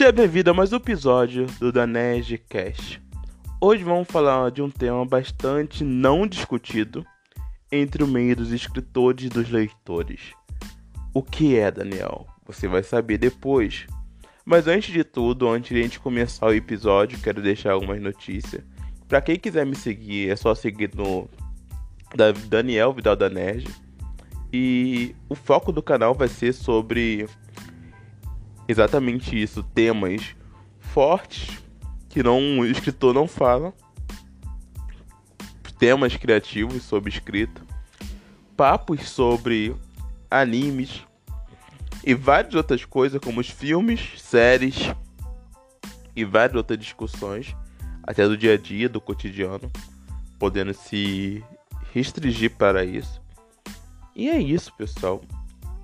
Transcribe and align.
Seja 0.00 0.12
bem-vindo 0.12 0.50
a 0.50 0.54
mais 0.54 0.72
um 0.72 0.76
episódio 0.76 1.44
do 1.58 1.70
Danege 1.70 2.38
Cast. 2.38 3.02
Hoje 3.60 3.84
vamos 3.84 4.08
falar 4.08 4.50
de 4.50 4.62
um 4.62 4.70
tema 4.70 5.04
bastante 5.04 5.84
não 5.84 6.26
discutido 6.26 7.04
entre 7.70 8.02
o 8.02 8.06
meio 8.06 8.34
dos 8.34 8.50
escritores 8.50 9.26
e 9.26 9.28
dos 9.28 9.50
leitores. 9.50 10.32
O 11.12 11.22
que 11.22 11.54
é, 11.54 11.70
Daniel? 11.70 12.26
Você 12.46 12.66
vai 12.66 12.82
saber 12.82 13.18
depois. 13.18 13.86
Mas 14.42 14.66
antes 14.66 14.90
de 14.90 15.04
tudo, 15.04 15.46
antes 15.46 15.68
de 15.68 15.80
a 15.80 15.82
gente 15.82 16.00
começar 16.00 16.46
o 16.46 16.54
episódio, 16.54 17.20
quero 17.20 17.42
deixar 17.42 17.72
algumas 17.72 18.00
notícias. 18.00 18.64
Para 19.06 19.20
quem 19.20 19.38
quiser 19.38 19.66
me 19.66 19.76
seguir, 19.76 20.30
é 20.30 20.34
só 20.34 20.54
seguir 20.54 20.92
no 20.94 21.28
Daniel 22.48 22.94
Vidal 22.94 23.16
da 23.16 23.28
Nerd. 23.28 23.68
E 24.50 25.14
o 25.28 25.34
foco 25.34 25.70
do 25.70 25.82
canal 25.82 26.14
vai 26.14 26.28
ser 26.28 26.54
sobre 26.54 27.28
exatamente 28.70 29.40
isso, 29.40 29.62
temas 29.62 30.34
fortes 30.78 31.58
que 32.08 32.22
não 32.22 32.60
o 32.60 32.66
escritor 32.66 33.12
não 33.12 33.26
fala, 33.26 33.74
temas 35.78 36.16
criativos 36.16 36.82
sobre 36.82 37.10
escrita, 37.10 37.60
papos 38.56 39.08
sobre 39.08 39.74
animes 40.30 41.02
e 42.04 42.14
várias 42.14 42.54
outras 42.54 42.84
coisas 42.84 43.20
como 43.20 43.40
os 43.40 43.48
filmes, 43.48 44.20
séries 44.20 44.92
e 46.14 46.24
várias 46.24 46.56
outras 46.56 46.78
discussões 46.78 47.54
até 48.02 48.26
do 48.26 48.36
dia 48.36 48.54
a 48.54 48.56
dia, 48.56 48.88
do 48.88 49.00
cotidiano, 49.00 49.70
podendo 50.38 50.74
se 50.74 51.44
restringir 51.92 52.56
para 52.56 52.84
isso. 52.84 53.20
E 54.14 54.28
é 54.28 54.38
isso, 54.40 54.72
pessoal. 54.74 55.22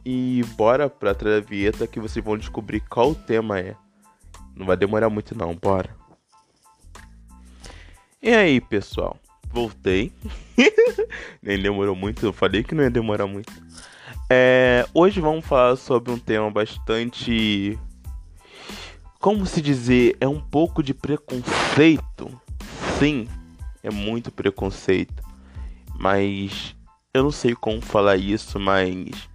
E 0.09 0.45
bora 0.57 0.89
pra 0.89 1.12
da 1.12 1.41
vinheta 1.41 1.85
que 1.85 1.99
vocês 1.99 2.25
vão 2.25 2.39
descobrir 2.39 2.79
qual 2.79 3.11
o 3.11 3.15
tema 3.17 3.59
é. 3.59 3.75
Não 4.55 4.65
vai 4.65 4.77
demorar 4.77 5.11
muito 5.11 5.37
não, 5.37 5.53
bora. 5.53 5.91
E 8.23 8.31
aí, 8.31 8.61
pessoal? 8.61 9.17
Voltei. 9.51 10.13
Nem 11.43 11.61
demorou 11.61 11.97
muito, 11.97 12.25
eu 12.25 12.33
falei 12.33 12.63
que 12.63 12.73
não 12.73 12.85
ia 12.85 12.91
demorar 12.91 13.27
muito. 13.27 13.53
É, 14.31 14.87
hoje 14.95 15.21
vamos 15.21 15.45
falar 15.45 15.75
sobre 15.75 16.13
um 16.13 16.19
tema 16.20 16.53
bastante. 16.53 17.77
Como 19.19 19.45
se 19.45 19.61
dizer? 19.61 20.17
É 20.20 20.29
um 20.29 20.41
pouco 20.41 20.85
de 20.85 20.95
preconceito. 20.95 22.41
Sim, 23.01 23.27
é 23.83 23.91
muito 23.91 24.31
preconceito. 24.31 25.20
Mas 25.98 26.77
eu 27.13 27.25
não 27.25 27.33
sei 27.33 27.57
como 27.57 27.81
falar 27.81 28.17
isso, 28.17 28.61
mas 28.61 29.29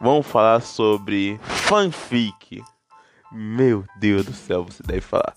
vamos 0.00 0.26
falar 0.26 0.62
sobre 0.62 1.38
fanfic. 1.42 2.62
Meu 3.30 3.84
Deus 3.98 4.26
do 4.26 4.32
céu, 4.32 4.64
você 4.64 4.82
deve 4.82 5.02
falar. 5.02 5.34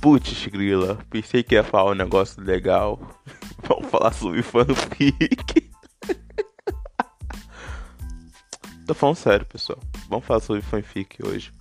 Putz, 0.00 0.46
grila, 0.46 0.98
pensei 1.08 1.42
que 1.42 1.54
ia 1.54 1.62
falar 1.62 1.92
um 1.92 1.94
negócio 1.94 2.42
legal. 2.42 2.98
vamos 3.62 3.88
falar 3.88 4.12
sobre 4.12 4.42
fanfic. 4.42 5.70
Tô 8.86 8.94
falando 8.94 9.16
sério, 9.16 9.46
pessoal. 9.46 9.78
Vamos 10.08 10.26
falar 10.26 10.40
sobre 10.40 10.60
fanfic 10.60 11.24
hoje. 11.24 11.52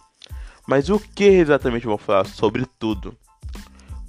Mas 0.68 0.90
o 0.90 1.00
que 1.00 1.26
exatamente 1.26 1.86
vamos 1.86 2.02
falar? 2.02 2.26
Sobre 2.26 2.66
tudo. 2.80 3.16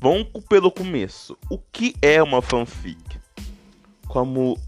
Vamos 0.01 0.29
pelo 0.49 0.73
começo. 0.73 1.37
O 1.51 1.59
que 1.59 1.95
é 2.01 2.23
uma 2.23 2.41
fanfic? 2.41 2.99
Como 4.09 4.59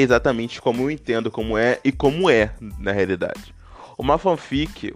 exatamente 0.00 0.60
como 0.60 0.82
eu 0.82 0.90
entendo 0.90 1.30
como 1.30 1.58
é 1.58 1.80
e 1.84 1.90
como 1.90 2.30
é 2.30 2.52
na 2.78 2.92
realidade. 2.92 3.54
Uma 3.98 4.18
fanfic 4.18 4.94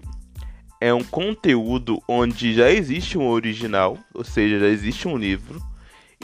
é 0.81 0.92
um 0.92 1.03
conteúdo 1.03 2.03
onde 2.09 2.54
já 2.54 2.71
existe 2.71 3.19
um 3.19 3.28
original, 3.28 3.99
ou 4.15 4.25
seja, 4.25 4.59
já 4.59 4.66
existe 4.66 5.06
um 5.09 5.16
livro, 5.16 5.60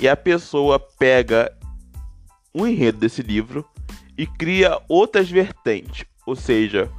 e 0.00 0.08
a 0.08 0.16
pessoa 0.16 0.78
pega 0.78 1.52
o 2.52 2.66
enredo 2.66 2.98
desse 2.98 3.22
livro 3.22 3.64
e 4.16 4.26
cria 4.26 4.80
outras 4.88 5.30
vertentes, 5.30 6.04
ou 6.26 6.34
seja, 6.34 6.90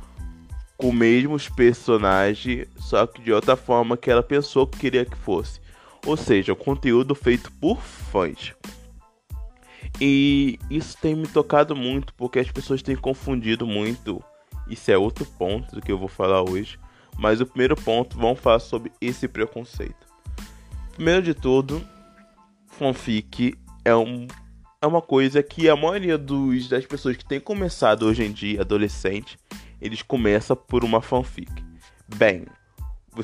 com 0.78 0.90
os 0.90 0.96
mesmos 0.96 1.50
personagens, 1.50 2.68
só 2.78 3.06
que 3.06 3.22
de 3.22 3.34
outra 3.34 3.58
forma 3.58 3.98
que 3.98 4.10
ela 4.10 4.24
pensou 4.24 4.66
que 4.66 4.80
queria 4.80 5.06
que 5.06 5.18
fosse. 5.18 5.60
Ou 6.06 6.16
seja, 6.16 6.54
o 6.54 6.56
conteúdo 6.56 7.14
feito 7.14 7.52
por 7.60 7.82
fãs. 7.82 8.54
E 10.02 10.60
isso 10.70 10.98
tem 11.02 11.16
me 11.16 11.28
tocado 11.28 11.76
muito 11.76 12.14
porque 12.14 12.40
as 12.40 12.52
pessoas 12.52 12.82
têm 12.82 12.96
confundido 12.96 13.66
muito. 13.66 14.24
Isso 14.68 14.92
é 14.92 14.98
outro 14.98 15.26
ponto 15.26 15.76
do 15.76 15.82
que 15.82 15.92
eu 15.92 15.98
vou 15.98 16.08
falar 16.08 16.42
hoje. 16.42 16.80
Mas 17.18 17.42
o 17.42 17.46
primeiro 17.46 17.76
ponto, 17.76 18.18
vamos 18.18 18.40
falar 18.40 18.60
sobre 18.60 18.92
esse 19.02 19.28
preconceito. 19.28 20.08
Primeiro 20.94 21.22
de 21.22 21.34
tudo, 21.34 21.86
fanfic 22.68 23.58
é, 23.84 23.96
um, 23.96 24.28
é 24.82 24.88
uma 24.88 25.02
coisa 25.02 25.44
que 25.44 25.70
a 25.70 25.76
maioria 25.76 26.18
dos, 26.18 26.70
das 26.70 26.86
pessoas 26.86 27.18
que 27.18 27.26
têm 27.26 27.40
começado 27.40 28.04
hoje 28.04 28.24
em 28.24 28.32
dia, 28.32 28.62
adolescente, 28.62 29.38
eles 29.82 30.02
começam 30.02 30.56
por 30.56 30.84
uma 30.84 31.02
fanfic. 31.02 31.52
Bem, 32.16 32.46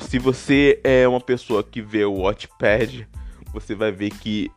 se 0.00 0.18
você 0.18 0.80
é 0.84 1.06
uma 1.08 1.20
pessoa 1.20 1.62
que 1.62 1.80
vê 1.80 2.04
o 2.04 2.20
Watchpad, 2.20 3.08
você 3.52 3.74
vai 3.74 3.90
ver 3.90 4.10
que 4.10 4.50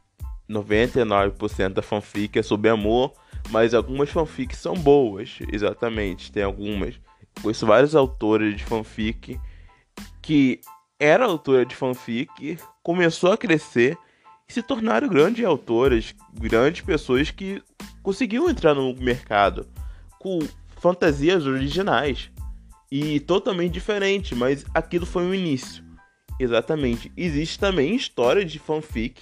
99% 0.49 1.73
da 1.73 1.81
fanfic 1.81 2.39
é 2.39 2.43
sobre 2.43 2.69
amor, 2.69 3.13
mas 3.49 3.73
algumas 3.73 4.09
fanfics 4.09 4.57
são 4.57 4.73
boas, 4.73 5.39
exatamente, 5.51 6.31
tem 6.31 6.43
algumas. 6.43 6.99
Conheço 7.41 7.65
vários 7.65 7.95
autores 7.95 8.57
de 8.57 8.63
fanfic 8.63 9.39
que 10.21 10.59
era 10.99 11.25
autora 11.25 11.65
de 11.65 11.75
fanfic, 11.75 12.57
começou 12.83 13.31
a 13.31 13.37
crescer 13.37 13.97
e 14.47 14.53
se 14.53 14.61
tornaram 14.61 15.07
grandes 15.07 15.45
autoras, 15.45 16.13
grandes 16.33 16.81
pessoas 16.81 17.31
que 17.31 17.63
conseguiram 18.03 18.49
entrar 18.49 18.73
no 18.73 18.93
mercado 18.95 19.67
com 20.19 20.39
fantasias 20.79 21.45
originais 21.45 22.31
e 22.91 23.19
totalmente 23.19 23.73
diferente, 23.73 24.35
mas 24.35 24.65
aquilo 24.73 25.05
foi 25.05 25.25
o 25.25 25.33
início. 25.33 25.83
Exatamente. 26.39 27.11
Existe 27.15 27.59
também 27.59 27.95
história 27.95 28.43
de 28.43 28.59
fanfic 28.59 29.21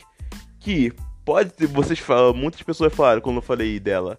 que 0.60 0.94
pode 1.28 1.50
ter, 1.50 1.68
vocês 1.68 2.00
falam, 2.00 2.34
muitas 2.34 2.62
pessoas 2.62 2.96
falaram 2.96 3.20
quando 3.20 3.36
eu 3.36 3.42
falei 3.42 3.82
dela, 3.82 4.18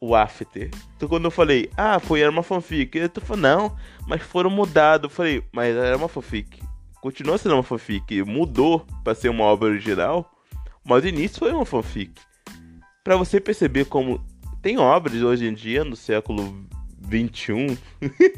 o 0.00 0.14
After. 0.14 0.70
Então 0.96 1.08
quando 1.08 1.24
eu 1.24 1.30
falei, 1.32 1.68
ah, 1.76 1.98
foi 1.98 2.20
era 2.20 2.30
uma 2.30 2.44
fanfic, 2.44 2.96
eu 2.96 3.08
tô 3.08 3.20
falando, 3.20 3.42
não, 3.42 3.76
mas 4.06 4.22
foram 4.22 4.48
mudados. 4.48 5.10
Eu 5.10 5.10
falei, 5.10 5.42
mas 5.52 5.74
era 5.74 5.96
uma 5.96 6.06
fanfic. 6.06 6.62
Continua 7.00 7.36
sendo 7.36 7.56
uma 7.56 7.64
fanfic, 7.64 8.22
mudou 8.22 8.86
para 9.02 9.16
ser 9.16 9.28
uma 9.28 9.42
obra 9.42 9.70
original, 9.70 10.30
mas 10.84 11.02
o 11.02 11.08
início 11.08 11.40
foi 11.40 11.50
uma 11.50 11.64
fanfic. 11.64 12.12
Para 13.02 13.16
você 13.16 13.40
perceber 13.40 13.86
como 13.86 14.24
tem 14.62 14.78
obras 14.78 15.20
hoje 15.22 15.48
em 15.48 15.52
dia 15.52 15.82
no 15.82 15.96
século 15.96 16.64
21, 17.00 17.76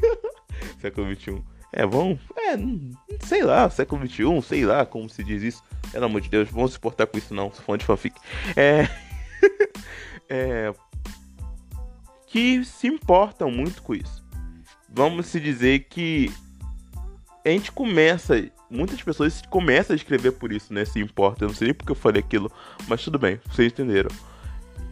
século 0.81 1.05
21. 1.09 1.43
É, 1.71 1.85
vamos, 1.85 2.19
é, 2.35 2.57
sei 3.25 3.43
lá, 3.43 3.69
século 3.69 4.01
21, 4.01 4.41
sei 4.41 4.65
lá 4.65 4.85
como 4.85 5.07
se 5.07 5.23
diz 5.23 5.43
isso 5.43 5.63
pelo 5.91 6.05
amor 6.05 6.21
de 6.21 6.29
Deus, 6.29 6.49
vamos 6.49 6.73
se 6.73 6.79
portar 6.79 7.07
com 7.07 7.17
isso 7.17 7.33
não, 7.33 7.49
fã 7.49 7.77
de 7.77 7.85
fanfic. 7.85 8.15
É... 8.55 8.87
é... 10.29 10.73
Que 12.27 12.63
se 12.63 12.87
importam 12.87 13.49
muito 13.49 13.81
com 13.81 13.95
isso. 13.95 14.23
Vamos 14.87 15.27
se 15.27 15.39
dizer 15.39 15.87
que 15.89 16.31
a 17.45 17.49
gente 17.49 17.71
começa, 17.71 18.49
muitas 18.69 19.01
pessoas 19.01 19.41
começam 19.49 19.93
a 19.93 19.97
escrever 19.97 20.33
por 20.33 20.51
isso, 20.51 20.73
né? 20.73 20.85
Se 20.85 20.99
importa. 20.99 21.43
Eu 21.43 21.49
não 21.49 21.55
sei 21.55 21.67
nem 21.67 21.73
porque 21.73 21.91
eu 21.91 21.95
falei 21.95 22.21
aquilo, 22.21 22.51
mas 22.87 23.03
tudo 23.03 23.17
bem, 23.17 23.39
vocês 23.47 23.71
entenderam. 23.71 24.09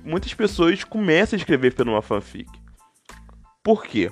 Muitas 0.04 0.34
pessoas 0.34 0.84
começam 0.84 1.38
a 1.38 1.40
escrever 1.40 1.74
por 1.76 1.88
uma 1.88 2.02
fanfic. 2.02 2.50
Por 3.62 3.86
quê? 3.86 4.12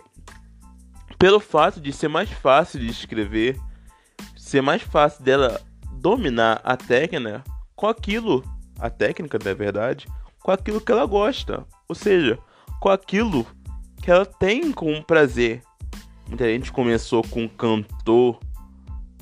Pelo 1.18 1.40
fato 1.40 1.80
de 1.80 1.92
ser 1.94 2.08
mais 2.08 2.30
fácil 2.30 2.80
de 2.80 2.88
escrever, 2.88 3.60
ser 4.36 4.62
mais 4.62 4.82
fácil 4.82 5.24
dela 5.24 5.62
dominar 5.94 6.62
a 6.64 6.78
técnica 6.78 7.44
com 7.76 7.88
aquilo, 7.88 8.44
a 8.80 8.90
técnica, 8.90 9.40
na 9.44 9.54
verdade, 9.54 10.08
com 10.44 10.52
aquilo 10.52 10.82
que 10.82 10.92
ela 10.92 11.06
gosta. 11.06 11.66
Ou 11.88 11.96
seja, 11.96 12.38
com 12.80 12.90
aquilo 12.90 13.46
que 14.02 14.12
ela 14.12 14.26
tem 14.26 14.72
com 14.72 15.02
prazer. 15.02 15.62
Muita 16.28 16.46
gente 16.46 16.72
começou 16.72 17.24
com 17.24 17.44
um 17.44 17.48
cantor 17.48 18.40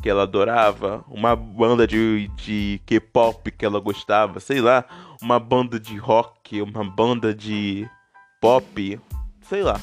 que 0.02 0.10
ela 0.10 0.24
adorava, 0.24 1.06
uma 1.08 1.34
banda 1.34 1.88
de, 1.88 2.28
de 2.36 2.82
K-pop 2.86 3.50
que 3.52 3.66
ela 3.66 3.80
gostava, 3.80 4.42
sei 4.42 4.60
lá, 4.60 4.84
uma 5.22 5.40
banda 5.40 5.80
de 5.80 5.96
rock, 5.96 6.62
uma 6.62 6.84
banda 6.84 7.34
de 7.34 7.90
pop, 8.42 9.00
sei 9.42 9.64
lá. 9.64 9.80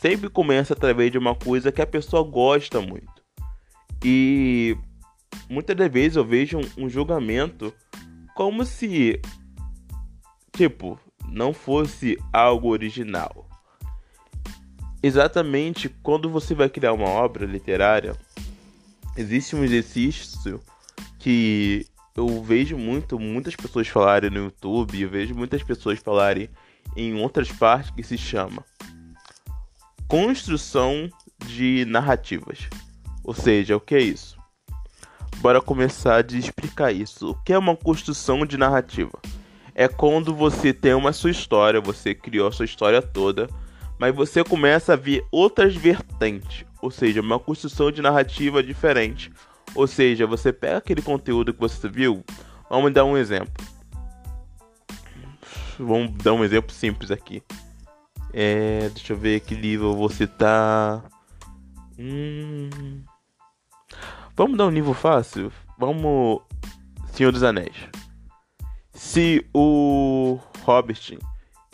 Sempre 0.00 0.30
começa 0.30 0.74
através 0.74 1.10
de 1.10 1.18
uma 1.18 1.34
coisa 1.34 1.72
que 1.72 1.82
a 1.82 1.86
pessoa 1.86 2.22
gosta 2.22 2.80
muito. 2.80 3.20
E 4.04 4.76
muitas 5.50 5.76
das 5.76 5.90
vezes 5.90 6.16
eu 6.16 6.24
vejo 6.24 6.58
um, 6.58 6.84
um 6.84 6.88
julgamento 6.88 7.74
como 8.36 8.64
se, 8.64 9.20
tipo, 10.56 11.00
não 11.28 11.52
fosse 11.52 12.16
algo 12.32 12.68
original. 12.68 13.48
Exatamente 15.02 15.88
quando 15.88 16.30
você 16.30 16.54
vai 16.54 16.68
criar 16.68 16.92
uma 16.92 17.08
obra 17.08 17.44
literária, 17.44 18.14
existe 19.16 19.56
um 19.56 19.64
exercício 19.64 20.60
que 21.18 21.84
eu 22.16 22.40
vejo 22.40 22.78
muito, 22.78 23.18
muitas 23.18 23.56
pessoas 23.56 23.88
falarem 23.88 24.30
no 24.30 24.44
YouTube, 24.44 25.02
eu 25.02 25.10
vejo 25.10 25.34
muitas 25.34 25.64
pessoas 25.64 25.98
falarem 25.98 26.48
em 26.96 27.20
outras 27.20 27.50
partes 27.50 27.90
que 27.90 28.04
se 28.04 28.16
chama 28.16 28.64
construção 30.08 31.10
de 31.46 31.84
narrativas. 31.84 32.66
Ou 33.22 33.34
seja, 33.34 33.76
o 33.76 33.80
que 33.80 33.94
é 33.94 34.00
isso? 34.00 34.38
Bora 35.36 35.60
começar 35.60 36.24
a 36.24 36.36
explicar 36.36 36.90
isso. 36.90 37.30
O 37.30 37.34
que 37.42 37.52
é 37.52 37.58
uma 37.58 37.76
construção 37.76 38.46
de 38.46 38.56
narrativa? 38.56 39.20
É 39.74 39.86
quando 39.86 40.34
você 40.34 40.72
tem 40.72 40.94
uma 40.94 41.12
sua 41.12 41.30
história, 41.30 41.78
você 41.78 42.14
criou 42.14 42.48
a 42.48 42.52
sua 42.52 42.64
história 42.64 43.02
toda, 43.02 43.48
mas 44.00 44.14
você 44.14 44.42
começa 44.42 44.94
a 44.94 44.96
ver 44.96 45.24
outras 45.30 45.76
vertentes, 45.76 46.64
ou 46.80 46.90
seja, 46.90 47.20
uma 47.20 47.38
construção 47.38 47.92
de 47.92 48.00
narrativa 48.00 48.62
diferente. 48.62 49.30
Ou 49.74 49.86
seja, 49.86 50.26
você 50.26 50.52
pega 50.52 50.78
aquele 50.78 51.02
conteúdo 51.02 51.52
que 51.52 51.60
você 51.60 51.86
viu, 51.86 52.24
vamos 52.70 52.92
dar 52.92 53.04
um 53.04 53.16
exemplo. 53.16 53.52
Vamos 55.78 56.12
dar 56.16 56.32
um 56.32 56.42
exemplo 56.42 56.74
simples 56.74 57.10
aqui. 57.10 57.42
É, 58.32 58.88
deixa 58.90 59.12
eu 59.12 59.16
ver 59.16 59.40
que 59.40 59.54
livro 59.54 59.88
eu 59.88 59.96
vou 59.96 60.08
citar. 60.08 61.04
Hum, 61.98 63.02
vamos 64.36 64.56
dar 64.56 64.66
um 64.66 64.70
nível 64.70 64.94
fácil? 64.94 65.52
Vamos. 65.78 66.40
Senhor 67.12 67.32
dos 67.32 67.42
Anéis. 67.42 67.76
Se 68.92 69.44
o 69.54 70.38
Hobbit 70.64 71.18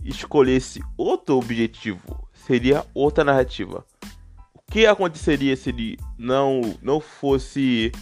escolhesse 0.04 0.80
outro 0.96 1.36
objetivo, 1.36 2.28
seria 2.32 2.84
outra 2.94 3.24
narrativa. 3.24 3.84
O 4.54 4.72
que 4.72 4.86
aconteceria 4.86 5.56
se 5.56 5.70
ele 5.70 5.98
não, 6.18 6.60
não 6.82 7.00
fosse 7.00 7.92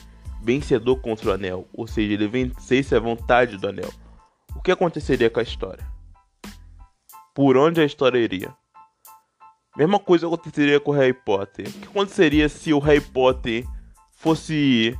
vencedor 0.42 0.96
contra 0.96 1.30
o 1.30 1.32
anel? 1.32 1.68
Ou 1.72 1.86
seja, 1.86 2.12
ele 2.12 2.28
vencesse 2.28 2.94
a 2.94 3.00
vontade 3.00 3.56
do 3.56 3.68
anel? 3.68 3.90
O 4.54 4.60
que 4.60 4.72
aconteceria 4.72 5.30
com 5.30 5.40
a 5.40 5.44
história? 5.44 5.91
Por 7.34 7.56
onde 7.56 7.80
a 7.80 7.84
história 7.84 8.18
iria? 8.18 8.54
Mesma 9.74 9.98
coisa 9.98 10.26
aconteceria 10.26 10.78
com 10.78 10.90
o 10.90 10.94
Harry 10.94 11.14
Potter. 11.14 11.66
O 11.66 11.72
que 11.72 11.88
aconteceria 11.88 12.46
se 12.46 12.74
o 12.74 12.78
Harry 12.78 13.00
Potter 13.00 13.66
fosse 14.10 14.94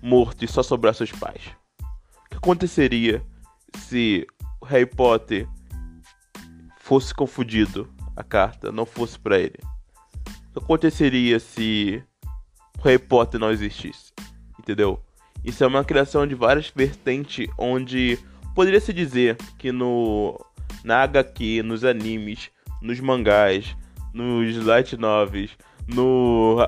morto 0.00 0.44
e 0.44 0.48
só 0.48 0.62
sobrasse 0.62 1.02
os 1.02 1.10
pais? 1.10 1.42
O 1.80 2.28
que 2.30 2.36
aconteceria 2.36 3.24
se 3.76 4.24
o 4.60 4.66
Harry 4.66 4.86
Potter 4.86 5.48
fosse 6.78 7.12
confundido, 7.12 7.92
a 8.14 8.22
carta 8.22 8.70
não 8.70 8.86
fosse 8.86 9.18
para 9.18 9.36
ele? 9.36 9.58
O 10.50 10.52
que 10.52 10.64
aconteceria 10.64 11.40
se 11.40 12.00
o 12.78 12.82
Harry 12.82 13.00
Potter 13.00 13.40
não 13.40 13.50
existisse? 13.50 14.12
Entendeu? 14.56 15.02
Isso 15.44 15.64
é 15.64 15.66
uma 15.66 15.84
criação 15.84 16.24
de 16.24 16.36
várias 16.36 16.70
vertentes 16.70 17.48
onde 17.58 18.16
poderia 18.54 18.80
se 18.80 18.92
dizer 18.92 19.36
que 19.58 19.72
no 19.72 20.38
na 20.88 21.02
HQ, 21.02 21.62
nos 21.62 21.84
animes, 21.84 22.50
nos 22.80 22.98
mangás, 22.98 23.76
nos 24.14 24.56
light 24.64 24.96
novels, 24.96 25.50
no 25.86 26.66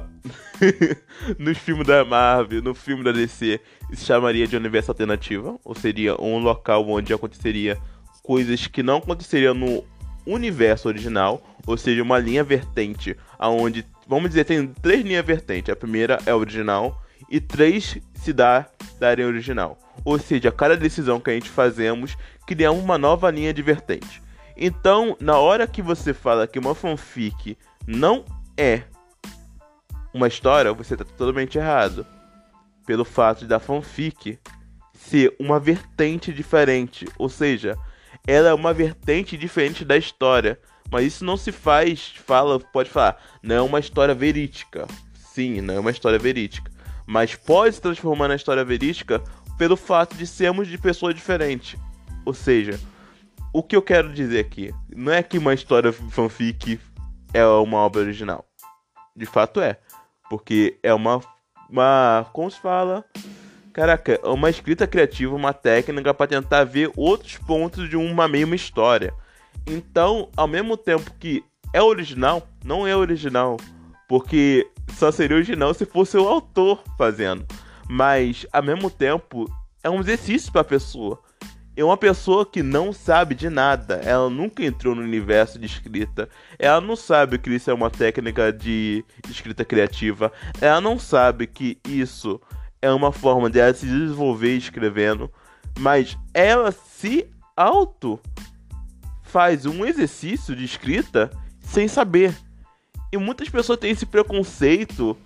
nos 1.38 1.56
filmes 1.56 1.86
da 1.86 2.04
Marvel, 2.04 2.60
no 2.60 2.74
filme 2.74 3.02
da 3.02 3.12
DC, 3.12 3.58
se 3.94 4.04
chamaria 4.04 4.46
de 4.46 4.58
universo 4.58 4.90
alternativo, 4.90 5.58
ou 5.64 5.74
seria 5.74 6.20
um 6.20 6.38
local 6.38 6.86
onde 6.86 7.14
aconteceria 7.14 7.78
coisas 8.22 8.66
que 8.66 8.82
não 8.82 8.98
aconteceriam 8.98 9.54
no 9.54 9.82
universo 10.26 10.88
original, 10.88 11.42
ou 11.66 11.78
seja, 11.78 12.02
uma 12.02 12.18
linha 12.18 12.44
vertente, 12.44 13.16
aonde, 13.38 13.86
vamos 14.06 14.28
dizer, 14.28 14.44
tem 14.44 14.66
três 14.66 15.02
linhas 15.02 15.24
vertentes. 15.24 15.72
A 15.72 15.76
primeira 15.76 16.18
é 16.26 16.30
a 16.30 16.36
original 16.36 17.02
e 17.28 17.40
três 17.40 17.98
se 18.14 18.32
dá 18.32 18.66
da 18.98 19.08
área 19.08 19.26
original. 19.26 19.78
Ou 20.04 20.18
seja, 20.18 20.50
cada 20.50 20.76
decisão 20.76 21.20
que 21.20 21.30
a 21.30 21.34
gente 21.34 21.48
fazemos 21.48 22.16
cria 22.46 22.72
uma 22.72 22.96
nova 22.96 23.30
linha 23.30 23.52
de 23.52 23.62
vertente. 23.62 24.22
Então, 24.56 25.16
na 25.20 25.38
hora 25.38 25.66
que 25.66 25.82
você 25.82 26.12
fala 26.12 26.46
que 26.46 26.58
uma 26.58 26.74
fanfic 26.74 27.56
não 27.86 28.24
é 28.56 28.82
uma 30.12 30.28
história, 30.28 30.72
você 30.72 30.94
está 30.94 31.04
totalmente 31.04 31.56
errado. 31.56 32.06
Pelo 32.86 33.04
fato 33.04 33.46
da 33.46 33.58
fanfic 33.58 34.38
ser 34.92 35.34
uma 35.38 35.58
vertente 35.58 36.32
diferente, 36.32 37.06
ou 37.16 37.28
seja, 37.28 37.76
ela 38.26 38.50
é 38.50 38.54
uma 38.54 38.72
vertente 38.72 39.36
diferente 39.36 39.84
da 39.84 39.96
história. 39.96 40.58
Mas 40.90 41.06
isso 41.06 41.24
não 41.24 41.36
se 41.36 41.52
faz, 41.52 42.12
fala, 42.26 42.58
pode 42.58 42.90
falar, 42.90 43.16
não 43.42 43.56
é 43.56 43.62
uma 43.62 43.78
história 43.78 44.14
verídica. 44.14 44.86
Sim, 45.14 45.60
não 45.60 45.74
é 45.74 45.80
uma 45.80 45.90
história 45.90 46.18
verídica. 46.18 46.70
Mas 47.10 47.34
pode 47.34 47.74
se 47.74 47.80
transformar 47.80 48.28
na 48.28 48.36
história 48.36 48.64
verídica 48.64 49.20
pelo 49.58 49.76
fato 49.76 50.14
de 50.14 50.24
sermos 50.24 50.68
de 50.68 50.78
pessoas 50.78 51.12
diferentes. 51.12 51.76
Ou 52.24 52.32
seja, 52.32 52.78
o 53.52 53.64
que 53.64 53.74
eu 53.74 53.82
quero 53.82 54.12
dizer 54.12 54.38
aqui 54.38 54.72
não 54.94 55.12
é 55.12 55.20
que 55.20 55.36
uma 55.36 55.52
história 55.52 55.92
fanfic 55.92 56.78
é 57.34 57.44
uma 57.44 57.78
obra 57.78 58.02
original. 58.02 58.44
De 59.16 59.26
fato 59.26 59.60
é. 59.60 59.80
Porque 60.30 60.78
é 60.84 60.94
uma. 60.94 61.20
uma 61.68 62.30
como 62.32 62.48
se 62.48 62.60
fala? 62.60 63.04
Caraca, 63.72 64.20
é 64.22 64.28
uma 64.28 64.48
escrita 64.48 64.86
criativa, 64.86 65.34
uma 65.34 65.52
técnica 65.52 66.14
para 66.14 66.28
tentar 66.28 66.62
ver 66.62 66.92
outros 66.94 67.38
pontos 67.38 67.90
de 67.90 67.96
uma 67.96 68.28
mesma 68.28 68.54
história. 68.54 69.12
Então, 69.66 70.28
ao 70.36 70.46
mesmo 70.46 70.76
tempo 70.76 71.10
que 71.18 71.42
é 71.74 71.82
original, 71.82 72.46
não 72.64 72.86
é 72.86 72.94
original. 72.94 73.56
Porque 74.08 74.70
só 74.92 75.10
seria 75.10 75.36
original 75.36 75.72
se 75.74 75.84
fosse 75.84 76.16
o 76.16 76.28
autor 76.28 76.82
fazendo. 76.96 77.46
Mas, 77.88 78.46
ao 78.52 78.62
mesmo 78.62 78.90
tempo, 78.90 79.50
é 79.82 79.90
um 79.90 80.00
exercício 80.00 80.52
para 80.52 80.60
a 80.60 80.64
pessoa 80.64 81.20
é 81.80 81.84
uma 81.84 81.96
pessoa 81.96 82.44
que 82.44 82.62
não 82.62 82.92
sabe 82.92 83.34
de 83.34 83.48
nada. 83.48 83.96
Ela 84.04 84.28
nunca 84.28 84.64
entrou 84.64 84.94
no 84.94 85.02
universo 85.02 85.58
de 85.58 85.66
escrita. 85.66 86.28
Ela 86.58 86.80
não 86.80 86.96
sabe 86.96 87.38
que 87.38 87.50
isso 87.50 87.70
é 87.70 87.74
uma 87.74 87.90
técnica 87.90 88.52
de 88.52 89.04
escrita 89.28 89.64
criativa. 89.64 90.32
Ela 90.60 90.80
não 90.80 90.98
sabe 90.98 91.46
que 91.46 91.78
isso 91.88 92.40
é 92.82 92.90
uma 92.90 93.12
forma 93.12 93.48
de 93.48 93.58
ela 93.58 93.72
se 93.72 93.86
desenvolver 93.86 94.56
escrevendo. 94.56 95.30
Mas 95.78 96.18
ela 96.34 96.72
se 96.72 97.26
auto 97.56 98.20
faz 99.22 99.64
um 99.64 99.84
exercício 99.84 100.54
de 100.54 100.64
escrita 100.64 101.30
sem 101.60 101.88
saber. 101.88 102.34
E 103.12 103.16
muitas 103.16 103.48
pessoas 103.48 103.78
têm 103.78 103.90
esse 103.90 104.06
preconceito. 104.06 105.16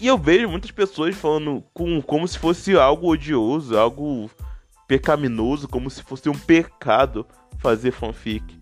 E 0.00 0.06
eu 0.06 0.18
vejo 0.18 0.48
muitas 0.48 0.70
pessoas 0.70 1.14
falando 1.14 1.62
com, 1.72 2.00
como 2.02 2.26
se 2.26 2.38
fosse 2.38 2.76
algo 2.76 3.08
odioso, 3.08 3.76
algo 3.76 4.30
pecaminoso, 4.88 5.68
como 5.68 5.88
se 5.90 6.02
fosse 6.02 6.28
um 6.28 6.38
pecado 6.38 7.26
fazer 7.58 7.92
fanfic. 7.92 8.60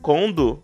Quando 0.00 0.62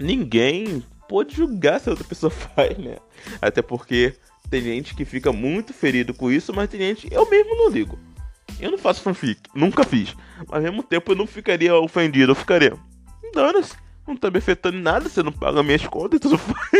ninguém 0.00 0.82
pode 1.08 1.36
julgar 1.36 1.78
se 1.78 1.88
a 1.88 1.92
outra 1.92 2.06
pessoa 2.06 2.30
faz, 2.32 2.78
né? 2.78 2.96
Até 3.40 3.60
porque 3.60 4.14
tem 4.48 4.62
gente 4.62 4.94
que 4.94 5.04
fica 5.04 5.32
muito 5.32 5.72
ferido 5.72 6.14
com 6.14 6.30
isso, 6.30 6.52
mas 6.52 6.68
tem 6.68 6.80
gente. 6.80 7.08
Eu 7.12 7.28
mesmo 7.28 7.56
não 7.56 7.68
ligo. 7.68 7.98
Eu 8.60 8.70
não 8.70 8.78
faço 8.78 9.02
fanfic, 9.02 9.40
nunca 9.54 9.84
fiz. 9.84 10.14
Mas 10.48 10.56
ao 10.56 10.62
mesmo 10.62 10.82
tempo 10.82 11.12
eu 11.12 11.16
não 11.16 11.26
ficaria 11.26 11.74
ofendido, 11.74 12.32
eu 12.32 12.36
ficaria. 12.36 12.76
Dana-se, 13.34 13.76
não 14.06 14.16
tá 14.16 14.30
me 14.30 14.38
afetando 14.38 14.76
em 14.76 14.82
nada, 14.82 15.08
você 15.08 15.22
não 15.22 15.32
paga 15.32 15.62
minhas 15.62 15.86
contas, 15.86 16.20
tu 16.20 16.30
não 16.30 16.38
faz. 16.38 16.70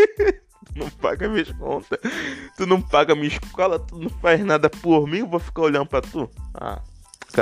tu 0.66 0.78
não 0.78 0.90
paga 0.90 1.28
minhas 1.28 1.52
contas, 1.52 1.98
tu 2.56 2.66
não 2.66 2.80
paga 2.80 3.14
minha 3.14 3.28
escola, 3.28 3.78
tu 3.78 3.98
não 3.98 4.10
faz 4.10 4.44
nada 4.44 4.68
por 4.68 5.06
mim, 5.06 5.18
eu 5.18 5.28
vou 5.28 5.40
ficar 5.40 5.62
olhando 5.62 5.86
pra 5.86 6.00
tu. 6.00 6.28
Ah, 6.54 6.82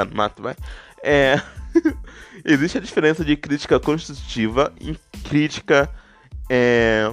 no 0.08 0.16
mato, 0.16 0.42
vai. 0.42 0.54
É. 1.02 1.40
Existe 2.44 2.78
a 2.78 2.80
diferença 2.80 3.24
de 3.24 3.36
crítica 3.36 3.78
construtiva 3.80 4.72
e 4.80 4.96
crítica. 5.28 5.88
É. 6.48 7.10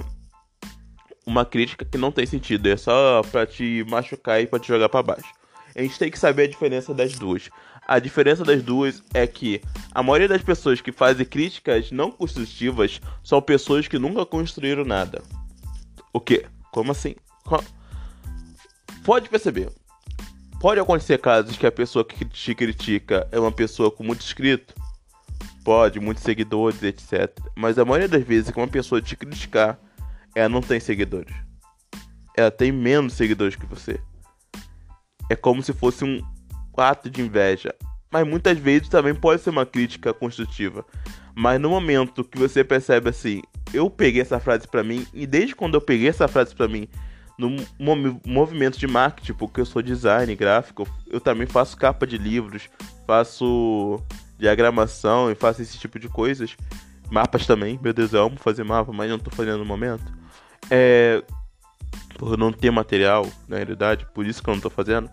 Uma 1.26 1.44
crítica 1.44 1.84
que 1.84 1.98
não 1.98 2.10
tem 2.10 2.24
sentido, 2.24 2.68
é 2.68 2.76
só 2.76 3.22
pra 3.30 3.46
te 3.46 3.84
machucar 3.86 4.40
e 4.40 4.46
pra 4.46 4.58
te 4.58 4.68
jogar 4.68 4.88
pra 4.88 5.02
baixo. 5.02 5.30
A 5.76 5.82
gente 5.82 5.98
tem 5.98 6.10
que 6.10 6.18
saber 6.18 6.44
a 6.44 6.48
diferença 6.48 6.94
das 6.94 7.12
duas. 7.18 7.50
A 7.88 7.98
diferença 7.98 8.44
das 8.44 8.62
duas 8.62 9.02
é 9.14 9.26
que 9.26 9.62
a 9.92 10.02
maioria 10.02 10.28
das 10.28 10.42
pessoas 10.42 10.80
que 10.80 10.92
fazem 10.92 11.24
críticas 11.24 11.90
não 11.90 12.12
construtivas 12.12 13.00
são 13.24 13.40
pessoas 13.40 13.88
que 13.88 13.98
nunca 13.98 14.26
construíram 14.26 14.84
nada. 14.84 15.22
O 16.12 16.20
quê? 16.20 16.44
Como 16.70 16.92
assim? 16.92 17.16
Pode 19.02 19.30
perceber, 19.30 19.72
Pode 20.60 20.80
acontecer 20.80 21.18
casos 21.18 21.56
que 21.56 21.66
a 21.66 21.70
pessoa 21.70 22.04
que 22.04 22.24
te 22.24 22.52
critica 22.52 23.28
é 23.30 23.38
uma 23.38 23.52
pessoa 23.52 23.92
com 23.92 24.02
muito 24.02 24.24
inscrito? 24.24 24.74
Pode, 25.64 26.00
muitos 26.00 26.24
seguidores, 26.24 26.82
etc. 26.82 27.30
Mas 27.54 27.78
a 27.78 27.84
maioria 27.84 28.08
das 28.08 28.24
vezes 28.24 28.50
que 28.50 28.58
uma 28.58 28.66
pessoa 28.66 29.00
te 29.00 29.14
criticar, 29.14 29.78
ela 30.34 30.48
não 30.48 30.60
tem 30.60 30.80
seguidores. 30.80 31.32
Ela 32.36 32.50
tem 32.50 32.72
menos 32.72 33.12
seguidores 33.12 33.54
que 33.54 33.66
você. 33.66 34.00
É 35.30 35.36
como 35.36 35.62
se 35.62 35.72
fosse 35.72 36.04
um 36.04 36.20
ato 36.80 37.10
de 37.10 37.20
inveja. 37.20 37.74
Mas 38.10 38.26
muitas 38.26 38.58
vezes 38.58 38.88
também 38.88 39.14
pode 39.14 39.42
ser 39.42 39.50
uma 39.50 39.66
crítica 39.66 40.12
construtiva. 40.14 40.84
Mas 41.34 41.60
no 41.60 41.70
momento 41.70 42.24
que 42.24 42.38
você 42.38 42.64
percebe 42.64 43.10
assim, 43.10 43.42
eu 43.72 43.88
peguei 43.88 44.22
essa 44.22 44.40
frase 44.40 44.66
para 44.66 44.82
mim 44.82 45.06
e 45.12 45.26
desde 45.26 45.54
quando 45.54 45.74
eu 45.74 45.80
peguei 45.80 46.08
essa 46.08 46.26
frase 46.26 46.54
para 46.54 46.66
mim, 46.66 46.88
no 47.38 47.54
movimento 48.26 48.76
de 48.76 48.86
marketing, 48.88 49.34
porque 49.34 49.60
eu 49.60 49.66
sou 49.66 49.80
design 49.80 50.34
gráfico, 50.34 50.88
eu 51.06 51.20
também 51.20 51.46
faço 51.46 51.76
capa 51.76 52.04
de 52.04 52.18
livros, 52.18 52.68
faço 53.06 54.02
diagramação 54.36 55.30
e 55.30 55.36
faço 55.36 55.62
esse 55.62 55.78
tipo 55.78 55.98
de 55.98 56.08
coisas. 56.08 56.56
Mapas 57.10 57.46
também, 57.46 57.78
meu 57.80 57.92
Deus, 57.92 58.12
eu 58.12 58.24
amo 58.24 58.36
fazer 58.38 58.64
mapa, 58.64 58.92
mas 58.92 59.08
não 59.08 59.18
tô 59.18 59.30
fazendo 59.30 59.58
no 59.58 59.64
momento. 59.64 60.12
É. 60.70 61.22
Por 62.18 62.36
não 62.36 62.52
ter 62.52 62.70
material, 62.72 63.24
na 63.46 63.56
realidade, 63.56 64.04
por 64.12 64.26
isso 64.26 64.42
que 64.42 64.50
eu 64.50 64.54
não 64.54 64.60
tô 64.60 64.68
fazendo. 64.68 65.08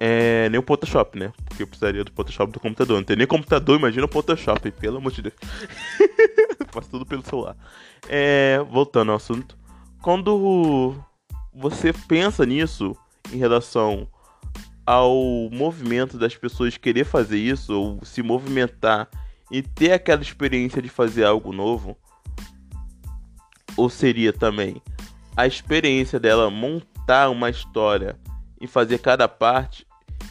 É. 0.00 0.48
Nem 0.50 0.58
o 0.58 0.64
Photoshop, 0.64 1.18
né? 1.18 1.32
Porque 1.44 1.62
eu 1.62 1.66
precisaria 1.66 2.04
do 2.04 2.12
Photoshop 2.12 2.52
do 2.52 2.60
computador. 2.60 2.96
Não 2.96 3.04
tem 3.04 3.16
nem 3.16 3.26
computador, 3.26 3.78
imagina 3.78 4.06
o 4.06 4.12
Photoshop, 4.12 4.70
pelo 4.72 4.98
amor 4.98 5.12
de 5.12 5.22
Deus. 5.22 5.34
Faço 6.70 6.90
tudo 6.90 7.06
pelo 7.06 7.24
celular. 7.24 7.56
É. 8.08 8.58
Voltando 8.70 9.10
ao 9.10 9.16
assunto. 9.16 9.56
Quando 10.02 10.94
você 11.52 11.92
pensa 11.92 12.44
nisso 12.44 12.96
em 13.32 13.38
relação 13.38 14.08
ao 14.86 15.14
movimento 15.50 16.18
das 16.18 16.36
pessoas 16.36 16.76
querer 16.76 17.04
fazer 17.04 17.38
isso 17.38 17.72
ou 17.72 18.04
se 18.04 18.22
movimentar 18.22 19.08
e 19.50 19.62
ter 19.62 19.92
aquela 19.92 20.20
experiência 20.20 20.82
de 20.82 20.88
fazer 20.88 21.24
algo 21.24 21.52
novo, 21.52 21.96
ou 23.76 23.88
seria 23.88 24.32
também 24.32 24.80
a 25.36 25.46
experiência 25.46 26.20
dela 26.20 26.50
montar 26.50 27.28
uma 27.30 27.50
história 27.50 28.16
e 28.64 28.66
fazer 28.66 28.98
cada 28.98 29.28
parte 29.28 29.86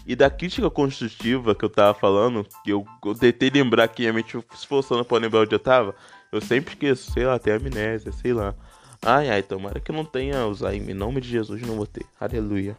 e 0.06 0.16
da 0.16 0.30
crítica 0.30 0.70
construtiva 0.70 1.56
que 1.56 1.64
eu 1.64 1.70
tava 1.70 1.94
falando, 1.98 2.46
que 2.64 2.72
eu, 2.72 2.86
eu 3.06 3.16
tentei 3.16 3.50
lembrar 3.50 3.88
que 3.88 4.08
a 4.08 4.12
mente 4.12 4.38
se 4.56 4.68
forçando 4.68 5.06
pra 5.06 5.18
lembrar 5.18 5.42
onde 5.42 5.54
eu 5.54 5.60
tava, 5.60 5.96
eu 6.32 6.42
sempre 6.42 6.74
esqueço, 6.74 7.12
sei 7.12 7.26
lá, 7.26 7.38
tem 7.38 7.54
amnésia, 7.54 8.12
sei 8.12 8.34
lá. 8.34 8.54
Ai, 9.02 9.30
ai, 9.30 9.44
tomara 9.44 9.80
que 9.80 9.92
eu 9.92 9.96
não 9.96 10.06
tenha 10.06 10.40
Alzheimer. 10.40 10.90
Em 10.90 10.94
nome 10.94 11.22
de 11.22 11.30
Jesus, 11.30 11.62
não 11.62 11.76
vou 11.76 11.86
ter. 11.86 12.06
Aleluia. 12.20 12.76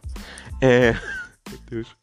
É. 0.59 0.93
Meu 1.49 1.59
Deus. 1.69 1.95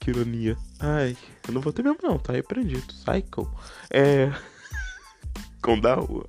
Que 0.00 0.10
ironia. 0.10 0.56
Ai, 0.80 1.16
eu 1.46 1.54
não 1.54 1.60
vou 1.60 1.72
ter 1.72 1.82
mesmo, 1.82 1.98
não. 2.02 2.18
Tá 2.18 2.32
repreendido. 2.32 2.82
Psycho. 2.86 3.50
É. 3.90 4.32
Com 5.62 5.78
da 5.78 5.94
rua. 5.94 6.26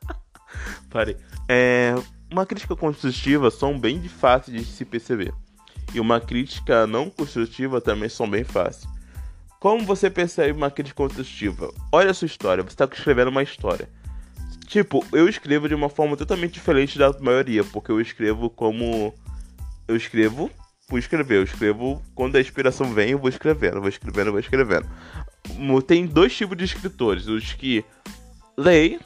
Parei. 0.90 1.16
É. 1.48 1.94
Uma 2.30 2.46
crítica 2.46 2.74
construtiva 2.74 3.50
são 3.50 3.78
bem 3.78 4.08
fáceis 4.08 4.56
de 4.56 4.72
se 4.72 4.86
perceber. 4.86 5.34
E 5.94 6.00
uma 6.00 6.20
crítica 6.20 6.86
não 6.86 7.10
construtiva 7.10 7.80
também 7.80 8.08
são 8.08 8.28
bem 8.28 8.44
fáceis. 8.44 8.86
Como 9.60 9.84
você 9.84 10.10
percebe 10.10 10.52
uma 10.52 10.70
crítica 10.70 10.96
construtiva? 10.96 11.72
Olha 11.92 12.10
a 12.10 12.14
sua 12.14 12.26
história. 12.26 12.64
Você 12.64 12.70
está 12.70 12.88
escrevendo 12.90 13.28
uma 13.28 13.42
história. 13.42 13.88
Tipo, 14.66 15.04
eu 15.12 15.28
escrevo 15.28 15.68
de 15.68 15.74
uma 15.74 15.88
forma 15.88 16.16
totalmente 16.16 16.54
diferente 16.54 16.98
da 16.98 17.12
maioria, 17.20 17.62
porque 17.62 17.92
eu 17.92 18.00
escrevo 18.00 18.50
como. 18.50 19.14
Eu 19.86 19.94
escrevo 19.94 20.50
por 20.88 20.98
escrever. 20.98 21.36
Eu 21.36 21.44
escrevo 21.44 22.02
quando 22.14 22.36
a 22.36 22.40
inspiração 22.40 22.92
vem, 22.92 23.10
eu 23.10 23.18
vou 23.18 23.28
escrevendo, 23.28 23.80
vou 23.80 23.88
escrevendo, 23.88 24.30
vou 24.30 24.40
escrevendo. 24.40 24.86
Tem 25.86 26.06
dois 26.06 26.34
tipos 26.34 26.56
de 26.56 26.64
escritores: 26.64 27.28
os 27.28 27.52
que 27.52 27.84
leem, 28.56 28.98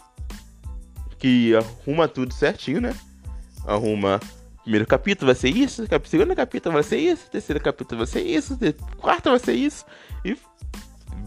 que 1.18 1.54
arruma 1.54 2.08
tudo 2.08 2.32
certinho, 2.32 2.80
né? 2.80 2.94
Arruma. 3.66 4.20
Primeiro 4.66 4.84
capítulo 4.84 5.26
vai 5.26 5.36
ser 5.36 5.50
isso, 5.50 5.86
segundo 6.06 6.34
capítulo 6.34 6.72
vai 6.72 6.82
ser 6.82 6.98
isso, 6.98 7.30
terceiro 7.30 7.62
capítulo 7.62 7.98
vai 7.98 8.06
ser 8.08 8.22
isso, 8.22 8.58
quarto 8.96 9.30
vai 9.30 9.38
ser 9.38 9.52
isso, 9.52 9.84
e 10.24 10.36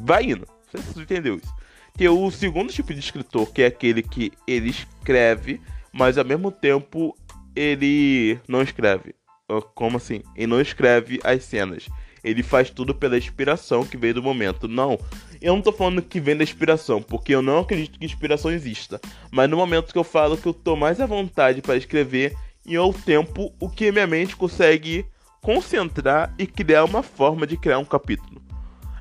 vai 0.03 0.25
indo. 0.25 0.45
Você 0.73 0.99
entendeu 0.99 1.37
isso? 1.37 1.55
Tem 1.95 2.09
o 2.09 2.29
segundo 2.31 2.69
tipo 2.69 2.93
de 2.93 2.99
escritor, 2.99 3.49
que 3.53 3.61
é 3.61 3.67
aquele 3.67 4.03
que 4.03 4.33
ele 4.45 4.71
escreve, 4.71 5.61
mas 5.93 6.17
ao 6.17 6.25
mesmo 6.25 6.51
tempo 6.51 7.15
ele 7.55 8.37
não 8.45 8.61
escreve. 8.61 9.15
Ah, 9.47 9.61
como 9.73 9.95
assim? 9.95 10.21
Ele 10.35 10.47
não 10.47 10.59
escreve 10.59 11.21
as 11.23 11.41
cenas. 11.45 11.87
Ele 12.21 12.43
faz 12.43 12.69
tudo 12.69 12.93
pela 12.93 13.17
inspiração 13.17 13.85
que 13.85 13.95
veio 13.95 14.15
do 14.15 14.21
momento. 14.21 14.67
Não, 14.67 14.99
eu 15.41 15.55
não 15.55 15.61
tô 15.61 15.71
falando 15.71 16.01
que 16.01 16.19
vem 16.19 16.35
da 16.35 16.43
inspiração, 16.43 17.01
porque 17.01 17.33
eu 17.33 17.41
não 17.41 17.59
acredito 17.59 17.97
que 17.97 18.05
inspiração 18.05 18.51
exista. 18.51 18.99
Mas 19.31 19.49
no 19.49 19.55
momento 19.55 19.93
que 19.93 19.97
eu 19.97 20.03
falo 20.03 20.37
que 20.37 20.45
eu 20.45 20.53
tô 20.53 20.75
mais 20.75 20.99
à 20.99 21.05
vontade 21.05 21.61
para 21.61 21.77
escrever, 21.77 22.35
e 22.65 22.75
ao 22.75 22.93
tempo 22.93 23.53
o 23.59 23.69
que 23.69 23.91
minha 23.91 24.07
mente 24.07 24.35
consegue 24.35 25.05
concentrar 25.41 26.33
e 26.37 26.45
criar 26.45 26.83
uma 26.83 27.01
forma 27.01 27.47
de 27.47 27.57
criar 27.57 27.79
um 27.79 27.85
capítulo. 27.85 28.41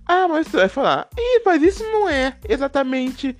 Ah, 0.06 0.26
mas 0.28 0.46
você 0.46 0.56
vai 0.56 0.68
falar, 0.68 1.08
Ih, 1.16 1.42
mas 1.44 1.62
isso 1.62 1.84
não 1.84 2.08
é 2.08 2.36
exatamente 2.48 3.36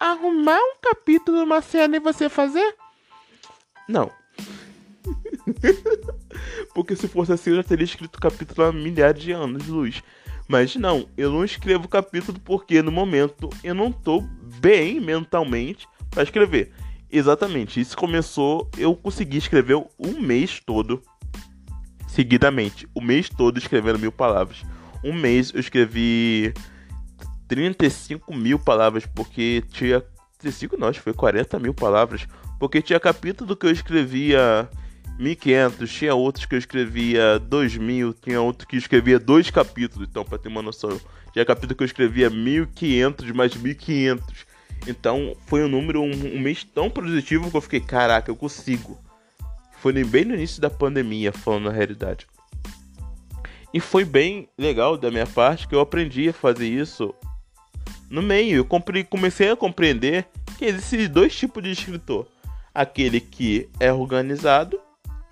arrumar 0.00 0.58
um 0.58 0.76
capítulo 0.82 1.38
numa 1.38 1.60
cena 1.62 1.96
e 1.96 2.00
você 2.00 2.28
fazer? 2.28 2.74
Não. 3.88 4.10
Porque 6.74 6.96
se 6.96 7.08
fosse 7.08 7.32
assim 7.32 7.50
eu 7.50 7.56
já 7.56 7.62
teria 7.62 7.84
escrito 7.84 8.20
capítulo 8.20 8.68
há 8.68 8.72
milhares 8.72 9.22
de 9.22 9.32
anos 9.32 9.64
de 9.64 9.70
luz. 9.70 10.02
Mas 10.48 10.76
não, 10.76 11.08
eu 11.16 11.30
não 11.30 11.44
escrevo 11.44 11.86
capítulo 11.86 12.40
porque 12.40 12.80
no 12.80 12.90
momento 12.90 13.50
eu 13.62 13.74
não 13.74 13.92
tô 13.92 14.22
bem 14.60 14.98
mentalmente 14.98 15.86
para 16.10 16.22
escrever. 16.22 16.72
Exatamente, 17.10 17.80
isso 17.80 17.96
começou, 17.96 18.70
eu 18.76 18.94
consegui 18.94 19.38
escrever 19.38 19.76
um 19.98 20.20
mês 20.20 20.60
todo 20.64 21.02
seguidamente, 22.06 22.88
o 22.94 23.00
mês 23.00 23.28
todo 23.28 23.58
escrevendo 23.58 23.98
mil 23.98 24.12
palavras 24.12 24.62
um 25.02 25.12
mês 25.12 25.52
eu 25.54 25.60
escrevi 25.60 26.52
35 27.46 28.34
mil 28.34 28.58
palavras, 28.58 29.06
porque 29.06 29.62
tinha. 29.70 30.02
35 30.38 30.76
não, 30.76 30.88
acho 30.88 31.00
que 31.00 31.04
foi 31.04 31.12
40 31.12 31.58
mil 31.58 31.74
palavras. 31.74 32.26
Porque 32.58 32.82
tinha 32.82 32.98
capítulo 33.00 33.56
que 33.56 33.66
eu 33.66 33.70
escrevia 33.70 34.68
1500, 35.18 35.92
tinha 35.92 36.14
outros 36.14 36.46
que 36.46 36.54
eu 36.54 36.58
escrevia 36.58 37.38
2000, 37.38 38.14
tinha 38.14 38.40
outro 38.40 38.66
que 38.66 38.76
eu 38.76 38.78
escrevia 38.78 39.18
dois 39.18 39.50
capítulos, 39.50 40.08
então, 40.08 40.24
pra 40.24 40.38
ter 40.38 40.48
uma 40.48 40.62
noção. 40.62 41.00
Tinha 41.32 41.44
capítulo 41.44 41.76
que 41.76 41.82
eu 41.82 41.86
escrevia 41.86 42.30
1500 42.30 43.30
mais 43.32 43.54
1500. 43.54 44.46
Então, 44.86 45.36
foi 45.46 45.64
um 45.64 45.68
número, 45.68 46.00
um, 46.00 46.36
um 46.36 46.38
mês 46.38 46.64
tão 46.64 46.88
positivo 46.88 47.50
que 47.50 47.56
eu 47.56 47.60
fiquei, 47.60 47.80
caraca, 47.80 48.30
eu 48.30 48.36
consigo. 48.36 48.98
Foi 49.80 49.92
bem 50.04 50.24
no 50.24 50.34
início 50.34 50.60
da 50.60 50.70
pandemia, 50.70 51.32
falando 51.32 51.64
na 51.64 51.72
realidade. 51.72 52.26
E 53.72 53.80
foi 53.80 54.04
bem 54.04 54.48
legal 54.56 54.96
da 54.96 55.10
minha 55.10 55.26
parte 55.26 55.68
que 55.68 55.74
eu 55.74 55.80
aprendi 55.80 56.28
a 56.28 56.32
fazer 56.32 56.66
isso 56.66 57.14
no 58.10 58.22
meio. 58.22 58.56
Eu 58.56 59.04
comecei 59.04 59.50
a 59.50 59.56
compreender 59.56 60.26
que 60.56 60.64
existem 60.64 61.08
dois 61.08 61.36
tipos 61.36 61.62
de 61.62 61.70
escritor: 61.70 62.26
aquele 62.74 63.20
que 63.20 63.68
é 63.78 63.92
organizado, 63.92 64.80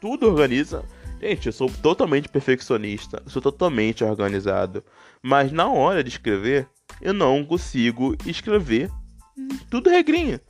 tudo 0.00 0.28
organiza. 0.28 0.84
Gente, 1.20 1.46
eu 1.46 1.52
sou 1.52 1.70
totalmente 1.70 2.28
perfeccionista, 2.28 3.22
sou 3.26 3.40
totalmente 3.40 4.04
organizado, 4.04 4.84
mas 5.22 5.50
na 5.50 5.66
hora 5.66 6.04
de 6.04 6.10
escrever, 6.10 6.68
eu 7.00 7.14
não 7.14 7.42
consigo 7.42 8.14
escrever 8.26 8.90
tudo 9.70 9.90
regrinha. 9.90 10.40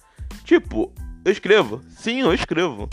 Tipo, 0.45 0.93
eu 1.25 1.33
escrevo, 1.33 1.83
sim, 1.89 2.21
eu 2.21 2.33
escrevo. 2.33 2.89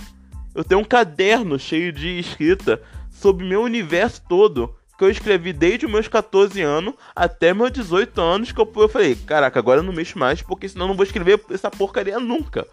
Eu 0.55 0.63
tenho 0.63 0.81
um 0.81 0.85
caderno 0.85 1.57
cheio 1.57 1.91
de 1.91 2.19
escrita 2.19 2.81
sobre 3.11 3.45
meu 3.45 3.61
universo 3.61 4.21
todo 4.27 4.75
que 4.97 5.03
eu 5.03 5.09
escrevi 5.09 5.51
desde 5.51 5.87
meus 5.87 6.07
14 6.07 6.61
anos 6.61 6.93
até 7.15 7.53
meus 7.53 7.71
18 7.71 8.21
anos, 8.21 8.51
que 8.51 8.59
eu, 8.59 8.71
eu 8.75 8.89
falei, 8.89 9.15
caraca, 9.15 9.59
agora 9.59 9.79
eu 9.79 9.83
não 9.83 9.93
mexo 9.93 10.17
mais, 10.17 10.41
porque 10.41 10.69
senão 10.69 10.85
eu 10.85 10.89
não 10.89 10.95
vou 10.95 11.05
escrever 11.05 11.43
essa 11.49 11.71
porcaria 11.71 12.19
nunca. 12.19 12.67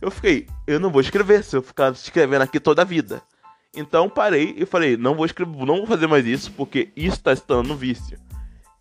Eu 0.00 0.10
fiquei, 0.10 0.46
eu 0.66 0.78
não 0.78 0.90
vou 0.90 1.00
escrever 1.00 1.42
se 1.42 1.56
eu 1.56 1.62
ficar 1.62 1.92
escrevendo 1.92 2.42
aqui 2.42 2.60
toda 2.60 2.82
a 2.82 2.84
vida. 2.84 3.22
Então 3.74 4.08
parei 4.08 4.54
e 4.56 4.66
falei, 4.66 4.96
não 4.96 5.14
vou 5.14 5.24
escrever, 5.24 5.64
não 5.64 5.78
vou 5.78 5.86
fazer 5.86 6.06
mais 6.06 6.26
isso, 6.26 6.52
porque 6.52 6.90
isso 6.94 7.16
está 7.16 7.34
se 7.34 7.42
tornando 7.42 7.74
vício. 7.74 8.18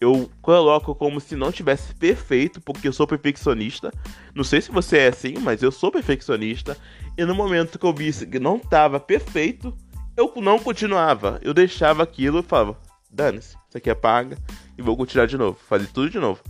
Eu 0.01 0.31
coloco 0.41 0.95
como 0.95 1.21
se 1.21 1.35
não 1.35 1.51
tivesse 1.51 1.93
perfeito, 1.93 2.59
porque 2.59 2.87
eu 2.87 2.93
sou 2.93 3.05
perfeccionista. 3.05 3.93
Não 4.33 4.43
sei 4.43 4.59
se 4.59 4.71
você 4.71 4.97
é 4.97 5.07
assim, 5.09 5.35
mas 5.39 5.61
eu 5.61 5.71
sou 5.71 5.91
perfeccionista. 5.91 6.75
E 7.15 7.23
no 7.23 7.35
momento 7.35 7.77
que 7.77 7.85
eu 7.85 7.93
vi 7.93 8.11
que 8.25 8.39
não 8.39 8.55
estava 8.55 8.99
perfeito, 8.99 9.77
eu 10.17 10.33
não 10.37 10.57
continuava. 10.57 11.39
Eu 11.43 11.53
deixava 11.53 12.01
aquilo 12.01 12.39
e 12.39 12.43
falava: 12.43 12.79
dane-se, 13.11 13.55
isso 13.69 13.77
aqui 13.77 13.91
apaga 13.91 14.39
e 14.75 14.81
vou 14.81 14.97
continuar 14.97 15.27
de 15.27 15.37
novo, 15.37 15.59
fazer 15.69 15.85
tudo 15.87 16.09
de 16.09 16.17
novo. 16.17 16.41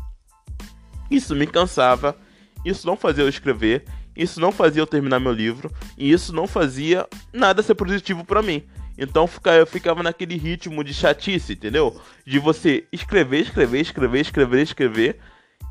Isso 1.10 1.36
me 1.36 1.46
cansava, 1.46 2.15
isso 2.63 2.88
não 2.88 2.96
fazia 2.96 3.25
eu 3.25 3.29
escrever, 3.29 3.84
isso 4.15 4.39
não 4.39 4.53
fazia 4.53 4.81
eu 4.81 4.88
terminar 4.88 5.20
meu 5.20 5.34
livro 5.34 5.70
e 5.98 6.10
isso 6.10 6.34
não 6.34 6.48
fazia 6.48 7.05
nada 7.34 7.62
ser 7.62 7.75
positivo 7.75 8.24
para 8.24 8.41
mim. 8.41 8.63
Então 8.98 9.28
eu 9.58 9.66
ficava 9.66 10.04
naquele 10.04 10.38
ritmo 10.38 10.84
de 10.84 10.94
chatice, 10.94 11.54
entendeu? 11.54 12.00
De 12.26 12.40
você 12.40 12.86
escrever, 12.92 13.42
escrever, 13.42 13.82
escrever, 13.82 14.20
escrever, 14.20 14.62
escrever, 14.62 15.20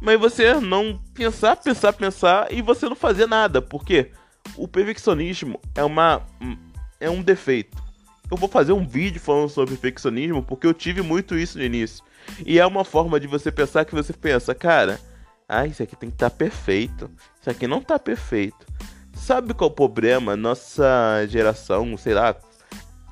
mas 0.01 0.19
você 0.19 0.55
não 0.55 1.01
pensar, 1.15 1.57
pensar, 1.57 1.93
pensar 1.93 2.53
e 2.53 2.63
você 2.63 2.89
não 2.89 2.97
fazer 2.97 3.27
nada, 3.27 3.61
porque 3.61 4.11
o 4.57 4.67
perfeccionismo 4.67 5.61
é 5.75 5.85
uma 5.85 6.27
é 6.99 7.11
um 7.11 7.23
defeito. 7.23 7.77
Eu 8.31 8.37
vou 8.37 8.49
fazer 8.49 8.73
um 8.73 8.87
vídeo 8.87 9.21
falando 9.21 9.49
sobre 9.49 9.77
perfeccionismo 9.77 10.43
porque 10.43 10.67
eu 10.67 10.75
tive 10.75 11.03
muito 11.03 11.37
isso 11.37 11.59
no 11.59 11.65
início. 11.65 12.05
E 12.47 12.59
é 12.59 12.67
uma 12.67 12.85
forma 12.85 13.19
de 13.19 13.27
você 13.27 13.51
pensar 13.51 13.85
que 13.85 13.95
você 13.95 14.13
pensa, 14.13 14.55
cara, 14.55 15.01
ah, 15.49 15.67
isso 15.67 15.83
aqui 15.83 15.97
tem 15.97 16.11
que 16.11 16.17
estar 16.17 16.31
tá 16.31 16.37
perfeito. 16.37 17.11
Isso 17.41 17.51
aqui 17.51 17.67
não 17.67 17.79
está 17.79 17.99
perfeito. 17.99 18.67
Sabe 19.13 19.53
qual 19.53 19.69
é 19.69 19.73
o 19.73 19.75
problema? 19.75 20.37
Nossa 20.37 21.27
geração, 21.29 21.97
sei 21.97 22.15
lá, 22.15 22.37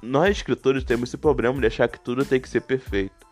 nós 0.03 0.37
escritores 0.37 0.85
temos 0.85 1.09
esse 1.09 1.17
problema 1.17 1.61
de 1.61 1.67
achar 1.67 1.89
que 1.89 2.01
tudo 2.01 2.25
tem 2.25 2.41
que 2.41 2.49
ser 2.49 2.61
perfeito. 2.61 3.27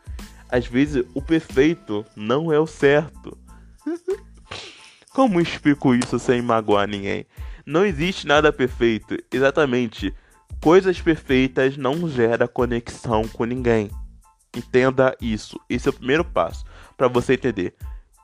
Às 0.48 0.66
vezes, 0.66 1.04
o 1.14 1.20
perfeito 1.20 2.04
não 2.14 2.52
é 2.52 2.58
o 2.58 2.66
certo. 2.66 3.36
Como 5.12 5.40
explico 5.40 5.94
isso 5.94 6.18
sem 6.18 6.42
magoar 6.42 6.86
ninguém? 6.86 7.26
Não 7.64 7.84
existe 7.84 8.26
nada 8.26 8.52
perfeito. 8.52 9.16
Exatamente. 9.32 10.14
Coisas 10.60 11.00
perfeitas 11.00 11.76
não 11.76 12.08
geram 12.08 12.46
conexão 12.46 13.26
com 13.28 13.44
ninguém. 13.44 13.90
Entenda 14.56 15.16
isso. 15.20 15.60
Esse 15.68 15.88
é 15.88 15.90
o 15.90 15.94
primeiro 15.94 16.24
passo 16.24 16.64
para 16.96 17.08
você 17.08 17.34
entender. 17.34 17.74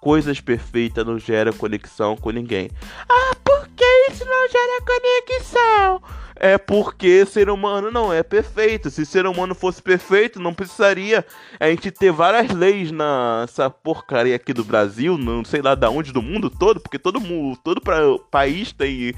Coisas 0.01 0.41
perfeitas 0.41 1.07
não 1.07 1.19
geram 1.19 1.53
conexão 1.53 2.17
com 2.17 2.31
ninguém. 2.31 2.71
Ah, 3.09 3.37
por 3.45 3.69
que 3.69 3.85
isso 4.11 4.25
não 4.25 4.49
gera 4.49 4.83
conexão? 4.85 6.03
É 6.43 6.59
porque 6.59 7.25
ser 7.25 7.49
humano 7.49 7.89
não 7.89 8.13
é 8.13 8.21
perfeito. 8.25 8.91
Se 8.91 9.07
ser 9.07 9.27
humano 9.27 9.55
fosse 9.55 9.81
perfeito, 9.81 10.41
não 10.41 10.53
precisaria 10.53 11.25
a 11.61 11.69
gente 11.71 11.93
ter 11.93 12.11
várias 12.11 12.51
leis 12.51 12.91
nessa 12.91 13.71
porcaria 13.71 14.35
aqui 14.35 14.53
do 14.53 14.65
Brasil, 14.65 15.17
não 15.17 15.45
sei 15.45 15.63
lá 15.63 15.77
da 15.77 15.89
onde 15.89 16.13
do 16.13 16.21
mundo 16.21 16.51
todo, 16.51 16.81
porque 16.81 16.99
todo 16.99 17.21
mundo, 17.21 17.57
todo 17.63 17.81
pra, 17.81 18.19
país 18.29 18.73
tem 18.73 19.15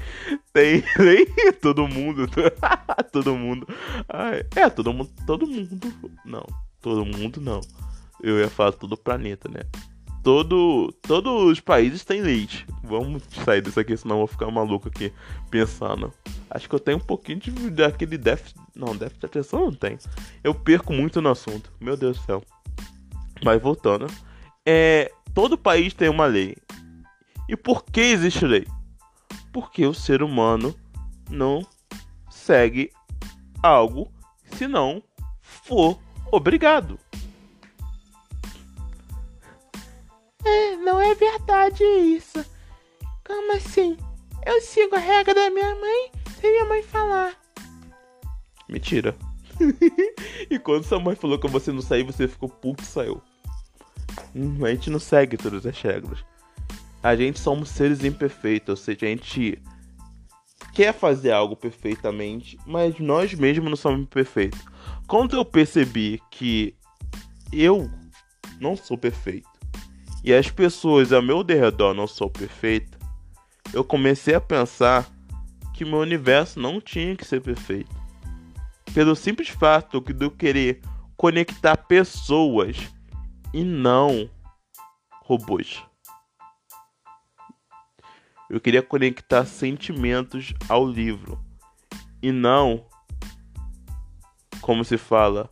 tem 0.53 0.83
lei, 0.99 1.25
todo 1.59 1.87
mundo, 1.87 2.29
todo 3.11 3.35
mundo. 3.35 3.67
é, 4.55 4.69
todo 4.69 4.93
mundo, 4.93 5.09
todo 5.25 5.47
mundo. 5.47 5.91
Não, 6.23 6.45
todo 6.79 7.03
mundo 7.03 7.41
não. 7.41 7.59
Eu 8.21 8.37
ia 8.37 8.49
falar 8.49 8.73
todo 8.73 8.93
o 8.93 8.97
planeta, 8.97 9.49
né? 9.49 9.61
Todo, 10.25 10.91
todos 11.03 11.51
os 11.51 11.59
países 11.59 12.03
têm 12.03 12.19
leite. 12.19 12.65
Vamos 12.83 13.21
sair 13.45 13.61
disso 13.61 13.79
aqui, 13.79 13.95
senão 13.95 14.15
eu 14.15 14.19
vou 14.21 14.27
ficar 14.27 14.49
maluco 14.49 14.87
aqui 14.87 15.13
pensando. 15.51 16.11
Acho 16.49 16.67
que 16.67 16.73
eu 16.73 16.79
tenho 16.79 16.97
um 16.97 17.01
pouquinho 17.01 17.39
de, 17.39 17.69
daquele 17.69 18.17
déficit. 18.17 18.59
Não, 18.75 18.95
déficit 18.95 19.19
de 19.19 19.25
atenção 19.27 19.65
não 19.65 19.71
tem. 19.71 19.99
Eu 20.43 20.55
perco 20.55 20.91
muito 20.91 21.21
no 21.21 21.29
assunto. 21.29 21.71
Meu 21.79 21.95
Deus 21.95 22.17
do 22.17 22.25
céu. 22.25 22.43
Mas 23.43 23.61
voltando. 23.61 24.07
É, 24.65 25.11
todo 25.31 25.59
país 25.59 25.93
tem 25.93 26.09
uma 26.09 26.25
lei. 26.25 26.57
E 27.47 27.55
por 27.55 27.85
que 27.85 28.01
existe 28.01 28.47
lei? 28.47 28.65
Porque 29.53 29.85
o 29.85 29.93
ser 29.93 30.23
humano 30.23 30.75
não 31.29 31.63
segue 32.31 32.89
algo 33.61 34.11
se 34.55 34.67
não 34.67 35.03
for 35.41 35.99
obrigado. 36.31 36.97
É, 40.45 40.75
não 40.77 41.01
é 41.01 41.15
verdade 41.15 41.83
isso. 41.83 42.45
Como 43.25 43.55
assim? 43.55 43.97
Eu 44.45 44.61
sigo 44.61 44.95
a 44.95 44.99
regra 44.99 45.33
da 45.33 45.49
minha 45.49 45.73
mãe 45.75 46.11
sem 46.39 46.51
minha 46.51 46.65
mãe 46.65 46.83
falar. 46.83 47.33
Mentira. 48.69 49.15
e 50.49 50.59
quando 50.59 50.83
sua 50.83 50.99
mãe 50.99 51.15
falou 51.15 51.39
que 51.39 51.47
você 51.47 51.71
não 51.71 51.81
saiu, 51.81 52.05
você 52.05 52.27
ficou 52.27 52.47
puto 52.47 52.83
e 52.83 52.85
saiu. 52.85 53.21
Hum, 54.35 54.63
a 54.63 54.69
gente 54.69 54.91
não 54.91 54.99
segue 54.99 55.37
todas 55.37 55.65
as 55.65 55.81
regras. 55.81 56.23
A 57.01 57.15
gente 57.15 57.39
somos 57.39 57.69
seres 57.69 58.03
imperfeitos, 58.03 58.69
ou 58.69 58.75
seja, 58.75 59.05
a 59.05 59.09
gente 59.09 59.61
quer 60.73 60.93
fazer 60.93 61.31
algo 61.31 61.55
perfeitamente, 61.55 62.57
mas 62.65 62.99
nós 62.99 63.33
mesmos 63.33 63.69
não 63.69 63.77
somos 63.77 64.07
perfeitos. 64.07 64.59
Quando 65.07 65.35
eu 65.35 65.45
percebi 65.45 66.21
que 66.29 66.75
eu 67.51 67.89
não 68.59 68.75
sou 68.75 68.97
perfeito 68.97 69.54
e 70.25 70.33
as 70.33 70.49
pessoas 70.49 71.13
ao 71.13 71.21
meu 71.21 71.43
redor 71.43 71.93
não 71.93 72.07
são 72.07 72.27
perfeitas, 72.27 72.99
eu 73.71 73.83
comecei 73.83 74.33
a 74.33 74.41
pensar 74.41 75.07
que 75.71 75.85
meu 75.85 75.99
universo 75.99 76.59
não 76.59 76.81
tinha 76.81 77.15
que 77.15 77.23
ser 77.23 77.41
perfeito. 77.41 77.95
Pelo 78.91 79.15
simples 79.15 79.49
fato 79.49 80.01
de 80.01 80.25
eu 80.25 80.31
querer 80.31 80.81
conectar 81.15 81.77
pessoas 81.77 82.75
e 83.53 83.63
não 83.63 84.27
robôs. 85.21 85.83
Eu 88.49 88.59
queria 88.59 88.81
conectar 88.81 89.45
sentimentos 89.45 90.55
ao 90.67 90.87
livro 90.87 91.39
e 92.19 92.31
não, 92.31 92.83
como 94.59 94.83
se 94.83 94.97
fala, 94.97 95.51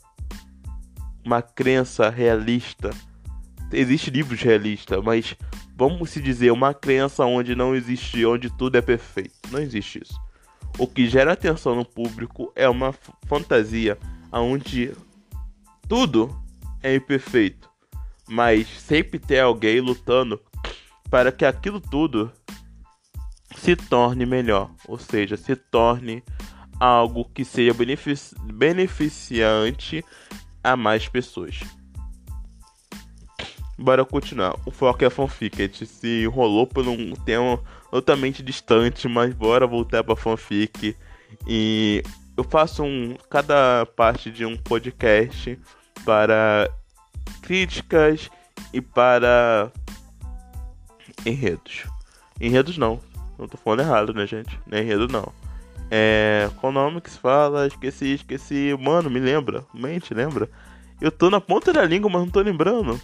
uma 1.24 1.44
crença 1.44 2.10
realista 2.10 2.90
existe 3.74 4.10
livros 4.10 4.42
realistas, 4.42 5.04
mas 5.04 5.36
vamos 5.76 6.12
se 6.12 6.22
dizer 6.22 6.52
uma 6.52 6.74
crença 6.74 7.26
onde 7.26 7.56
não 7.56 7.76
existe, 7.76 8.26
onde 8.26 8.50
tudo 8.50 8.78
é 8.78 8.82
perfeito. 8.82 9.34
Não 9.52 9.60
existe 9.60 10.02
isso. 10.04 10.20
O 10.78 10.88
que 10.88 11.08
gera 11.08 11.34
atenção 11.34 11.76
no 11.76 11.86
público 11.86 12.52
é 12.56 12.68
uma 12.68 12.94
fantasia 13.28 13.98
onde 14.32 14.92
tudo 15.88 16.36
é 16.82 16.96
imperfeito, 16.96 17.70
mas 18.28 18.68
sempre 18.68 19.20
tem 19.20 19.40
alguém 19.40 19.80
lutando 19.80 20.40
para 21.10 21.32
que 21.32 21.46
aquilo 21.46 21.80
tudo 21.80 22.32
se 23.56 23.76
torne 23.76 24.26
melhor, 24.26 24.72
ou 24.88 24.98
seja, 24.98 25.38
se 25.38 25.56
torne 25.56 26.24
algo 26.80 27.30
que 27.34 27.46
seja 27.46 27.74
benefici 27.74 28.36
beneficiante 28.52 30.04
a 30.64 30.76
mais 30.76 31.08
pessoas. 31.08 31.60
Bora 33.78 34.06
continuar. 34.06 34.56
O 34.66 34.72
foco 34.72 35.04
é 35.04 35.10
fanfic. 35.10 35.62
A 35.62 35.66
gente 35.66 35.86
se 35.86 36.24
enrolou 36.24 36.68
por 36.68 36.88
um 36.88 37.14
tema 37.14 37.60
totalmente 37.90 38.44
distante, 38.44 39.08
mas 39.08 39.34
bora 39.34 39.66
voltar 39.66 40.04
pra 40.04 40.16
fanfic. 40.16 40.96
E 41.48 42.04
eu 42.38 42.44
faço 42.44 42.84
um 42.84 43.16
cada 43.30 43.86
parte 43.96 44.32
de 44.32 44.46
um 44.46 44.56
podcast 44.56 45.60
para 46.06 46.70
críticas 47.42 48.30
e 48.72 48.82
para 48.82 49.72
enredos. 51.26 51.86
Enredos 52.40 52.78
não. 52.78 53.00
Não 53.38 53.48
tô 53.48 53.58
falando 53.58 53.82
errado, 53.82 54.14
né, 54.14 54.28
gente? 54.28 54.60
Não 54.68 54.78
é 54.78 54.82
enredo 54.82 55.08
não. 55.08 55.32
É. 55.90 56.50
Qual 56.60 56.72
nome 56.72 57.02
que 57.02 57.10
se 57.10 57.20
fala? 57.20 57.68
Esqueci, 57.68 58.14
esqueci. 58.14 58.76
Mano, 58.80 59.10
me 59.10 59.20
lembra. 59.20 59.66
Mente, 59.74 60.14
lembra? 60.14 60.50
Eu 61.02 61.12
tô 61.12 61.30
na 61.30 61.42
ponta 61.42 61.74
da 61.74 61.84
língua, 61.84 62.10
mas 62.10 62.22
não 62.22 62.30
tô 62.30 62.42
lembrando. 62.42 63.00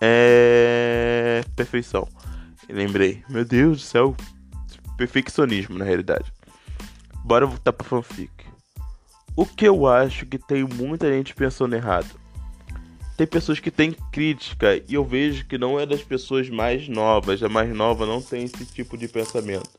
É. 0.00 1.42
Perfeição. 1.56 2.08
Lembrei. 2.68 3.22
Meu 3.28 3.44
Deus 3.44 3.78
do 3.78 3.82
céu. 3.82 4.16
Perfeccionismo, 4.96 5.78
na 5.78 5.84
realidade. 5.84 6.32
Bora 7.24 7.46
voltar 7.46 7.72
pra 7.72 7.86
fanfic. 7.86 8.30
O 9.36 9.46
que 9.46 9.66
eu 9.66 9.86
acho 9.86 10.26
que 10.26 10.38
tem 10.38 10.64
muita 10.64 11.12
gente 11.12 11.34
pensando 11.34 11.74
errado. 11.74 12.08
Tem 13.16 13.26
pessoas 13.26 13.58
que 13.60 13.70
têm 13.70 13.92
crítica 14.12 14.82
e 14.88 14.94
eu 14.94 15.04
vejo 15.04 15.44
que 15.46 15.58
não 15.58 15.78
é 15.78 15.84
das 15.84 16.02
pessoas 16.02 16.48
mais 16.48 16.88
novas. 16.88 17.42
A 17.42 17.48
mais 17.48 17.74
nova 17.74 18.06
não 18.06 18.22
tem 18.22 18.44
esse 18.44 18.66
tipo 18.66 18.96
de 18.96 19.08
pensamento. 19.08 19.70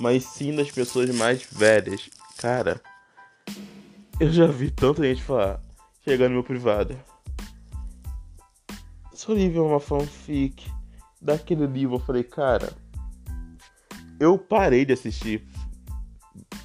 Mas 0.00 0.24
sim 0.24 0.54
das 0.54 0.70
pessoas 0.70 1.10
mais 1.14 1.46
velhas. 1.50 2.08
Cara, 2.38 2.80
eu 4.18 4.30
já 4.30 4.46
vi 4.46 4.70
tanta 4.70 5.02
gente 5.02 5.22
falar. 5.22 5.60
Chegar 6.04 6.28
no 6.28 6.34
meu 6.34 6.44
privado 6.44 6.96
seu 9.20 9.34
livro 9.34 9.60
é 9.60 9.66
uma 9.66 9.80
fanfic 9.80 10.66
daquele 11.20 11.66
livro, 11.66 11.96
eu 11.96 12.00
falei, 12.00 12.24
cara, 12.24 12.72
eu 14.18 14.38
parei 14.38 14.86
de 14.86 14.94
assistir 14.94 15.46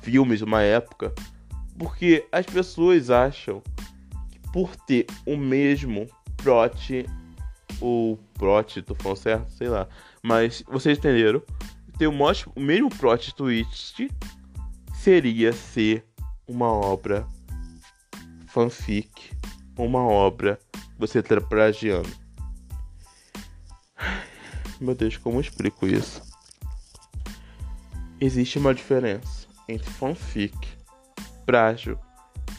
filmes 0.02 0.42
uma 0.42 0.62
época 0.62 1.14
porque 1.78 2.26
as 2.32 2.46
pessoas 2.46 3.10
acham 3.10 3.62
que 4.32 4.40
por 4.54 4.74
ter 4.74 5.06
o 5.26 5.36
mesmo 5.36 6.08
plot 6.38 7.06
ou 7.82 8.18
plot, 8.36 8.82
tô 8.84 8.96
falando 8.96 9.18
certo, 9.18 9.52
sei 9.52 9.68
lá, 9.68 9.90
mas 10.24 10.64
vocês 10.66 10.98
entenderam? 10.98 11.44
Ter 11.98 12.08
o, 12.08 12.14
mesmo 12.56 12.90
plot 12.90 13.36
twist 13.36 14.10
seria 14.94 15.52
ser 15.52 16.06
uma 16.48 16.72
obra 16.72 17.28
fanfic, 18.48 19.34
uma 19.78 20.00
obra 20.00 20.58
você 20.98 21.22
tá 21.22 21.42
plagiando. 21.42 22.25
Meu 24.80 24.94
Deus, 24.94 25.16
como 25.16 25.38
eu 25.38 25.42
explico 25.42 25.88
isso? 25.88 26.22
Existe 28.20 28.58
uma 28.58 28.74
diferença 28.74 29.48
entre 29.68 29.90
fanfic, 29.90 30.56
frágil 31.46 31.98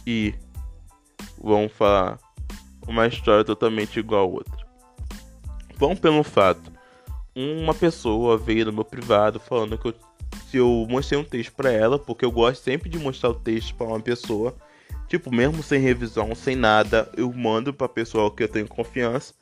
e 0.06 0.34
vamos 1.38 1.72
falar 1.72 2.18
uma 2.86 3.06
história 3.06 3.44
totalmente 3.44 3.98
igual 3.98 4.22
a 4.22 4.26
outra. 4.26 4.66
Vamos 5.76 5.98
pelo 5.98 6.22
fato, 6.22 6.72
uma 7.34 7.74
pessoa 7.74 8.38
veio 8.38 8.64
no 8.64 8.72
meu 8.72 8.84
privado 8.84 9.38
falando 9.38 9.76
que 9.76 9.88
eu, 9.88 9.94
se 10.48 10.56
eu 10.56 10.86
mostrei 10.88 11.20
um 11.20 11.24
texto 11.24 11.52
para 11.52 11.70
ela, 11.70 11.98
porque 11.98 12.24
eu 12.24 12.32
gosto 12.32 12.62
sempre 12.62 12.88
de 12.88 12.98
mostrar 12.98 13.30
o 13.30 13.34
texto 13.34 13.74
para 13.74 13.86
uma 13.86 14.00
pessoa, 14.00 14.56
tipo 15.06 15.34
mesmo 15.34 15.62
sem 15.62 15.80
revisão, 15.80 16.34
sem 16.34 16.56
nada, 16.56 17.10
eu 17.14 17.30
mando 17.30 17.74
para 17.74 17.88
pessoa 17.88 18.34
que 18.34 18.42
eu 18.42 18.48
tenho 18.48 18.66
confiança 18.66 19.34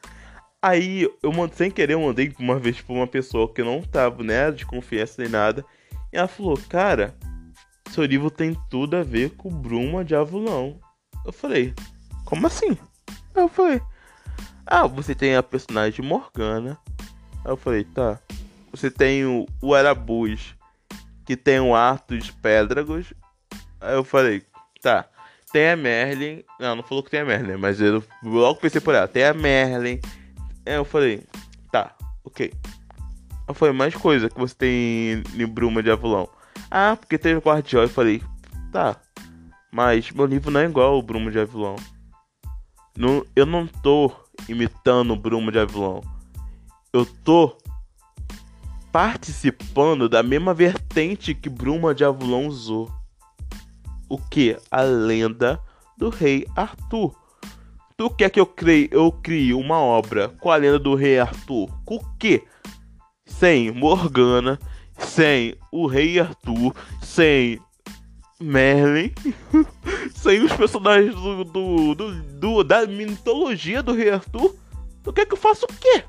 Aí 0.65 1.07
eu 1.23 1.31
sem 1.53 1.71
querer 1.71 1.93
eu 1.93 2.01
mandei 2.01 2.33
uma 2.39 2.59
vez 2.59 2.81
pra 2.81 2.95
uma 2.95 3.07
pessoa 3.07 3.53
que 3.53 3.63
não 3.63 3.83
tava, 3.83 4.25
né, 4.25 4.51
de 4.51 4.65
confiança 4.65 5.21
nem 5.21 5.31
nada. 5.31 5.63
E 6.11 6.17
ela 6.17 6.27
falou, 6.27 6.59
cara, 6.71 7.15
seu 7.91 8.03
livro 8.07 8.31
tem 8.31 8.57
tudo 8.71 8.97
a 8.97 9.03
ver 9.03 9.33
com 9.37 9.51
Bruma 9.51 10.03
de 10.03 10.15
Avulão. 10.15 10.81
Eu 11.23 11.35
falei, 11.35 11.75
como 12.25 12.47
assim? 12.47 12.79
Eu 13.35 13.47
falei, 13.47 13.79
ah, 14.65 14.87
você 14.87 15.15
tem 15.15 15.37
a 15.37 15.43
personagem 15.43 16.03
Morgana. 16.03 16.79
Aí 17.45 17.53
eu 17.53 17.59
falei, 17.59 17.85
tá. 17.85 18.19
Você 18.71 18.91
tem 18.91 19.27
o, 19.27 19.45
o 19.61 19.75
que 21.27 21.37
tem 21.37 21.61
o 21.61 21.75
Arthur 21.75 22.23
Pédragos. 22.41 23.13
Aí 23.83 23.97
eu 23.97 24.03
falei, 24.03 24.43
tá. 24.81 25.05
Tem 25.53 25.69
a 25.69 25.77
Merlin. 25.77 26.43
Não, 26.59 26.77
não 26.77 26.83
falou 26.83 27.05
que 27.05 27.11
tem 27.11 27.21
a 27.21 27.25
Merlin, 27.27 27.59
mas 27.59 27.83
eu 27.83 28.03
logo 28.23 28.61
pensei 28.61 28.81
por 28.81 28.95
ela. 28.95 29.07
Tem 29.07 29.25
a 29.25 29.35
Merlin. 29.35 30.01
Aí 30.67 30.75
eu 30.75 30.85
falei, 30.85 31.25
tá, 31.71 31.95
ok. 32.25 32.53
Aí 33.47 33.55
foi 33.55 33.73
mais 33.73 33.95
coisa 33.95 34.31
que 34.31 34.39
você 34.39 34.55
tem 34.55 35.23
em 35.35 35.47
Bruma 35.47 35.83
de 35.83 35.91
Avulão. 35.91 36.29
Ah, 36.71 36.97
porque 36.97 37.19
tem 37.19 37.37
o 37.37 37.41
Guardião. 37.41 37.83
Eu 37.83 37.89
falei, 37.89 38.23
tá. 38.73 38.97
Mas 39.71 40.11
meu 40.11 40.25
livro 40.25 40.51
não 40.51 40.61
é 40.61 40.65
igual 40.65 40.99
o 40.99 41.03
Bruma 41.03 41.31
de 41.31 41.39
Avilão. 41.39 41.77
Não, 42.97 43.25
eu 43.35 43.45
não 43.45 43.67
tô 43.67 44.13
imitando 44.49 45.13
o 45.13 45.17
Bruma 45.17 45.51
de 45.51 45.59
Avilão. 45.59 46.01
Eu 46.93 47.05
tô 47.05 47.57
participando 48.93 50.09
da 50.09 50.23
mesma 50.23 50.55
vertente 50.55 51.35
que 51.35 51.49
Bruma 51.49 51.93
de 51.93 52.05
Avulão 52.05 52.47
usou. 52.47 52.89
O 54.09 54.17
que? 54.17 54.57
A 54.71 54.83
lenda 54.83 55.61
do 55.99 56.09
rei 56.09 56.47
Arthur. 56.55 57.15
Tu 57.97 58.11
quer 58.11 58.29
que 58.29 58.41
eu 58.41 58.47
crie, 58.47 58.89
eu 58.91 59.13
crie 59.13 59.55
uma 59.55 59.79
obra 59.79 60.29
com 60.41 60.51
a 60.51 60.57
lenda 60.57 60.81
do 60.81 60.97
rei 60.97 61.17
Arthur? 61.21 61.69
Com 61.85 61.95
o 61.95 62.17
quê? 62.19 62.43
Sem 63.25 63.71
Morgana, 63.71 64.59
sem 64.99 65.55
o 65.71 65.87
rei 65.87 66.19
Arthur, 66.19 66.75
sem 67.01 67.61
Merlin, 68.41 69.13
sem 70.13 70.43
os 70.43 70.53
personagens 70.53 71.15
do, 71.15 71.45
do, 71.45 71.95
do, 71.95 72.23
do, 72.23 72.65
da 72.65 72.85
mitologia 72.85 73.81
do 73.81 73.95
rei 73.95 74.11
Arthur, 74.11 74.57
tu 75.05 75.13
quer 75.13 75.25
que 75.25 75.35
eu 75.35 75.39
faça 75.39 75.65
o 75.65 75.69
quê? 75.69 76.03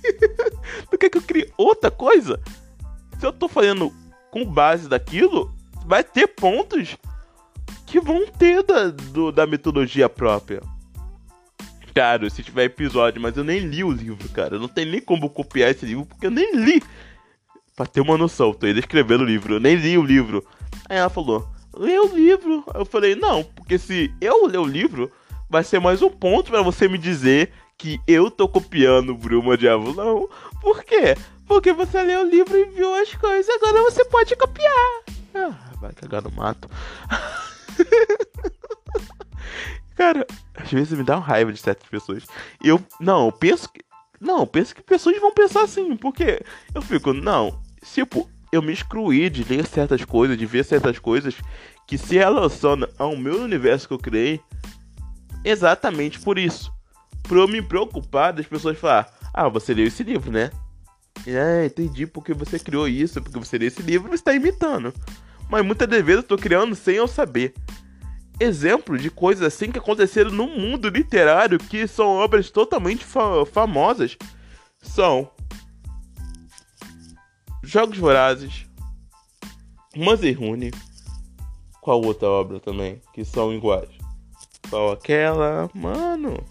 tu 0.90 0.96
quer 0.96 1.10
que 1.10 1.18
eu 1.18 1.22
crie 1.22 1.52
outra 1.58 1.90
coisa? 1.90 2.40
Se 3.18 3.26
eu 3.26 3.34
tô 3.34 3.48
fazendo 3.48 3.92
com 4.30 4.46
base 4.46 4.88
daquilo, 4.88 5.54
vai 5.84 6.02
ter 6.02 6.26
pontos 6.26 6.96
que 7.90 8.00
vão 8.00 8.24
ter 8.24 8.62
da, 8.62 8.88
do, 8.88 9.32
da 9.32 9.46
mitologia 9.46 10.08
própria. 10.08 10.62
Claro, 11.92 12.30
se 12.30 12.40
tiver 12.40 12.64
episódio, 12.64 13.20
mas 13.20 13.36
eu 13.36 13.42
nem 13.42 13.58
li 13.58 13.82
o 13.82 13.90
livro, 13.90 14.28
cara. 14.28 14.60
Não 14.60 14.68
tem 14.68 14.86
nem 14.86 15.00
como 15.00 15.28
copiar 15.28 15.70
esse 15.70 15.84
livro, 15.84 16.06
porque 16.06 16.26
eu 16.26 16.30
nem 16.30 16.54
li. 16.54 16.80
Pra 17.74 17.84
ter 17.84 18.00
uma 18.00 18.16
noção, 18.16 18.54
tô 18.54 18.66
ainda 18.66 18.78
escrevendo 18.78 19.22
o 19.22 19.26
livro, 19.26 19.54
eu 19.54 19.60
nem 19.60 19.74
li 19.74 19.98
o 19.98 20.04
livro. 20.04 20.46
Aí 20.88 20.98
ela 20.98 21.10
falou, 21.10 21.48
lê 21.74 21.98
o 21.98 22.14
livro. 22.14 22.64
Eu 22.72 22.84
falei, 22.84 23.16
não, 23.16 23.42
porque 23.42 23.76
se 23.76 24.14
eu 24.20 24.46
ler 24.46 24.58
o 24.58 24.66
livro, 24.66 25.10
vai 25.48 25.64
ser 25.64 25.80
mais 25.80 26.00
um 26.00 26.10
ponto 26.10 26.52
para 26.52 26.62
você 26.62 26.86
me 26.86 26.96
dizer 26.96 27.52
que 27.76 28.00
eu 28.06 28.30
tô 28.30 28.46
copiando 28.46 29.16
Bruma 29.16 29.56
de 29.56 29.68
Avulão. 29.68 30.28
Por 30.62 30.84
quê? 30.84 31.16
Porque 31.44 31.72
você 31.72 32.00
leu 32.02 32.20
o 32.20 32.30
livro 32.30 32.56
e 32.56 32.66
viu 32.66 32.94
as 32.94 33.12
coisas, 33.16 33.52
agora 33.56 33.82
você 33.82 34.04
pode 34.04 34.36
copiar. 34.36 35.02
Ah, 35.34 35.54
vai 35.80 35.92
cagar 35.92 36.22
no 36.22 36.30
mato. 36.30 36.70
Cara, 39.96 40.26
às 40.54 40.70
vezes 40.70 40.96
me 40.96 41.04
dá 41.04 41.16
uma 41.16 41.26
raiva 41.26 41.52
de 41.52 41.58
certas 41.58 41.88
pessoas. 41.88 42.26
Eu, 42.62 42.80
não, 42.98 43.26
eu 43.26 43.32
penso 43.32 43.70
que. 43.70 43.80
Não, 44.20 44.40
eu 44.40 44.46
penso 44.46 44.74
que 44.74 44.82
pessoas 44.82 45.18
vão 45.20 45.32
pensar 45.32 45.62
assim, 45.62 45.96
porque 45.96 46.42
eu 46.74 46.82
fico, 46.82 47.12
não, 47.12 47.58
tipo, 47.94 48.28
eu 48.52 48.60
me 48.60 48.72
excluí 48.72 49.30
de 49.30 49.44
ler 49.44 49.66
certas 49.66 50.04
coisas, 50.04 50.36
de 50.36 50.44
ver 50.44 50.64
certas 50.64 50.98
coisas 50.98 51.34
que 51.86 51.96
se 51.96 52.16
relacionam 52.16 52.88
ao 52.98 53.16
meu 53.16 53.42
universo 53.42 53.88
que 53.88 53.94
eu 53.94 53.98
criei 53.98 54.40
exatamente 55.44 56.20
por 56.20 56.38
isso. 56.38 56.72
Por 57.22 57.38
eu 57.38 57.48
me 57.48 57.62
preocupar 57.62 58.32
das 58.32 58.46
pessoas 58.46 58.78
falar, 58.78 59.10
ah, 59.32 59.48
você 59.48 59.72
leu 59.72 59.86
esse 59.86 60.02
livro, 60.02 60.30
né? 60.30 60.50
É, 61.26 61.66
entendi 61.66 62.06
porque 62.06 62.32
você 62.32 62.58
criou 62.58 62.88
isso, 62.88 63.20
porque 63.22 63.38
você 63.38 63.58
leu 63.58 63.68
esse 63.68 63.82
livro 63.82 64.12
e 64.12 64.14
está 64.14 64.34
imitando. 64.34 64.92
Mas 65.50 65.64
muitas 65.64 65.88
das 65.88 66.04
vezes 66.04 66.22
eu 66.22 66.28
tô 66.28 66.36
criando 66.36 66.74
sem 66.74 66.94
eu 66.94 67.08
saber. 67.08 67.54
Exemplo 68.38 68.96
de 68.96 69.10
coisas 69.10 69.44
assim 69.44 69.70
que 69.70 69.78
aconteceram 69.78 70.30
no 70.30 70.46
mundo 70.46 70.88
literário 70.88 71.58
que 71.58 71.86
são 71.86 72.08
obras 72.08 72.48
totalmente 72.50 73.04
fa 73.04 73.44
famosas 73.44 74.16
são 74.80 75.30
Jogos 77.62 77.98
Vorazes, 77.98 78.66
Rune, 80.38 80.70
qual 81.80 82.00
outra 82.02 82.28
obra 82.28 82.58
também 82.58 83.02
que 83.12 83.24
são 83.24 83.52
iguais? 83.52 83.90
Qual 84.70 84.92
aquela? 84.92 85.68
Mano. 85.74 86.42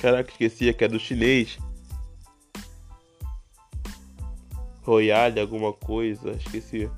Caraca, 0.00 0.30
esqueci 0.30 0.72
que 0.72 0.84
é 0.84 0.88
do 0.88 0.98
chinês. 0.98 1.58
Royale, 4.88 5.38
alguma 5.38 5.72
coisa, 5.72 6.30
esqueci. 6.30 6.90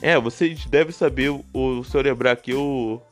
É, 0.00 0.18
vocês 0.18 0.64
devem 0.66 0.92
saber, 0.92 1.30
o, 1.52 1.82
se 1.82 1.96
eu 1.96 2.00
lembrar 2.00 2.32
aqui, 2.32 2.52
eu. 2.52 3.02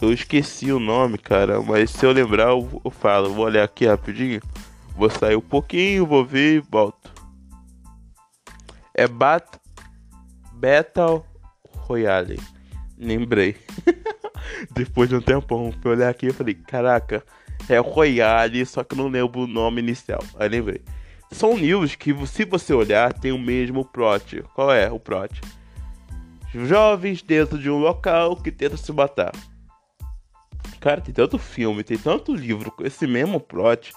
Eu 0.00 0.12
esqueci 0.12 0.70
o 0.70 0.78
nome, 0.78 1.18
cara, 1.18 1.60
mas 1.60 1.90
se 1.90 2.04
eu 2.04 2.12
lembrar, 2.12 2.50
eu, 2.50 2.80
eu 2.84 2.90
falo. 2.90 3.32
Vou 3.32 3.44
olhar 3.44 3.64
aqui 3.64 3.86
rapidinho. 3.86 4.40
Vou 4.96 5.10
sair 5.10 5.34
um 5.34 5.40
pouquinho, 5.40 6.06
vou 6.06 6.24
ver 6.24 6.58
e 6.58 6.60
volto. 6.60 7.12
É 8.94 9.08
Bat 9.08 9.58
Battle 10.52 11.24
Royale. 11.70 12.38
Lembrei. 12.96 13.56
Depois 14.70 15.08
de 15.08 15.16
um 15.16 15.20
tempão, 15.20 15.72
fui 15.82 15.90
olhar 15.90 16.10
aqui 16.10 16.26
e 16.26 16.32
falei, 16.32 16.54
caraca, 16.54 17.24
é 17.68 17.78
Royale, 17.78 18.64
só 18.64 18.84
que 18.84 18.94
não 18.94 19.08
lembro 19.08 19.40
o 19.40 19.46
nome 19.46 19.80
inicial. 19.80 20.22
Aí 20.38 20.48
lembrei. 20.48 20.82
São 21.34 21.56
livros 21.56 21.96
que, 21.96 22.14
se 22.28 22.44
você 22.44 22.72
olhar, 22.72 23.12
tem 23.12 23.32
o 23.32 23.38
mesmo 23.38 23.84
plot. 23.84 24.44
Qual 24.54 24.72
é 24.72 24.88
o 24.88 25.00
plot? 25.00 25.40
Jovens 26.54 27.22
dentro 27.22 27.58
de 27.58 27.68
um 27.68 27.78
local 27.78 28.36
que 28.36 28.52
tentam 28.52 28.78
se 28.78 28.92
matar. 28.92 29.32
Cara, 30.78 31.00
tem 31.00 31.12
tanto 31.12 31.36
filme, 31.36 31.82
tem 31.82 31.98
tanto 31.98 32.32
livro 32.32 32.70
com 32.70 32.86
esse 32.86 33.04
mesmo 33.04 33.40
plot 33.40 33.92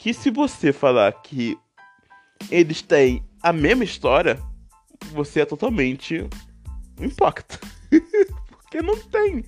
que 0.00 0.12
se 0.12 0.30
você 0.30 0.72
falar 0.72 1.12
que 1.12 1.56
eles 2.50 2.82
têm 2.82 3.24
a 3.40 3.52
mesma 3.52 3.84
história, 3.84 4.36
você 5.12 5.42
é 5.42 5.44
totalmente 5.44 6.28
impacto. 7.00 7.60
Porque 8.50 8.82
não 8.82 8.98
tem. 8.98 9.44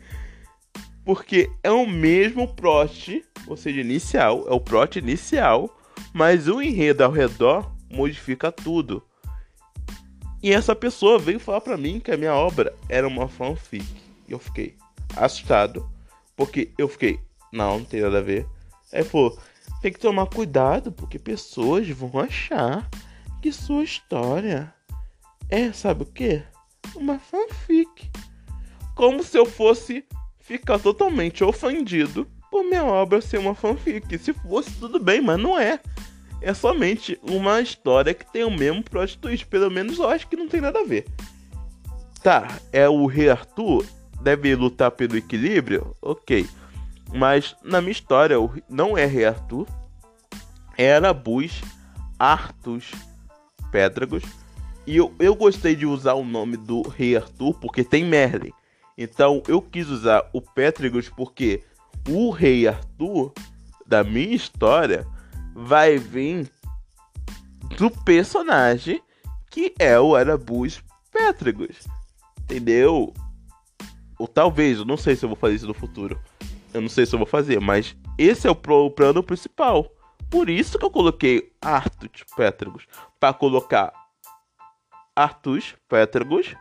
Porque 1.04 1.50
é 1.64 1.72
o 1.72 1.88
mesmo 1.88 2.46
plot, 2.54 3.24
ou 3.48 3.56
seja, 3.56 3.80
inicial, 3.80 4.46
é 4.48 4.52
o 4.52 4.60
plot 4.60 4.96
inicial, 4.96 5.79
mas 6.12 6.48
o 6.48 6.60
enredo 6.60 7.04
ao 7.04 7.10
redor 7.10 7.70
modifica 7.90 8.50
tudo. 8.50 9.02
E 10.42 10.52
essa 10.52 10.74
pessoa 10.74 11.18
veio 11.18 11.38
falar 11.38 11.60
para 11.60 11.76
mim 11.76 12.00
que 12.00 12.10
a 12.10 12.16
minha 12.16 12.34
obra 12.34 12.74
era 12.88 13.06
uma 13.06 13.28
fanfic. 13.28 13.84
E 14.26 14.32
eu 14.32 14.38
fiquei 14.38 14.74
assustado, 15.16 15.88
porque 16.36 16.70
eu 16.78 16.88
fiquei, 16.88 17.20
não, 17.52 17.78
não 17.78 17.84
tem 17.84 18.00
nada 18.00 18.18
a 18.18 18.22
ver. 18.22 18.46
Aí 18.92 19.04
falou, 19.04 19.38
tem 19.82 19.92
que 19.92 19.98
tomar 19.98 20.26
cuidado 20.26 20.90
porque 20.92 21.18
pessoas 21.18 21.88
vão 21.88 22.20
achar 22.20 22.88
que 23.42 23.52
sua 23.52 23.82
história 23.82 24.72
é, 25.48 25.72
sabe 25.72 26.02
o 26.04 26.06
que? 26.06 26.42
Uma 26.94 27.18
fanfic. 27.18 28.10
Como 28.94 29.22
se 29.22 29.36
eu 29.36 29.46
fosse 29.46 30.04
ficar 30.38 30.78
totalmente 30.78 31.42
ofendido 31.42 32.26
por 32.50 32.64
minha 32.64 32.84
obra 32.84 33.20
ser 33.20 33.38
uma 33.38 33.54
fanfic. 33.54 34.18
Se 34.18 34.32
fosse, 34.32 34.70
tudo 34.72 34.98
bem, 34.98 35.20
mas 35.20 35.38
não 35.38 35.58
é. 35.58 35.80
É 36.40 36.54
somente 36.54 37.18
uma 37.22 37.60
história 37.60 38.14
que 38.14 38.30
tem 38.30 38.44
o 38.44 38.50
mesmo 38.50 38.82
plot 38.82 39.18
twist. 39.18 39.46
Pelo 39.46 39.70
menos 39.70 39.98
eu 39.98 40.08
acho 40.08 40.26
que 40.26 40.36
não 40.36 40.48
tem 40.48 40.60
nada 40.60 40.80
a 40.80 40.84
ver. 40.84 41.06
Tá, 42.22 42.48
é 42.72 42.88
o 42.88 43.06
rei 43.06 43.30
Arthur? 43.30 43.84
Deve 44.22 44.54
lutar 44.54 44.90
pelo 44.90 45.16
equilíbrio? 45.16 45.94
Ok. 46.02 46.46
Mas 47.12 47.56
na 47.62 47.80
minha 47.80 47.92
história, 47.92 48.36
não 48.68 48.96
é 48.96 49.04
Rei 49.04 49.24
Arthur, 49.24 49.66
era 50.76 51.12
Bus 51.12 51.62
Artus 52.18 52.92
Pédragos. 53.72 54.22
E 54.86 54.96
eu, 54.96 55.14
eu 55.18 55.34
gostei 55.34 55.74
de 55.74 55.86
usar 55.86 56.14
o 56.14 56.24
nome 56.24 56.56
do 56.56 56.82
Rei 56.82 57.16
Arthur 57.16 57.54
porque 57.54 57.82
tem 57.82 58.04
Merlin. 58.04 58.52
Então 58.96 59.42
eu 59.48 59.60
quis 59.62 59.88
usar 59.88 60.28
o 60.32 60.40
Pétragos 60.40 61.08
porque 61.08 61.62
o 62.08 62.30
Rei 62.30 62.68
Arthur 62.68 63.32
da 63.86 64.04
minha 64.04 64.34
história 64.34 65.06
vai 65.60 65.98
vir 65.98 66.50
do 67.76 67.90
personagem 67.90 69.02
que 69.50 69.74
é 69.78 69.98
o 69.98 70.14
Arabus 70.14 70.82
Pétragos. 71.12 71.86
Entendeu? 72.40 73.12
Ou 74.18 74.26
talvez, 74.26 74.78
eu 74.78 74.84
não 74.84 74.96
sei 74.96 75.16
se 75.16 75.24
eu 75.24 75.28
vou 75.28 75.36
fazer 75.36 75.56
isso 75.56 75.66
no 75.66 75.74
futuro. 75.74 76.18
Eu 76.72 76.80
não 76.80 76.88
sei 76.88 77.04
se 77.04 77.14
eu 77.14 77.18
vou 77.18 77.26
fazer, 77.26 77.60
mas 77.60 77.96
esse 78.16 78.46
é 78.46 78.50
o, 78.50 78.54
plano 78.54 79.22
principal. 79.22 79.90
Por 80.30 80.48
isso 80.48 80.78
que 80.78 80.84
eu 80.84 80.90
coloquei 80.90 81.52
Artus 81.60 82.24
Pétragos. 82.36 82.86
Para 83.18 83.34
colocar 83.34 83.92
Artus 85.16 85.74
Pétragos, 85.88 86.54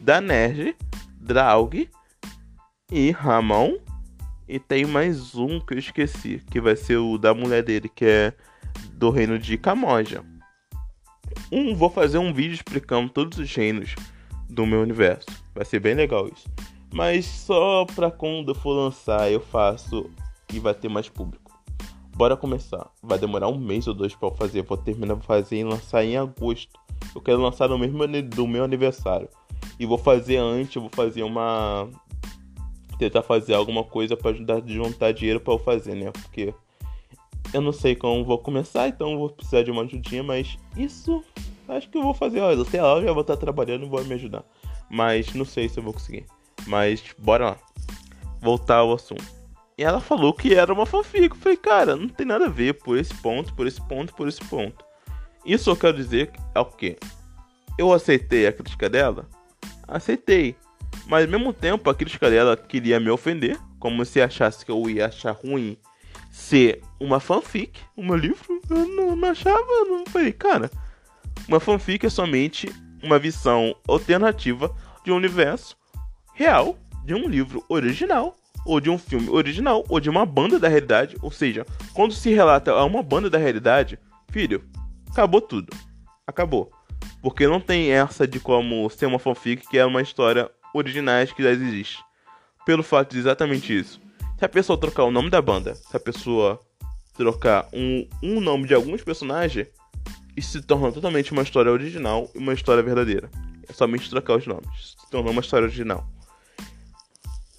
Danerge, 0.00 0.76
Draug 1.14 1.88
e 2.92 3.10
Ramon. 3.10 3.78
E 4.48 4.58
tem 4.58 4.86
mais 4.86 5.34
um 5.34 5.60
que 5.60 5.74
eu 5.74 5.78
esqueci, 5.78 6.42
que 6.50 6.58
vai 6.58 6.74
ser 6.74 6.96
o 6.96 7.18
da 7.18 7.34
mulher 7.34 7.62
dele, 7.62 7.86
que 7.86 8.06
é 8.06 8.32
do 8.94 9.10
reino 9.10 9.38
de 9.38 9.58
Camoja. 9.58 10.24
Um, 11.52 11.74
vou 11.74 11.90
fazer 11.90 12.16
um 12.16 12.32
vídeo 12.32 12.54
explicando 12.54 13.10
todos 13.10 13.38
os 13.38 13.54
reinos 13.54 13.94
do 14.48 14.64
meu 14.64 14.80
universo. 14.80 15.26
Vai 15.54 15.66
ser 15.66 15.80
bem 15.80 15.94
legal 15.94 16.26
isso. 16.28 16.48
Mas 16.90 17.26
só 17.26 17.84
pra 17.84 18.10
quando 18.10 18.52
eu 18.52 18.54
for 18.54 18.72
lançar 18.72 19.30
eu 19.30 19.40
faço 19.40 20.10
e 20.52 20.58
vai 20.58 20.72
ter 20.72 20.88
mais 20.88 21.10
público. 21.10 21.52
Bora 22.16 22.34
começar. 22.34 22.90
Vai 23.02 23.18
demorar 23.18 23.48
um 23.48 23.58
mês 23.58 23.86
ou 23.86 23.92
dois 23.92 24.14
para 24.14 24.28
eu 24.28 24.34
fazer. 24.34 24.62
Vou 24.62 24.78
terminar 24.78 25.16
de 25.16 25.26
fazer 25.26 25.58
e 25.58 25.64
lançar 25.64 26.02
em 26.04 26.16
agosto. 26.16 26.80
Eu 27.14 27.20
quero 27.20 27.40
lançar 27.42 27.68
no 27.68 27.78
mesmo 27.78 28.06
do 28.22 28.46
meu 28.46 28.64
aniversário. 28.64 29.28
E 29.78 29.84
vou 29.84 29.98
fazer 29.98 30.38
antes, 30.38 30.74
vou 30.74 30.90
fazer 30.90 31.22
uma 31.22 31.88
tentar 32.98 33.22
fazer 33.22 33.54
alguma 33.54 33.84
coisa 33.84 34.16
para 34.16 34.30
ajudar 34.30 34.56
a 34.56 34.66
juntar 34.66 35.12
dinheiro 35.12 35.40
para 35.40 35.54
eu 35.54 35.58
fazer, 35.58 35.94
né? 35.94 36.10
Porque 36.10 36.52
eu 37.52 37.60
não 37.60 37.72
sei 37.72 37.94
como 37.94 38.24
vou 38.24 38.38
começar, 38.38 38.88
então 38.88 39.16
vou 39.16 39.30
precisar 39.30 39.62
de 39.62 39.70
uma 39.70 39.82
ajudinha, 39.82 40.22
mas 40.22 40.58
isso 40.76 41.24
acho 41.68 41.88
que 41.88 41.96
eu 41.96 42.02
vou 42.02 42.14
fazer. 42.14 42.40
Olha, 42.40 42.64
sei 42.64 42.80
lá, 42.80 42.96
eu 42.96 43.04
já 43.04 43.12
vou 43.12 43.22
estar 43.22 43.36
trabalhando 43.36 43.86
e 43.86 43.88
vou 43.88 44.04
me 44.04 44.14
ajudar. 44.14 44.44
Mas 44.90 45.32
não 45.34 45.44
sei 45.44 45.68
se 45.68 45.78
eu 45.78 45.82
vou 45.82 45.92
conseguir. 45.92 46.26
Mas 46.66 47.02
bora 47.18 47.50
lá. 47.50 47.56
Voltar 48.40 48.76
ao 48.76 48.92
assunto. 48.92 49.24
E 49.76 49.84
ela 49.84 50.00
falou 50.00 50.32
que 50.32 50.54
era 50.54 50.72
uma 50.72 50.86
fanfic. 50.86 51.30
Eu 51.30 51.36
falei, 51.36 51.56
cara, 51.56 51.96
não 51.96 52.08
tem 52.08 52.26
nada 52.26 52.46
a 52.46 52.50
ver 52.50 52.74
por 52.74 52.98
esse 52.98 53.14
ponto, 53.14 53.54
por 53.54 53.66
esse 53.66 53.80
ponto, 53.80 54.14
por 54.14 54.26
esse 54.26 54.44
ponto. 54.44 54.84
Isso 55.44 55.70
eu 55.70 55.76
quero 55.76 55.96
dizer 55.96 56.32
é 56.54 56.60
o 56.60 56.64
quê? 56.64 56.98
Eu 57.78 57.92
aceitei 57.92 58.46
a 58.46 58.52
crítica 58.52 58.88
dela? 58.88 59.28
Aceitei. 59.86 60.56
Mas 61.08 61.24
ao 61.24 61.30
mesmo 61.30 61.52
tempo 61.52 61.88
a 61.88 61.94
crítica 61.94 62.30
dela 62.30 62.56
queria 62.56 63.00
me 63.00 63.10
ofender. 63.10 63.58
Como 63.80 64.04
se 64.04 64.20
achasse 64.20 64.64
que 64.64 64.70
eu 64.70 64.90
ia 64.90 65.06
achar 65.06 65.32
ruim 65.32 65.78
ser 66.30 66.82
uma 67.00 67.20
fanfic, 67.20 67.80
o 67.96 68.02
meu 68.02 68.16
livro, 68.16 68.60
eu 68.68 68.88
não, 68.88 69.16
não 69.16 69.28
achava, 69.28 69.64
não 69.88 70.04
falei, 70.06 70.32
cara, 70.32 70.70
uma 71.48 71.58
fanfic 71.60 72.04
é 72.04 72.10
somente 72.10 72.68
uma 73.02 73.18
visão 73.18 73.74
alternativa 73.86 74.74
de 75.04 75.12
um 75.12 75.16
universo 75.16 75.76
real 76.34 76.76
de 77.04 77.14
um 77.14 77.26
livro 77.26 77.64
original, 77.70 78.36
ou 78.66 78.80
de 78.80 78.90
um 78.90 78.98
filme 78.98 79.30
original, 79.30 79.82
ou 79.88 79.98
de 79.98 80.10
uma 80.10 80.26
banda 80.26 80.58
da 80.58 80.68
realidade. 80.68 81.16
Ou 81.22 81.30
seja, 81.30 81.64
quando 81.94 82.12
se 82.12 82.30
relata 82.30 82.70
a 82.70 82.84
uma 82.84 83.02
banda 83.02 83.30
da 83.30 83.38
realidade, 83.38 83.98
filho, 84.30 84.62
acabou 85.10 85.40
tudo. 85.40 85.74
Acabou. 86.26 86.70
Porque 87.22 87.46
não 87.46 87.60
tem 87.60 87.90
essa 87.90 88.28
de 88.28 88.38
como 88.38 88.90
ser 88.90 89.06
uma 89.06 89.18
fanfic 89.18 89.66
que 89.68 89.78
é 89.78 89.86
uma 89.86 90.02
história 90.02 90.50
original 90.74 91.26
que 91.26 91.42
já 91.42 91.50
existe. 91.50 91.98
Pelo 92.64 92.82
fato 92.82 93.12
de 93.12 93.18
exatamente 93.18 93.76
isso. 93.76 94.00
Se 94.38 94.44
a 94.44 94.48
pessoa 94.48 94.78
trocar 94.78 95.04
o 95.04 95.10
nome 95.10 95.30
da 95.30 95.42
banda, 95.42 95.74
se 95.74 95.96
a 95.96 96.00
pessoa 96.00 96.60
trocar 97.16 97.68
um, 97.72 98.06
um 98.22 98.40
nome 98.40 98.66
de 98.66 98.74
alguns 98.74 99.02
personagens, 99.02 99.66
isso 100.36 100.52
se 100.52 100.62
torna 100.62 100.92
totalmente 100.92 101.32
uma 101.32 101.42
história 101.42 101.72
original 101.72 102.30
e 102.34 102.38
uma 102.38 102.54
história 102.54 102.82
verdadeira. 102.82 103.28
É 103.68 103.72
somente 103.72 104.08
trocar 104.08 104.36
os 104.36 104.46
nomes. 104.46 104.96
Se 104.96 105.10
tornou 105.10 105.32
uma 105.32 105.40
história 105.40 105.66
original. 105.66 106.06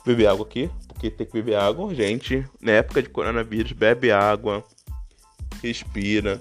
Beber 0.06 0.28
água 0.28 0.45
aqui, 0.45 0.69
porque 0.88 1.12
tem 1.12 1.28
que 1.28 1.34
beber 1.34 1.56
água. 1.56 1.93
Gente, 1.93 2.45
na 2.62 2.72
época 2.72 3.04
de 3.04 3.10
coronavírus, 3.10 3.74
bebe 3.74 4.12
água, 4.12 4.63
respira. 5.62 6.39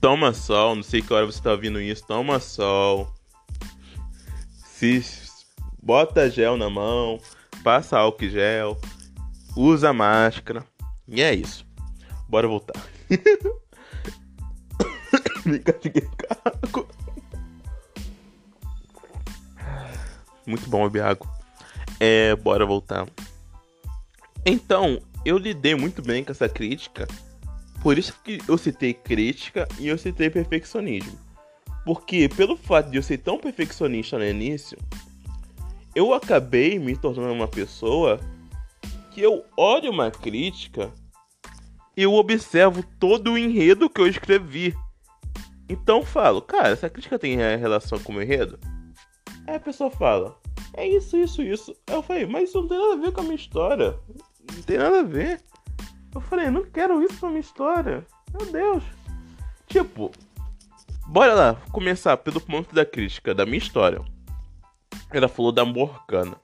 Toma 0.00 0.32
sol, 0.32 0.74
não 0.76 0.82
sei 0.82 1.00
que 1.00 1.12
hora 1.14 1.26
você 1.26 1.40
tá 1.40 1.52
ouvindo 1.52 1.80
isso. 1.80 2.04
Toma 2.06 2.40
sol. 2.40 3.15
Se 4.78 5.02
bota 5.82 6.28
gel 6.28 6.58
na 6.58 6.68
mão, 6.68 7.18
passa 7.64 7.96
álcool 7.96 8.28
gel, 8.28 8.78
usa 9.56 9.90
máscara. 9.90 10.62
E 11.08 11.22
é 11.22 11.34
isso. 11.34 11.66
Bora 12.28 12.46
voltar. 12.46 12.74
Muito 20.46 20.68
bom 20.68 20.84
água. 20.84 21.26
É, 21.98 22.36
bora 22.36 22.66
voltar. 22.66 23.08
Então, 24.44 25.00
eu 25.24 25.38
lidei 25.38 25.74
muito 25.74 26.02
bem 26.02 26.22
com 26.22 26.32
essa 26.32 26.50
crítica. 26.50 27.08
Por 27.80 27.96
isso 27.96 28.14
que 28.22 28.42
eu 28.46 28.58
citei 28.58 28.92
crítica 28.92 29.66
e 29.78 29.88
eu 29.88 29.96
citei 29.96 30.28
perfeccionismo. 30.28 31.25
Porque 31.86 32.28
pelo 32.28 32.56
fato 32.56 32.90
de 32.90 32.96
eu 32.96 33.02
ser 33.02 33.18
tão 33.18 33.38
perfeccionista 33.38 34.18
no 34.18 34.26
início, 34.26 34.76
eu 35.94 36.12
acabei 36.12 36.80
me 36.80 36.96
tornando 36.96 37.32
uma 37.32 37.46
pessoa 37.46 38.18
que 39.12 39.22
eu 39.22 39.44
olho 39.56 39.92
uma 39.92 40.10
crítica 40.10 40.92
e 41.96 42.02
eu 42.02 42.12
observo 42.12 42.84
todo 42.98 43.32
o 43.32 43.38
enredo 43.38 43.88
que 43.88 44.00
eu 44.00 44.08
escrevi. 44.08 44.74
Então 45.68 46.02
falo, 46.02 46.42
cara, 46.42 46.70
essa 46.70 46.90
crítica 46.90 47.20
tem 47.20 47.36
relação 47.36 48.00
com 48.00 48.14
o 48.14 48.20
enredo? 48.20 48.58
Aí 49.46 49.54
a 49.54 49.60
pessoa 49.60 49.88
fala, 49.88 50.36
é 50.74 50.88
isso, 50.88 51.16
isso, 51.16 51.40
isso. 51.40 51.76
Aí 51.86 51.94
eu 51.94 52.02
falei, 52.02 52.26
mas 52.26 52.48
isso 52.48 52.62
não 52.62 52.68
tem 52.68 52.78
nada 52.78 52.94
a 52.94 52.96
ver 52.96 53.12
com 53.12 53.20
a 53.20 53.24
minha 53.24 53.36
história. 53.36 53.96
Não 54.52 54.62
tem 54.62 54.76
nada 54.76 55.00
a 55.00 55.04
ver. 55.04 55.40
Eu 56.12 56.20
falei, 56.20 56.50
não 56.50 56.64
quero 56.64 57.00
isso 57.04 57.20
pra 57.20 57.28
minha 57.28 57.40
história. 57.40 58.04
Meu 58.36 58.50
Deus. 58.50 58.82
Tipo, 59.68 60.10
bora 61.06 61.34
lá, 61.34 61.54
começar 61.72 62.16
pelo 62.16 62.40
ponto 62.40 62.74
da 62.74 62.84
crítica 62.84 63.34
da 63.34 63.46
minha 63.46 63.58
história. 63.58 64.00
Ela 65.10 65.28
falou 65.28 65.52
da 65.52 65.64
Morgana. 65.64 66.36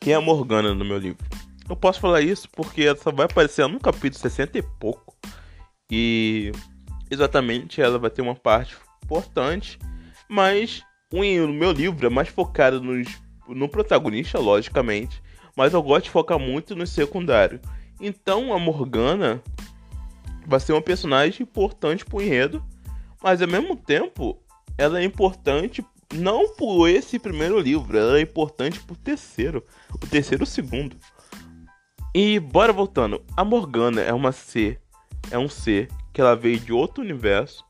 Quem 0.00 0.12
é 0.12 0.16
a 0.16 0.20
Morgana 0.20 0.74
no 0.74 0.84
meu 0.84 0.98
livro? 0.98 1.24
Eu 1.68 1.74
posso 1.74 1.98
falar 1.98 2.20
isso 2.20 2.48
porque 2.50 2.82
ela 2.82 2.96
só 2.96 3.10
vai 3.10 3.26
aparecer 3.26 3.66
no 3.66 3.80
capítulo 3.80 4.20
60 4.20 4.58
e 4.58 4.62
pouco. 4.62 5.16
E 5.90 6.52
exatamente 7.10 7.80
ela 7.80 7.98
vai 7.98 8.10
ter 8.10 8.22
uma 8.22 8.34
parte 8.34 8.76
importante, 9.02 9.78
mas 10.28 10.82
o 11.12 11.20
meu 11.20 11.72
livro 11.72 12.06
é 12.06 12.10
mais 12.10 12.28
focado 12.28 12.80
nos, 12.80 13.08
no 13.48 13.68
protagonista, 13.68 14.38
logicamente, 14.38 15.22
mas 15.56 15.72
eu 15.72 15.82
gosto 15.82 16.04
de 16.04 16.10
focar 16.10 16.38
muito 16.38 16.74
no 16.76 16.86
secundário. 16.86 17.60
Então 18.00 18.52
a 18.52 18.58
Morgana 18.58 19.42
vai 20.46 20.60
ser 20.60 20.72
uma 20.72 20.82
personagem 20.82 21.42
importante 21.42 22.04
pro 22.04 22.22
enredo, 22.22 22.64
mas 23.22 23.40
ao 23.40 23.48
mesmo 23.48 23.76
tempo 23.76 24.38
ela 24.76 25.00
é 25.00 25.04
importante 25.04 25.84
não 26.14 26.54
por 26.54 26.88
esse 26.88 27.18
primeiro 27.18 27.58
livro, 27.58 27.96
ela 27.96 28.18
é 28.18 28.20
importante 28.20 28.80
por 28.80 28.96
terceiro, 28.96 29.64
o 29.92 30.06
terceiro 30.06 30.44
segundo. 30.46 30.96
E 32.14 32.38
bora 32.38 32.72
voltando, 32.72 33.22
a 33.36 33.44
Morgana 33.44 34.00
é 34.00 34.12
uma 34.12 34.30
ser, 34.30 34.80
é 35.30 35.38
um 35.38 35.48
ser 35.48 35.88
que 36.12 36.20
ela 36.20 36.36
veio 36.36 36.60
de 36.60 36.72
outro 36.72 37.02
universo. 37.02 37.64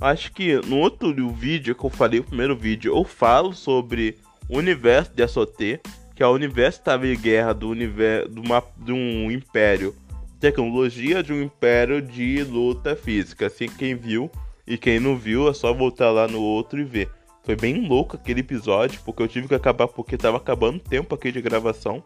Acho 0.00 0.32
que 0.32 0.56
no 0.66 0.78
outro 0.78 1.14
vídeo 1.30 1.74
que 1.74 1.84
eu 1.84 1.90
falei, 1.90 2.18
o 2.18 2.24
primeiro 2.24 2.56
vídeo, 2.56 2.96
eu 2.96 3.04
falo 3.04 3.52
sobre 3.52 4.18
o 4.48 4.58
universo 4.58 5.12
de 5.14 5.22
Assote, 5.22 5.80
que 6.16 6.22
é 6.22 6.26
o 6.26 6.32
universo 6.32 6.78
que 6.78 6.82
estava 6.82 7.06
em 7.06 7.16
guerra 7.16 7.52
do 7.52 7.68
universo 7.68 8.28
de, 8.30 8.40
uma, 8.40 8.62
de 8.78 8.92
um 8.92 9.30
império 9.30 9.94
tecnologia 10.42 11.22
de 11.22 11.32
um 11.32 11.40
império 11.40 12.02
de 12.02 12.42
luta 12.42 12.96
física. 12.96 13.46
Assim, 13.46 13.68
quem 13.68 13.94
viu 13.94 14.28
e 14.66 14.76
quem 14.76 14.98
não 14.98 15.16
viu 15.16 15.48
é 15.48 15.54
só 15.54 15.72
voltar 15.72 16.10
lá 16.10 16.26
no 16.26 16.42
outro 16.42 16.80
e 16.80 16.84
ver. 16.84 17.08
Foi 17.44 17.54
bem 17.54 17.86
louco 17.86 18.16
aquele 18.16 18.40
episódio, 18.40 19.00
porque 19.04 19.22
eu 19.22 19.28
tive 19.28 19.46
que 19.46 19.54
acabar 19.54 19.86
porque 19.86 20.18
tava 20.18 20.38
acabando 20.38 20.78
o 20.78 20.80
tempo 20.80 21.14
aqui 21.14 21.30
de 21.30 21.40
gravação. 21.40 22.02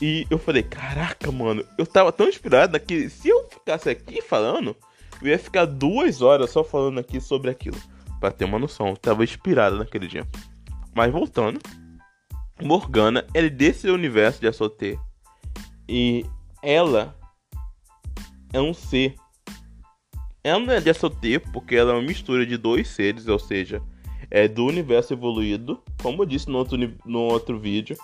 E 0.00 0.26
eu 0.30 0.38
falei, 0.38 0.62
caraca, 0.62 1.30
mano, 1.30 1.62
eu 1.76 1.86
tava 1.86 2.10
tão 2.10 2.26
inspirado 2.26 2.80
que 2.80 3.10
se 3.10 3.28
eu 3.28 3.46
ficasse 3.50 3.90
aqui 3.90 4.22
falando, 4.22 4.74
eu 5.20 5.28
ia 5.28 5.38
ficar 5.38 5.66
duas 5.66 6.22
horas 6.22 6.48
só 6.48 6.64
falando 6.64 7.00
aqui 7.00 7.20
sobre 7.20 7.50
aquilo. 7.50 7.76
Pra 8.18 8.30
ter 8.30 8.46
uma 8.46 8.58
noção, 8.58 8.88
eu 8.88 8.96
tava 8.96 9.24
inspirado 9.24 9.76
naquele 9.76 10.08
dia. 10.08 10.26
Mas 10.94 11.12
voltando, 11.12 11.60
Morgana 12.62 13.26
é 13.34 13.46
desse 13.50 13.90
universo 13.90 14.40
de 14.40 14.48
Assote. 14.48 14.98
E 15.86 16.24
ela 16.62 17.14
é 18.52 18.60
um 18.60 18.74
ser 18.74 19.14
ela 20.44 20.58
não 20.58 20.72
é 20.72 20.80
de 20.80 20.92
SOT 20.92 21.38
porque 21.52 21.76
ela 21.76 21.92
é 21.92 21.94
uma 21.94 22.02
mistura 22.02 22.44
de 22.44 22.56
dois 22.56 22.88
seres, 22.88 23.28
ou 23.28 23.38
seja, 23.38 23.80
é 24.28 24.48
do 24.48 24.66
universo 24.66 25.12
evoluído, 25.12 25.80
como 26.02 26.22
eu 26.22 26.26
disse 26.26 26.48
no 26.50 26.58
outro, 26.58 26.76
no 27.06 27.20
outro 27.20 27.58
vídeo. 27.60 27.96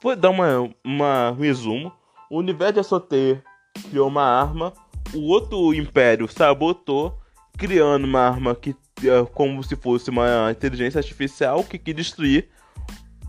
Vou 0.00 0.14
dar 0.14 0.30
uma, 0.30 0.70
uma 0.84 1.32
resumo. 1.32 1.92
O 2.30 2.38
universo 2.38 2.74
de 2.74 2.84
SOT 2.84 3.42
criou 3.90 4.06
uma 4.06 4.22
arma, 4.22 4.72
o 5.12 5.22
outro 5.22 5.74
império 5.74 6.28
sabotou, 6.28 7.18
criando 7.58 8.04
uma 8.04 8.20
arma 8.20 8.54
que 8.54 8.76
é 9.02 9.24
como 9.34 9.60
se 9.64 9.74
fosse 9.74 10.08
uma 10.08 10.52
inteligência 10.52 10.98
artificial 10.98 11.64
que 11.64 11.78
quer 11.78 11.94
destruir 11.94 12.48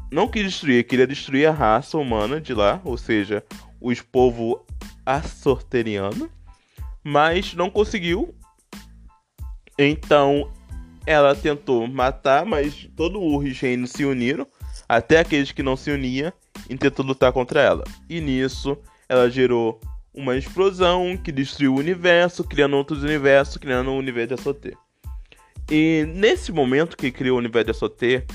não 0.10 0.28
quis 0.28 0.44
destruir, 0.44 0.86
queria 0.86 1.06
destruir 1.06 1.48
a 1.48 1.52
raça 1.52 1.98
humana 1.98 2.40
de 2.40 2.54
lá, 2.54 2.82
ou 2.86 2.98
seja, 2.98 3.44
os 3.80 4.02
povos 4.02 4.60
assorteriano, 5.06 6.30
mas 7.08 7.54
não 7.54 7.70
conseguiu. 7.70 8.36
Então 9.80 10.52
ela 11.06 11.34
tentou 11.34 11.88
matar, 11.88 12.46
mas 12.46 12.90
todo 12.98 13.22
o 13.22 13.38
reino 13.38 13.88
se 13.88 14.04
uniram, 14.04 14.46
até 14.90 15.20
aqueles 15.20 15.54
que 15.54 15.64
não 15.64 15.78
se 15.78 15.90
uniam, 15.90 16.34
e 16.70 16.78
tentou 16.78 17.06
lutar 17.06 17.32
contra 17.32 17.62
ela. 17.62 17.86
E 18.10 18.20
nisso 18.20 18.78
ela 19.08 19.30
gerou 19.30 19.80
uma 20.14 20.36
explosão 20.36 21.16
que 21.16 21.32
destruiu 21.32 21.76
o 21.76 21.80
universo, 21.80 22.44
criando 22.44 22.76
outros 22.76 23.04
universos, 23.04 23.56
criando 23.56 23.90
o 23.90 23.98
universo 23.98 24.36
de 24.36 24.42
Asotê. 24.42 24.78
E 25.72 26.06
nesse 26.14 26.52
momento 26.52 26.98
que 26.98 27.10
criou 27.10 27.38
o 27.38 27.40
universo 27.40 27.66
de 27.66 27.72
Asotê, 27.72 28.26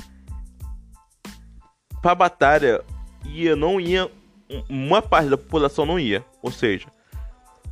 pra 2.00 2.14
batalha 2.14 2.82
ia, 3.26 3.54
não 3.54 3.78
ia, 3.78 4.11
uma 4.66 5.02
parte 5.02 5.28
da 5.28 5.37
população 5.37 5.85
não 5.85 6.00
ia. 6.00 6.24
Ou 6.42 6.50
seja, 6.50 6.88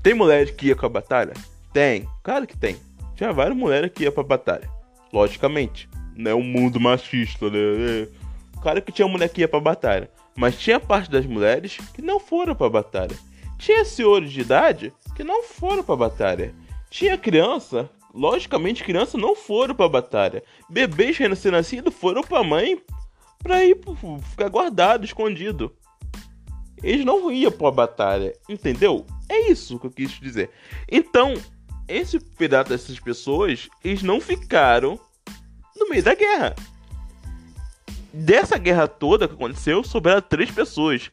tem 0.03 0.15
mulher 0.15 0.55
que 0.55 0.69
ia 0.69 0.77
com 0.77 0.87
a 0.87 0.89
batalha? 0.89 1.35
Tem, 1.73 2.09
claro 2.23 2.47
que 2.47 2.57
tem. 2.57 2.77
Tinha 3.15 3.33
várias 3.33 3.57
mulheres 3.57 3.93
que 3.93 4.05
ia 4.05 4.13
pra 4.13 4.23
batalha. 4.23 4.69
Logicamente. 5.13 5.89
Não 6.17 6.31
é 6.31 6.35
um 6.35 6.43
mundo 6.43 6.81
machista, 6.81 7.51
né? 7.51 7.59
É. 7.59 8.09
Claro 8.63 8.81
que 8.83 8.93
tinha 8.93 9.07
mulher 9.07 9.29
que 9.29 9.43
ia 9.43 9.49
pra 9.49 9.61
batalha. 9.61 10.11
Mas 10.37 10.59
tinha 10.59 10.81
parte 10.81 11.11
das 11.11 11.27
mulheres 11.27 11.79
que 11.93 12.01
não 12.01 12.19
foram 12.19 12.55
pra 12.55 12.69
batalha. 12.69 13.17
Tinha 13.59 13.85
senhores 13.85 14.33
de 14.33 14.41
idade 14.41 14.93
que 15.15 15.23
não 15.23 15.43
foram 15.43 15.83
para 15.83 15.95
a 15.95 15.99
batalha. 15.99 16.55
Tinha 16.89 17.19
criança, 17.19 17.91
logicamente 18.15 18.83
criança 18.83 19.19
não 19.19 19.37
foram 19.37 19.75
para 19.75 19.87
a 19.87 19.91
batalha. 19.91 20.43
Bebês 20.69 21.19
recém-nascidos 21.19 21.95
foram 21.95 22.23
para 22.23 22.39
a 22.39 22.45
mãe 22.45 22.81
para 23.43 23.65
ir 23.65 23.79
ficar 24.31 24.49
guardado, 24.49 25.05
escondido. 25.05 25.75
Eles 26.83 27.05
não 27.05 27.31
iam 27.31 27.53
para 27.53 27.69
a 27.69 27.73
batalha, 27.73 28.35
entendeu? 28.49 29.07
É 29.29 29.51
isso 29.51 29.79
que 29.79 29.87
eu 29.87 29.91
quis 29.91 30.13
dizer. 30.13 30.51
Então, 30.91 31.35
esse 31.87 32.19
pedaço 32.19 32.71
dessas 32.71 32.99
pessoas, 32.99 33.69
eles 33.85 34.03
não 34.03 34.21
ficaram 34.21 34.99
no 35.77 35.89
meio 35.89 36.03
da 36.03 36.15
guerra. 36.15 36.55
Dessa 38.13 38.59
guerra 38.59 38.89
toda 38.89 39.29
que 39.29 39.35
aconteceu, 39.35 39.85
sobraram 39.85 40.23
três 40.23 40.51
pessoas. 40.51 41.11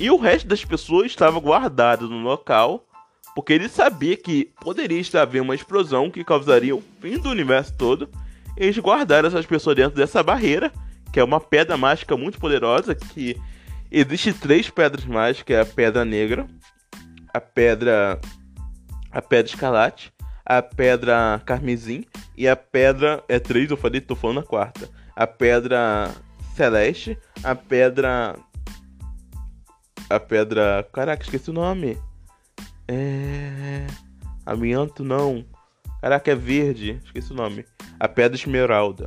E 0.00 0.10
o 0.10 0.16
resto 0.16 0.46
das 0.46 0.64
pessoas 0.64 1.06
estava 1.06 1.40
guardado 1.40 2.08
no 2.08 2.20
local, 2.20 2.86
porque 3.34 3.52
ele 3.52 3.68
sabia 3.68 4.16
que 4.16 4.52
poderia 4.60 5.00
estar 5.00 5.22
havendo 5.22 5.44
uma 5.44 5.54
explosão 5.54 6.10
que 6.10 6.24
causaria 6.24 6.74
o 6.74 6.82
fim 7.00 7.18
do 7.18 7.30
universo 7.30 7.74
todo. 7.76 8.08
Eles 8.56 8.78
guardaram 8.78 9.28
essas 9.28 9.46
pessoas 9.46 9.76
dentro 9.76 9.96
dessa 9.96 10.22
barreira, 10.22 10.72
que 11.12 11.20
é 11.20 11.24
uma 11.24 11.40
pedra 11.40 11.76
mágica 11.76 12.16
muito 12.16 12.38
poderosa, 12.38 12.94
que 12.94 13.36
existe 13.90 14.32
três 14.32 14.68
pedras 14.70 15.04
mágicas, 15.04 15.56
é 15.56 15.60
a 15.60 15.66
pedra 15.66 16.04
negra, 16.04 16.46
a 17.32 17.40
pedra 17.40 18.20
a 19.10 19.22
pedra 19.22 19.52
escarlate, 19.52 20.12
a 20.44 20.60
pedra 20.62 21.40
carmesim 21.44 22.04
e 22.36 22.46
a 22.46 22.56
pedra 22.56 23.22
é 23.28 23.38
três, 23.38 23.70
eu 23.70 23.76
falei, 23.76 24.00
tô 24.00 24.14
falando 24.14 24.40
a 24.40 24.44
quarta. 24.44 24.88
A 25.16 25.26
pedra 25.26 26.14
celeste, 26.54 27.18
a 27.42 27.54
pedra 27.54 28.36
a 30.08 30.18
pedra. 30.18 30.88
Caraca, 30.92 31.22
esqueci 31.22 31.50
o 31.50 31.52
nome. 31.52 31.98
É. 32.86 33.86
Amianto 34.46 35.04
não. 35.04 35.44
Caraca, 36.00 36.30
é 36.30 36.34
verde. 36.34 37.00
Esqueci 37.04 37.32
o 37.32 37.36
nome. 37.36 37.66
A 38.00 38.08
pedra 38.08 38.36
esmeralda. 38.36 39.06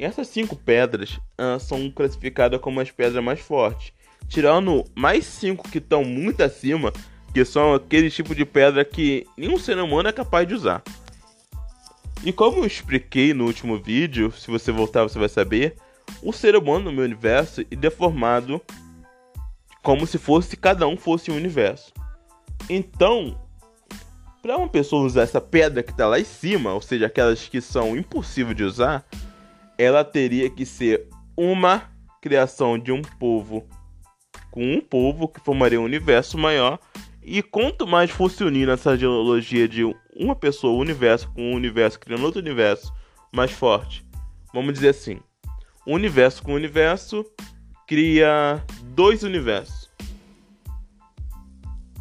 Essas 0.00 0.28
cinco 0.28 0.56
pedras 0.56 1.20
uh, 1.38 1.60
são 1.60 1.90
classificadas 1.90 2.60
como 2.60 2.80
as 2.80 2.90
pedras 2.90 3.22
mais 3.22 3.40
fortes. 3.40 3.92
Tirando 4.28 4.84
mais 4.94 5.26
cinco 5.26 5.68
que 5.68 5.78
estão 5.78 6.04
muito 6.04 6.42
acima, 6.42 6.92
que 7.34 7.44
são 7.44 7.74
aquele 7.74 8.10
tipo 8.10 8.34
de 8.34 8.44
pedra 8.44 8.84
que 8.84 9.26
nenhum 9.36 9.58
ser 9.58 9.78
humano 9.78 10.08
é 10.08 10.12
capaz 10.12 10.48
de 10.48 10.54
usar. 10.54 10.82
E 12.24 12.32
como 12.32 12.58
eu 12.58 12.66
expliquei 12.66 13.34
no 13.34 13.44
último 13.44 13.78
vídeo, 13.78 14.32
se 14.32 14.50
você 14.50 14.72
voltar 14.72 15.02
você 15.02 15.18
vai 15.18 15.28
saber, 15.28 15.76
o 16.22 16.32
ser 16.32 16.56
humano 16.56 16.86
no 16.86 16.92
meu 16.92 17.04
universo 17.04 17.60
é 17.60 17.76
deformado 17.76 18.60
como 19.82 20.06
se 20.06 20.18
fosse 20.18 20.56
cada 20.56 20.86
um 20.86 20.96
fosse 20.96 21.30
um 21.30 21.36
universo. 21.36 21.92
Então, 22.68 23.38
para 24.42 24.56
uma 24.56 24.68
pessoa 24.68 25.04
usar 25.04 25.22
essa 25.22 25.40
pedra 25.40 25.82
que 25.82 25.90
está 25.90 26.06
lá 26.06 26.18
em 26.20 26.24
cima, 26.24 26.72
ou 26.72 26.80
seja, 26.80 27.06
aquelas 27.06 27.48
que 27.48 27.60
são 27.60 27.96
impossíveis 27.96 28.56
de 28.56 28.64
usar, 28.64 29.04
ela 29.80 30.04
teria 30.04 30.50
que 30.50 30.66
ser 30.66 31.08
uma 31.34 31.90
criação 32.20 32.78
de 32.78 32.92
um 32.92 33.00
povo 33.00 33.66
com 34.50 34.74
um 34.74 34.80
povo 34.80 35.26
que 35.26 35.40
formaria 35.40 35.80
um 35.80 35.84
universo 35.84 36.36
maior. 36.36 36.78
E 37.22 37.42
quanto 37.42 37.86
mais 37.86 38.10
fosse 38.10 38.44
unir 38.44 38.68
essa 38.68 38.96
geologia 38.96 39.66
de 39.66 39.84
uma 40.14 40.36
pessoa, 40.36 40.74
o 40.74 40.78
universo, 40.78 41.30
com 41.30 41.52
um 41.52 41.54
universo 41.54 41.98
criando 41.98 42.24
outro 42.24 42.40
universo 42.40 42.92
mais 43.32 43.52
forte, 43.52 44.04
vamos 44.52 44.74
dizer 44.74 44.90
assim, 44.90 45.18
um 45.86 45.94
universo 45.94 46.42
com 46.42 46.52
um 46.52 46.56
universo 46.56 47.24
cria 47.86 48.62
dois 48.82 49.22
universos. 49.22 49.88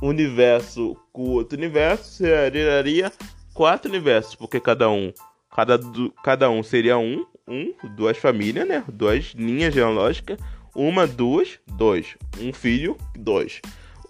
Universo 0.02 0.98
com 1.13 1.30
outro 1.30 1.58
universo 1.58 2.24
geraria 2.26 3.12
quatro 3.54 3.89
universos, 3.89 4.36
porque 4.36 4.60
cada 4.60 4.89
um, 4.89 5.13
cada, 5.54 5.80
cada 6.24 6.50
um 6.50 6.63
seria 6.63 6.98
um, 6.98 7.26
um, 7.50 7.74
duas 7.96 8.18
famílias, 8.18 8.68
né? 8.68 8.84
Duas 8.88 9.34
linhas 9.36 9.74
geológicas, 9.74 10.40
uma, 10.76 11.08
duas, 11.08 11.60
dois, 11.68 12.16
um 12.40 12.54
filho, 12.54 12.96
dois, 13.18 13.60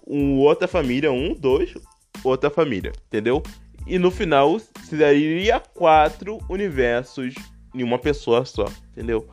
um, 0.06 0.38
outra 0.38 0.68
família, 0.68 1.12
um, 1.12 1.34
dois, 1.34 1.74
outra 2.24 2.50
família, 2.50 2.92
entendeu? 3.08 3.42
E 3.88 3.98
no 3.98 4.12
final 4.12 4.60
se 4.60 4.96
daria 4.96 5.60
quatro 5.60 6.40
universos 6.50 7.34
em 7.74 7.82
uma 7.82 7.98
pessoa 7.98 8.44
só, 8.44 8.66
entendeu? 8.92 9.28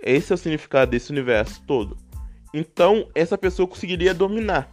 Esse 0.00 0.32
é 0.32 0.34
o 0.34 0.38
significado 0.38 0.92
desse 0.92 1.10
universo 1.10 1.60
todo. 1.66 1.98
Então, 2.54 3.08
essa 3.14 3.36
pessoa 3.36 3.68
conseguiria 3.68 4.14
dominar. 4.14 4.70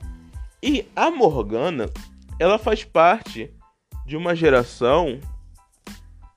E 0.62 0.86
a 0.96 1.10
Morgana, 1.12 1.90
ela 2.40 2.58
faz 2.58 2.84
parte 2.84 3.52
de 4.06 4.16
uma 4.16 4.36
geração 4.36 5.20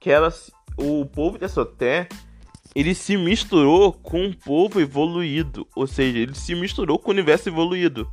que 0.01 0.11
ela, 0.11 0.33
o 0.77 1.05
povo 1.07 1.39
de 1.39 1.45
Assoté, 1.45 2.09
ele 2.75 2.95
se 2.95 3.17
misturou 3.17 3.93
com 3.93 4.23
um 4.23 4.33
povo 4.33 4.81
evoluído, 4.81 5.67
ou 5.75 5.87
seja, 5.87 6.19
ele 6.19 6.35
se 6.35 6.55
misturou 6.55 6.99
com 6.99 7.09
o 7.09 7.15
universo 7.15 7.49
evoluído. 7.49 8.11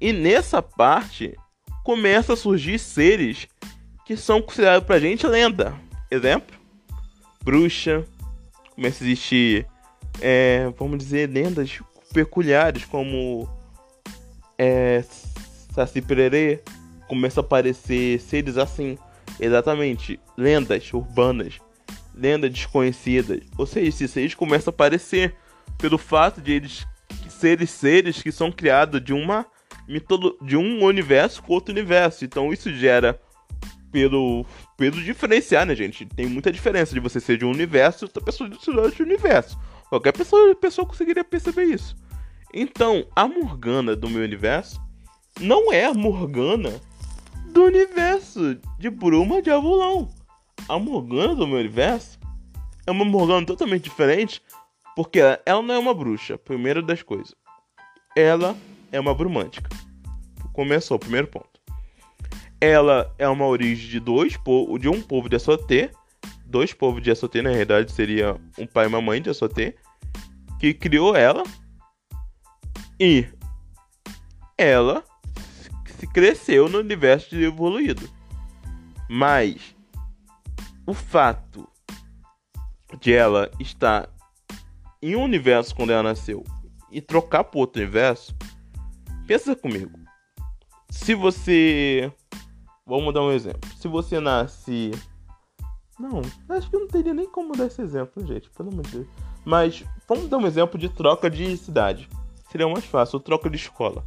E 0.00 0.12
nessa 0.12 0.60
parte 0.60 1.34
começa 1.84 2.32
a 2.32 2.36
surgir 2.36 2.78
seres 2.78 3.46
que 4.04 4.16
são 4.16 4.42
considerados 4.42 4.86
pra 4.86 4.98
gente 4.98 5.26
lenda. 5.26 5.74
Exemplo, 6.10 6.56
bruxa, 7.42 8.04
começa 8.74 9.02
a 9.02 9.06
existir 9.06 9.66
é, 10.20 10.72
vamos 10.78 10.98
dizer, 10.98 11.28
lendas 11.28 11.80
peculiares, 12.12 12.84
como 12.84 13.48
é, 14.58 15.04
Saci 15.74 16.00
Pererê, 16.00 16.62
começa 17.08 17.40
a 17.40 17.44
aparecer 17.44 18.20
seres 18.20 18.56
assim, 18.56 18.98
exatamente, 19.38 20.18
lendas 20.36 20.92
urbanas, 20.92 21.58
lendas 22.16 22.50
desconhecidas. 22.50 23.40
Ou 23.56 23.66
seja, 23.66 23.88
esses 23.88 24.10
seres 24.10 24.34
começam 24.34 24.70
a 24.70 24.74
aparecer 24.74 25.34
pelo 25.78 25.98
fato 25.98 26.40
de 26.40 26.52
eles 26.52 26.86
serem 27.28 27.66
seres 27.66 28.22
que 28.22 28.32
são 28.32 28.50
criados 28.50 29.04
de 29.04 29.12
uma 29.12 29.46
de 30.42 30.56
um 30.56 30.82
universo 30.82 31.42
com 31.42 31.52
outro 31.52 31.72
universo. 31.72 32.24
Então 32.24 32.52
isso 32.52 32.72
gera 32.72 33.20
pelo 33.92 34.44
pelo 34.76 35.02
diferenciar, 35.02 35.64
né, 35.64 35.74
gente? 35.74 36.04
Tem 36.06 36.26
muita 36.26 36.50
diferença 36.50 36.92
de 36.92 37.00
você 37.00 37.20
ser 37.20 37.38
de 37.38 37.44
um 37.44 37.50
universo 37.50 38.04
e 38.04 38.06
outra 38.06 38.22
pessoa 38.22 38.48
de 38.48 38.56
outro 38.70 39.04
universo. 39.04 39.58
Qualquer 39.88 40.12
pessoa, 40.12 40.54
pessoa 40.54 40.86
conseguiria 40.86 41.24
perceber 41.24 41.64
isso. 41.64 41.96
Então, 42.52 43.06
a 43.14 43.28
Morgana 43.28 43.94
do 43.94 44.08
meu 44.08 44.22
universo 44.22 44.80
não 45.40 45.72
é 45.72 45.84
a 45.84 45.94
Morgana 45.94 46.80
do 47.52 47.64
universo 47.64 48.58
de 48.78 48.90
Bruma 48.90 49.40
de 49.40 49.50
Avulão. 49.50 50.08
A 50.68 50.78
Morgana 50.78 51.34
do 51.34 51.46
meu 51.46 51.58
universo 51.58 52.18
é 52.86 52.90
uma 52.90 53.04
Morgana 53.04 53.46
totalmente 53.46 53.84
diferente, 53.84 54.42
porque 54.94 55.20
ela 55.44 55.62
não 55.62 55.74
é 55.74 55.78
uma 55.78 55.94
bruxa, 55.94 56.38
primeira 56.38 56.82
das 56.82 57.02
coisas. 57.02 57.34
Ela 58.16 58.56
é 58.90 58.98
uma 58.98 59.14
brumântica. 59.14 59.68
Começou, 60.52 60.98
primeiro 60.98 61.28
ponto. 61.28 61.60
Ela 62.60 63.14
é 63.18 63.28
uma 63.28 63.46
origem 63.46 63.88
de 63.88 64.00
dois 64.00 64.38
de 64.80 64.88
um 64.88 65.02
povo 65.02 65.28
de 65.28 65.36
Assotê 65.36 65.90
dois 66.46 66.72
povos 66.72 67.02
de 67.02 67.10
Assotê, 67.10 67.42
na 67.42 67.50
realidade 67.50 67.92
seria 67.92 68.36
um 68.58 68.66
pai 68.66 68.84
e 68.84 68.88
uma 68.88 69.00
mãe 69.00 69.20
de 69.20 69.28
Assotê, 69.28 69.74
que 70.60 70.72
criou 70.72 71.14
ela 71.14 71.42
e 72.98 73.26
ela 74.56 75.04
se 75.98 76.06
cresceu 76.06 76.68
no 76.68 76.78
universo 76.78 77.34
evoluído. 77.34 78.08
Mas 79.08 79.75
o 80.86 80.94
fato 80.94 81.68
de 83.00 83.12
ela 83.12 83.50
estar 83.58 84.08
em 85.02 85.16
um 85.16 85.22
universo 85.22 85.74
quando 85.74 85.90
ela 85.90 86.02
nasceu 86.02 86.44
e 86.90 87.00
trocar 87.00 87.44
para 87.44 87.60
outro 87.60 87.82
universo, 87.82 88.34
pensa 89.26 89.54
comigo. 89.54 89.98
Se 90.88 91.14
você. 91.14 92.10
Vamos 92.86 93.12
dar 93.12 93.22
um 93.22 93.32
exemplo. 93.32 93.68
Se 93.76 93.88
você 93.88 94.20
nasce. 94.20 94.92
Não, 95.98 96.22
acho 96.48 96.70
que 96.70 96.76
não 96.76 96.86
teria 96.86 97.14
nem 97.14 97.28
como 97.28 97.56
dar 97.56 97.66
esse 97.66 97.80
exemplo, 97.82 98.24
gente, 98.24 98.48
pelo 98.50 98.70
amor 98.70 98.84
de 98.84 98.92
Deus. 98.92 99.06
Mas 99.44 99.84
vamos 100.06 100.28
dar 100.28 100.36
um 100.36 100.46
exemplo 100.46 100.78
de 100.78 100.88
troca 100.88 101.28
de 101.28 101.56
cidade. 101.56 102.08
Seria 102.50 102.68
mais 102.68 102.84
fácil, 102.84 103.18
troca 103.18 103.50
de 103.50 103.56
escola. 103.56 104.04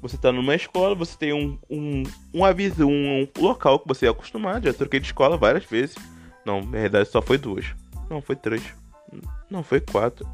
Você 0.00 0.16
tá 0.16 0.30
numa 0.30 0.54
escola, 0.54 0.94
você 0.94 1.16
tem 1.16 1.32
um, 1.32 1.58
um, 1.68 2.02
um 2.32 2.44
aviso, 2.44 2.86
um 2.86 3.26
local 3.38 3.78
que 3.78 3.88
você 3.88 4.06
é 4.06 4.10
acostumado. 4.10 4.64
Já 4.64 4.72
troquei 4.72 5.00
de 5.00 5.06
escola 5.06 5.36
várias 5.36 5.64
vezes. 5.64 5.96
Não, 6.44 6.60
na 6.60 6.70
verdade 6.80 7.08
só 7.08 7.22
foi 7.22 7.38
duas. 7.38 7.66
Não, 8.10 8.20
foi 8.20 8.36
três. 8.36 8.62
Não, 9.50 9.62
foi 9.62 9.80
quatro. 9.80 10.26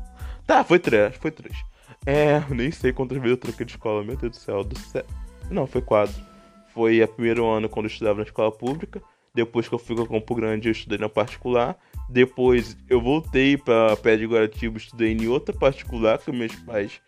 Tá, 0.46 0.64
foi 0.64 0.78
três, 0.78 1.16
foi 1.16 1.30
três. 1.30 1.56
É, 2.06 2.40
nem 2.50 2.70
sei 2.70 2.92
quantas 2.92 3.18
vezes 3.18 3.32
eu 3.32 3.36
troquei 3.36 3.66
de 3.66 3.72
escola, 3.72 4.02
meu 4.02 4.16
Deus 4.16 4.32
do 4.32 4.38
céu. 4.38 4.64
Do 4.64 4.78
céu. 4.78 5.04
Não, 5.50 5.66
foi 5.66 5.82
quatro. 5.82 6.20
Foi 6.72 7.02
a 7.02 7.08
primeiro 7.08 7.46
ano 7.46 7.68
quando 7.68 7.86
eu 7.86 7.90
estudava 7.90 8.18
na 8.18 8.24
escola 8.24 8.50
pública. 8.50 9.02
Depois 9.34 9.68
que 9.68 9.74
eu 9.74 9.78
fui 9.78 9.94
com 9.94 10.06
Campo 10.06 10.34
Grande, 10.34 10.68
eu 10.68 10.72
estudei 10.72 10.98
na 10.98 11.08
particular. 11.08 11.76
Depois 12.08 12.76
eu 12.88 13.00
voltei 13.00 13.56
para 13.56 13.96
Pé 13.96 14.16
de 14.16 14.26
Guaratiba, 14.26 14.76
estudei 14.76 15.12
em 15.12 15.28
outra 15.28 15.54
particular 15.54 16.18
que 16.18 16.32
meus 16.32 16.54
pais 16.56 17.00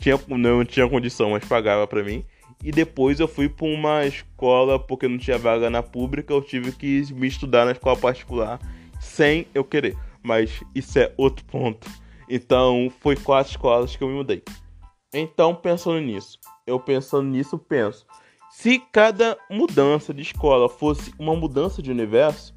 tinha, 0.00 0.18
não 0.26 0.64
tinha 0.64 0.88
condição, 0.88 1.30
mas 1.30 1.44
pagava 1.44 1.86
para 1.86 2.02
mim. 2.02 2.24
E 2.62 2.70
depois 2.70 3.18
eu 3.18 3.26
fui 3.26 3.48
para 3.48 3.66
uma 3.66 4.06
escola 4.06 4.78
porque 4.78 5.08
não 5.08 5.18
tinha 5.18 5.36
vaga 5.36 5.68
na 5.68 5.82
pública, 5.82 6.32
eu 6.32 6.40
tive 6.40 6.70
que 6.72 7.12
me 7.12 7.26
estudar 7.26 7.64
na 7.64 7.72
escola 7.72 7.96
particular 7.96 8.60
sem 9.00 9.46
eu 9.52 9.64
querer. 9.64 9.96
Mas 10.22 10.62
isso 10.74 10.98
é 10.98 11.12
outro 11.16 11.44
ponto. 11.46 11.88
Então 12.28 12.90
foi 13.00 13.16
quatro 13.16 13.50
escolas 13.50 13.96
que 13.96 14.02
eu 14.02 14.08
me 14.08 14.14
mudei. 14.14 14.42
Então 15.12 15.54
pensando 15.54 16.00
nisso, 16.00 16.38
eu 16.66 16.78
pensando 16.78 17.28
nisso 17.28 17.58
penso, 17.58 18.06
se 18.50 18.78
cada 18.92 19.36
mudança 19.50 20.14
de 20.14 20.22
escola 20.22 20.68
fosse 20.68 21.12
uma 21.18 21.34
mudança 21.34 21.82
de 21.82 21.90
universo, 21.90 22.54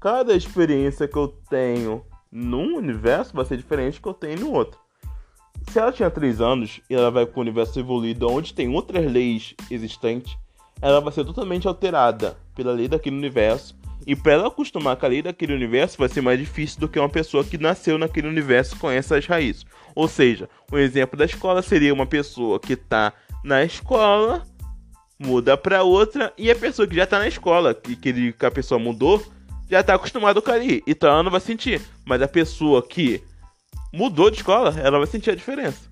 cada 0.00 0.34
experiência 0.34 1.08
que 1.08 1.16
eu 1.16 1.28
tenho 1.48 2.04
num 2.30 2.76
universo 2.76 3.34
vai 3.34 3.44
ser 3.44 3.56
diferente 3.56 4.00
que 4.00 4.06
eu 4.06 4.14
tenho 4.14 4.40
no 4.40 4.52
outro. 4.52 4.78
Se 5.70 5.78
ela 5.78 5.92
tinha 5.92 6.10
3 6.10 6.40
anos 6.40 6.80
e 6.88 6.94
ela 6.94 7.10
vai 7.10 7.26
para 7.26 7.38
o 7.38 7.42
universo 7.42 7.78
evoluído 7.78 8.28
onde 8.28 8.54
tem 8.54 8.68
outras 8.68 9.10
leis 9.10 9.54
existentes, 9.70 10.36
ela 10.80 11.00
vai 11.00 11.12
ser 11.12 11.24
totalmente 11.24 11.68
alterada 11.68 12.36
pela 12.54 12.72
lei 12.72 12.88
daquele 12.88 13.16
universo. 13.16 13.76
E 14.06 14.16
para 14.16 14.32
ela 14.32 14.48
acostumar 14.48 14.96
com 14.96 15.04
a 15.04 15.08
lei 15.08 15.20
daquele 15.20 15.52
universo 15.52 15.98
vai 15.98 16.08
ser 16.08 16.22
mais 16.22 16.38
difícil 16.38 16.80
do 16.80 16.88
que 16.88 16.98
uma 16.98 17.08
pessoa 17.08 17.44
que 17.44 17.58
nasceu 17.58 17.98
naquele 17.98 18.28
universo 18.28 18.78
com 18.78 18.90
essas 18.90 19.26
raízes. 19.26 19.66
Ou 19.94 20.08
seja, 20.08 20.48
um 20.72 20.78
exemplo 20.78 21.18
da 21.18 21.26
escola 21.26 21.60
seria 21.60 21.92
uma 21.92 22.06
pessoa 22.06 22.58
que 22.58 22.72
está 22.72 23.12
na 23.44 23.62
escola, 23.62 24.42
muda 25.18 25.56
para 25.56 25.82
outra, 25.82 26.32
e 26.38 26.50
a 26.50 26.56
pessoa 26.56 26.88
que 26.88 26.96
já 26.96 27.04
está 27.04 27.18
na 27.18 27.28
escola, 27.28 27.74
que, 27.74 27.94
que 28.32 28.46
a 28.46 28.50
pessoa 28.50 28.78
mudou, 28.78 29.22
já 29.68 29.80
está 29.80 29.94
acostumada 29.94 30.40
com 30.40 30.50
ali. 30.50 30.82
Então 30.86 31.10
ela 31.10 31.22
não 31.22 31.30
vai 31.30 31.40
sentir. 31.40 31.82
Mas 32.06 32.22
a 32.22 32.28
pessoa 32.28 32.82
que 32.82 33.22
mudou 33.98 34.30
de 34.30 34.36
escola, 34.36 34.72
ela 34.78 34.98
vai 34.98 35.08
sentir 35.08 35.30
a 35.30 35.34
diferença. 35.34 35.90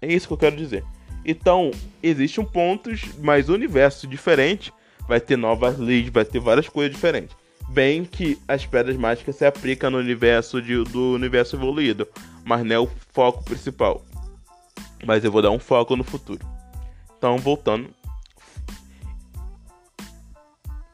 É 0.00 0.06
isso 0.12 0.28
que 0.28 0.32
eu 0.32 0.38
quero 0.38 0.56
dizer. 0.56 0.84
Então, 1.24 1.72
existe 2.00 2.40
um 2.40 2.44
ponto, 2.44 2.88
mas 3.18 3.48
o 3.48 3.54
universo 3.54 4.06
diferente 4.06 4.72
vai 5.08 5.20
ter 5.20 5.36
novas 5.36 5.76
leis, 5.76 6.08
vai 6.08 6.24
ter 6.24 6.38
várias 6.38 6.68
coisas 6.68 6.94
diferentes. 6.94 7.36
Bem 7.68 8.04
que 8.04 8.38
as 8.46 8.64
pedras 8.64 8.96
mágicas 8.96 9.34
se 9.34 9.44
aplicam 9.44 9.90
no 9.90 9.98
universo 9.98 10.62
de, 10.62 10.84
do 10.84 11.14
universo 11.14 11.56
evoluído, 11.56 12.06
mas 12.44 12.64
não 12.64 12.76
é 12.76 12.78
o 12.78 12.88
foco 13.12 13.44
principal. 13.44 14.04
Mas 15.04 15.24
eu 15.24 15.32
vou 15.32 15.42
dar 15.42 15.50
um 15.50 15.58
foco 15.58 15.96
no 15.96 16.04
futuro. 16.04 16.46
Então, 17.18 17.38
voltando. 17.38 17.90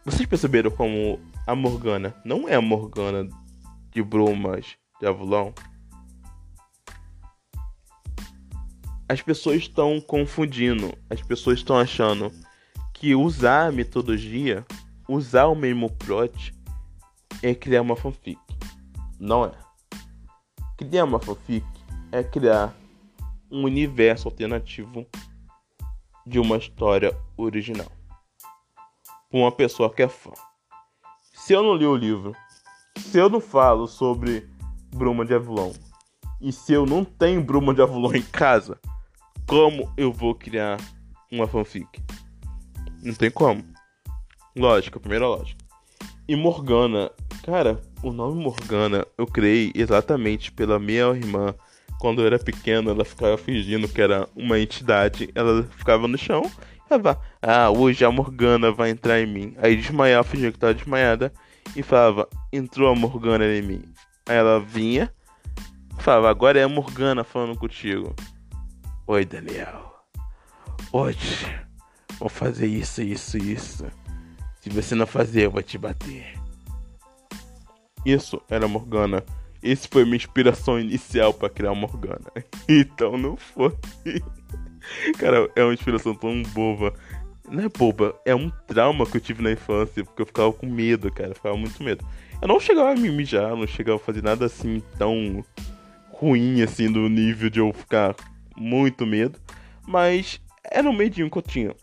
Vocês 0.03 0.27
perceberam 0.27 0.71
como 0.71 1.21
a 1.47 1.55
Morgana 1.55 2.15
não 2.25 2.49
é 2.49 2.55
a 2.55 2.63
Morgana 2.63 3.29
de 3.91 4.03
Brumas 4.03 4.65
de 4.99 5.07
Avulão? 5.07 5.53
As 9.09 9.23
pessoas 9.23 9.57
estão 9.57 10.01
confundindo, 10.01 10.93
as 11.09 11.23
pessoas 11.23 11.59
estão 11.59 11.79
achando 11.79 12.31
que 12.93 13.15
usar 13.15 13.69
a 13.69 13.73
metodologia, 13.73 14.67
usar 15.09 15.47
o 15.47 15.55
mesmo 15.55 15.91
plot, 15.91 16.55
é 17.43 17.55
criar 17.55 17.81
uma 17.81 17.97
fanfic. 17.97 18.39
Não 19.19 19.47
é. 19.47 19.53
Criar 20.77 21.05
uma 21.05 21.19
fanfic 21.19 21.65
é 22.13 22.23
criar 22.23 22.75
um 23.51 23.65
universo 23.65 24.29
alternativo 24.29 25.07
de 26.27 26.39
uma 26.39 26.59
história 26.59 27.17
original. 27.37 27.91
Para 29.31 29.41
uma 29.41 29.53
pessoa 29.53 29.91
que 29.93 30.03
é 30.03 30.09
fã. 30.09 30.33
Se 31.33 31.55
eu 31.55 31.63
não 31.63 31.75
li 31.75 31.87
o 31.87 31.97
livro, 31.97 32.37
se 32.99 33.17
eu 33.17 33.31
não 33.31 33.41
falo 33.41 33.87
sobre 33.87 34.47
Bruma 34.95 35.25
de 35.25 35.33
Avulon, 35.33 35.73
e 36.41 36.53
se 36.53 36.75
eu 36.75 36.85
não 36.85 37.05
tenho 37.05 37.43
Bruma 37.43 37.73
de 37.73 37.81
Avulon 37.81 38.13
em 38.15 38.23
casa, 38.23 38.79
como 39.49 39.91
eu 39.97 40.13
vou 40.13 40.35
criar 40.35 40.79
uma 41.33 41.49
fanfic? 41.49 41.89
Não 43.03 43.15
tem 43.15 43.31
como. 43.31 43.65
Lógica, 44.55 45.01
primeira 45.01 45.27
lógica. 45.27 45.65
E 46.29 46.37
Morgana, 46.37 47.11
cara, 47.43 47.81
o 48.03 48.13
nome 48.13 48.43
Morgana 48.43 49.07
eu 49.17 49.27
criei 49.27 49.73
exatamente 49.75 50.53
pela 50.53 50.79
minha 50.79 51.09
irmã. 51.15 51.55
Quando 51.99 52.21
eu 52.21 52.27
era 52.27 52.39
pequeno, 52.39 52.91
ela 52.91 53.07
ficava 53.07 53.39
fingindo 53.39 53.89
que 53.89 54.03
era 54.03 54.29
uma 54.37 54.61
entidade. 54.61 55.31
Ela 55.35 55.63
ficava 55.63 56.07
no 56.07 56.19
chão. 56.19 56.43
Ela 56.91 57.19
ah, 57.41 57.71
hoje 57.71 58.05
a 58.05 58.11
Morgana 58.11 58.71
vai 58.71 58.91
entrar 58.91 59.19
em 59.19 59.27
mim. 59.27 59.55
Aí 59.63 59.77
desmaiava, 59.77 60.29
fingia 60.29 60.51
que 60.51 60.59
estava 60.59 60.75
desmaiada. 60.75 61.33
E 61.75 61.83
falava, 61.83 62.29
entrou 62.53 62.93
a 62.93 62.95
Morgana 62.95 63.47
em 63.47 63.63
mim. 63.63 63.83
Aí 64.29 64.37
ela 64.37 64.61
vinha, 64.61 65.11
falava, 65.99 66.29
agora 66.29 66.61
é 66.61 66.65
a 66.65 66.69
Morgana 66.69 67.25
falando 67.25 67.59
contigo. 67.59 68.15
Oi, 69.11 69.25
Daniel. 69.25 70.05
Hoje 70.93 71.47
vou 72.19 72.29
fazer 72.29 72.67
isso, 72.67 73.01
isso, 73.01 73.39
isso. 73.39 73.87
Se 74.61 74.69
você 74.69 74.95
não 74.95 75.07
fazer, 75.07 75.47
eu 75.47 75.51
vou 75.51 75.63
te 75.63 75.79
bater. 75.79 76.39
Isso 78.05 78.39
era 78.51 78.69
Morgana. 78.69 79.25
Esse 79.63 79.89
foi 79.89 80.05
minha 80.05 80.17
inspiração 80.17 80.79
inicial 80.79 81.33
para 81.33 81.49
criar 81.49 81.75
Morgana. 81.75 82.31
Então 82.69 83.17
não 83.17 83.35
foi. 83.35 83.75
Cara, 85.19 85.51
é 85.57 85.65
uma 85.65 85.73
inspiração 85.73 86.15
tão 86.15 86.43
boba. 86.43 86.93
Não 87.51 87.65
é 87.65 87.69
boba, 87.71 88.15
é 88.27 88.35
um 88.35 88.51
trauma 88.67 89.07
que 89.07 89.17
eu 89.17 89.23
tive 89.23 89.43
na 89.43 89.53
infância, 89.53 90.05
porque 90.05 90.21
eu 90.21 90.27
ficava 90.27 90.53
com 90.53 90.67
medo, 90.67 91.11
cara. 91.11 91.31
Eu 91.31 91.35
ficava 91.35 91.57
muito 91.57 91.83
medo. 91.83 92.05
Eu 92.43 92.47
não 92.47 92.61
chegava 92.61 92.91
a 92.91 92.95
me 92.95 93.09
mijar, 93.09 93.57
não 93.57 93.67
chegava 93.67 93.97
a 93.97 94.05
fazer 94.05 94.23
nada 94.23 94.45
assim 94.45 94.83
tão 94.99 95.43
ruim 96.11 96.61
assim 96.61 96.93
do 96.93 97.09
nível 97.09 97.49
de 97.49 97.59
eu 97.59 97.73
ficar 97.73 98.15
muito 98.59 99.07
medo, 99.07 99.39
mas 99.87 100.41
era 100.65 100.89
um 100.89 100.93
medinho 100.93 101.31
que 101.31 101.39
eu 101.39 101.43
tinha. 101.43 101.75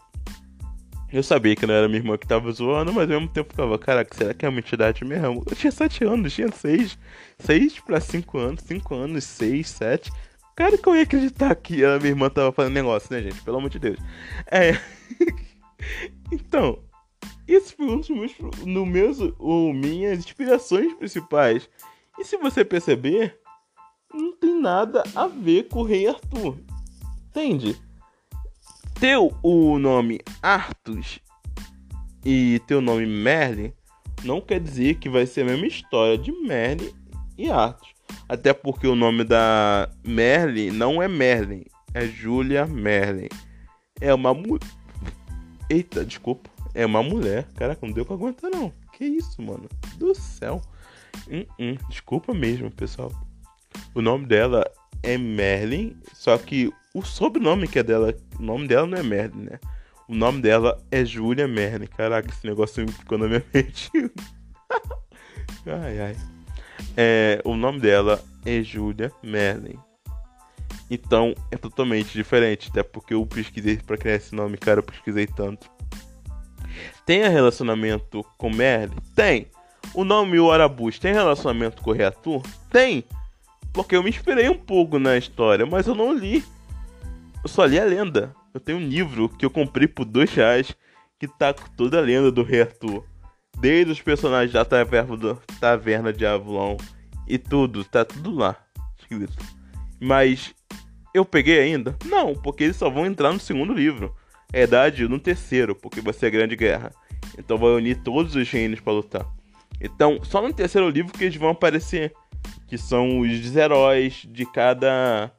Eu 1.12 1.24
sabia 1.24 1.56
que 1.56 1.66
não 1.66 1.74
era 1.74 1.88
minha 1.88 2.00
irmã 2.00 2.18
que 2.18 2.28
tava 2.28 2.52
zoando, 2.52 2.92
mas 2.92 3.10
ao 3.10 3.20
mesmo 3.20 3.32
tempo 3.32 3.50
ficava, 3.50 3.78
caraca, 3.80 4.14
será 4.16 4.34
que 4.34 4.46
é 4.46 4.50
uma 4.50 4.60
entidade 4.60 5.06
mesmo? 5.06 5.44
Eu 5.50 5.56
tinha 5.56 5.72
7 5.72 6.04
anos, 6.04 6.34
tinha 6.34 6.52
6, 6.52 6.98
6 7.40 7.80
pra 7.80 8.02
5 8.02 8.38
anos, 8.38 8.64
5 8.64 8.96
anos, 8.96 9.24
6, 9.24 9.70
7. 9.70 10.12
Cara, 10.56 10.78
que 10.78 10.88
eu 10.88 10.96
ia 10.96 11.04
acreditar 11.04 11.56
que 11.56 11.86
a 11.86 11.98
minha 12.00 12.10
irmã 12.10 12.30
tava 12.30 12.52
fazendo 12.52 12.74
negócio, 12.74 13.14
né, 13.14 13.22
gente? 13.22 13.42
Pelo 13.44 13.58
amor 13.58 13.70
de 13.70 13.80
Deus. 13.80 14.00
É. 14.52 14.74
então, 16.32 16.80
esse 17.48 17.74
foi 17.74 17.86
um 17.86 18.00
dos 18.00 18.10
meus, 18.10 18.34
no 18.66 18.86
meus, 18.86 19.20
o, 19.38 19.74
minhas 19.74 20.20
inspirações 20.20 20.94
principais. 20.96 21.70
E 22.18 22.24
se 22.24 22.38
você 22.38 22.66
perceber, 22.66 23.38
não 24.14 24.36
tem 24.36 24.60
nada 24.60 25.04
a 25.14 25.28
ver 25.28 25.68
com 25.68 25.80
o 25.80 25.84
rei 25.84 26.08
Arthur. 26.08 26.58
Entende? 27.36 27.76
Teu 28.98 29.36
o 29.44 29.78
nome 29.78 30.22
Arthur 30.42 31.04
e 32.24 32.62
teu 32.66 32.80
nome 32.80 33.06
Merlin 33.06 33.74
não 34.24 34.40
quer 34.40 34.58
dizer 34.58 34.96
que 35.00 35.10
vai 35.10 35.26
ser 35.26 35.42
a 35.42 35.46
mesma 35.48 35.68
história 35.68 36.18
de 36.18 36.32
Merlin 36.32 36.94
e 37.38 37.52
Arthur. 37.52 37.90
Até 38.30 38.54
porque 38.54 38.88
o 38.88 38.96
nome 38.96 39.26
da 39.26 39.90
Merlin 40.02 40.72
não 40.72 41.04
é 41.04 41.10
Merlin, 41.10 41.66
é 41.94 42.08
Julia 42.08 42.66
Merlin. 42.66 43.28
É 44.00 44.14
uma 44.14 44.34
mulher. 44.34 44.70
Eita, 45.70 46.06
desculpa. 46.06 46.50
É 46.74 46.86
uma 46.86 47.04
mulher. 47.04 47.50
Caraca, 47.56 47.86
não 47.86 47.94
deu 47.94 48.06
pra 48.06 48.16
aguentar 48.16 48.50
não. 48.50 48.72
Que 48.94 49.04
isso, 49.04 49.42
mano? 49.42 49.68
Do 49.98 50.16
céu. 50.16 50.62
Hum, 51.30 51.46
hum. 51.60 51.76
Desculpa 51.90 52.34
mesmo, 52.34 52.72
pessoal. 52.72 53.12
O 53.94 54.02
nome 54.02 54.26
dela 54.26 54.66
é 55.04 55.18
Merlin, 55.18 55.98
só 56.14 56.38
que 56.38 56.72
o 56.96 57.04
sobrenome 57.04 57.68
que 57.68 57.78
é 57.78 57.84
dela, 57.84 58.16
o 58.40 58.42
nome 58.42 58.70
dela 58.70 58.88
não 58.88 58.98
é 58.98 59.04
Merlin, 59.04 59.44
né? 59.44 59.60
O 60.08 60.16
nome 60.16 60.42
dela 60.42 60.82
é 60.90 61.04
Julia 61.04 61.46
Merlin. 61.46 61.88
Caraca, 61.88 62.30
esse 62.30 62.48
negócio 62.48 62.88
ficou 62.88 63.18
na 63.18 63.28
minha 63.28 63.44
mente. 63.54 63.92
ai, 65.68 66.00
ai. 66.00 66.16
é, 66.96 67.42
o 67.44 67.54
nome 67.58 67.82
dela 67.82 68.24
é 68.46 68.64
Julia 68.64 69.12
Merlin. 69.22 69.78
Então 70.90 71.36
é 71.52 71.58
totalmente 71.58 72.14
diferente, 72.14 72.70
até 72.70 72.82
porque 72.82 73.14
eu 73.14 73.26
pesquisei 73.26 73.76
para 73.76 73.98
criar 73.98 74.16
esse 74.16 74.34
nome, 74.34 74.58
cara, 74.58 74.80
eu 74.80 74.84
pesquisei 74.84 75.28
tanto. 75.28 75.70
Tem 77.06 77.28
relacionamento 77.28 78.26
com 78.38 78.50
Merlin? 78.50 78.96
Tem. 79.14 79.48
O 79.94 80.06
nome 80.06 80.40
o 80.40 80.50
Arabus 80.50 80.98
tem 80.98 81.12
relacionamento 81.12 81.82
com 81.82 81.90
o 81.90 81.94
Reator? 81.94 82.42
Tem. 82.72 83.04
Porque 83.74 83.98
eu 83.98 84.04
me 84.04 84.10
inspirei 84.10 84.48
um 84.48 84.58
pouco 84.58 84.98
na 84.98 85.18
história, 85.18 85.66
mas 85.66 85.88
eu 85.88 85.94
não 85.94 86.14
li. 86.14 86.55
Eu 87.46 87.50
só 87.50 87.64
li 87.64 87.80
a 87.80 87.86
lenda. 87.86 88.36
Eu 88.56 88.60
tenho 88.60 88.80
um 88.80 88.82
livro 88.82 89.30
que 89.30 89.46
eu 89.46 89.52
comprei 89.52 89.88
por 89.88 90.04
dois 90.04 90.34
reais 90.34 90.76
que 91.20 91.28
tá 91.28 91.54
com 91.54 91.70
toda 91.78 92.00
a 92.00 92.02
lenda 92.02 92.32
do 92.32 92.42
Rei 92.42 92.64
Arthur. 92.64 93.06
Desde 93.60 93.92
os 93.92 94.02
personagens 94.02 94.52
da 94.52 94.66
taverna, 94.66 95.16
do, 95.16 95.36
taverna 95.60 96.12
de 96.12 96.26
Avalon 96.26 96.76
e 97.28 97.38
tudo, 97.38 97.84
tá 97.84 98.04
tudo 98.04 98.34
lá 98.34 98.56
escrito. 98.98 99.38
Mas 100.02 100.56
eu 101.14 101.24
peguei 101.24 101.60
ainda? 101.60 101.96
Não, 102.06 102.34
porque 102.34 102.64
eles 102.64 102.78
só 102.78 102.90
vão 102.90 103.06
entrar 103.06 103.32
no 103.32 103.40
segundo 103.40 103.74
livro. 103.74 104.16
É 104.52 104.64
idade 104.64 105.08
no 105.08 105.20
terceiro, 105.20 105.76
porque 105.76 106.02
vai 106.02 106.14
ser 106.14 106.26
a 106.26 106.32
Grande 106.32 106.56
Guerra. 106.56 106.92
Então 107.38 107.60
vai 107.60 107.70
unir 107.74 108.02
todos 108.02 108.36
os 108.36 108.50
reinos 108.50 108.80
para 108.80 108.94
lutar. 108.94 109.28
Então, 109.80 110.20
só 110.24 110.42
no 110.42 110.52
terceiro 110.52 110.90
livro 110.90 111.14
que 111.14 111.26
eles 111.26 111.36
vão 111.36 111.50
aparecer. 111.50 112.12
Que 112.68 112.76
são 112.76 113.20
os 113.20 113.56
heróis 113.56 114.26
de 114.32 114.48
cada 114.48 115.32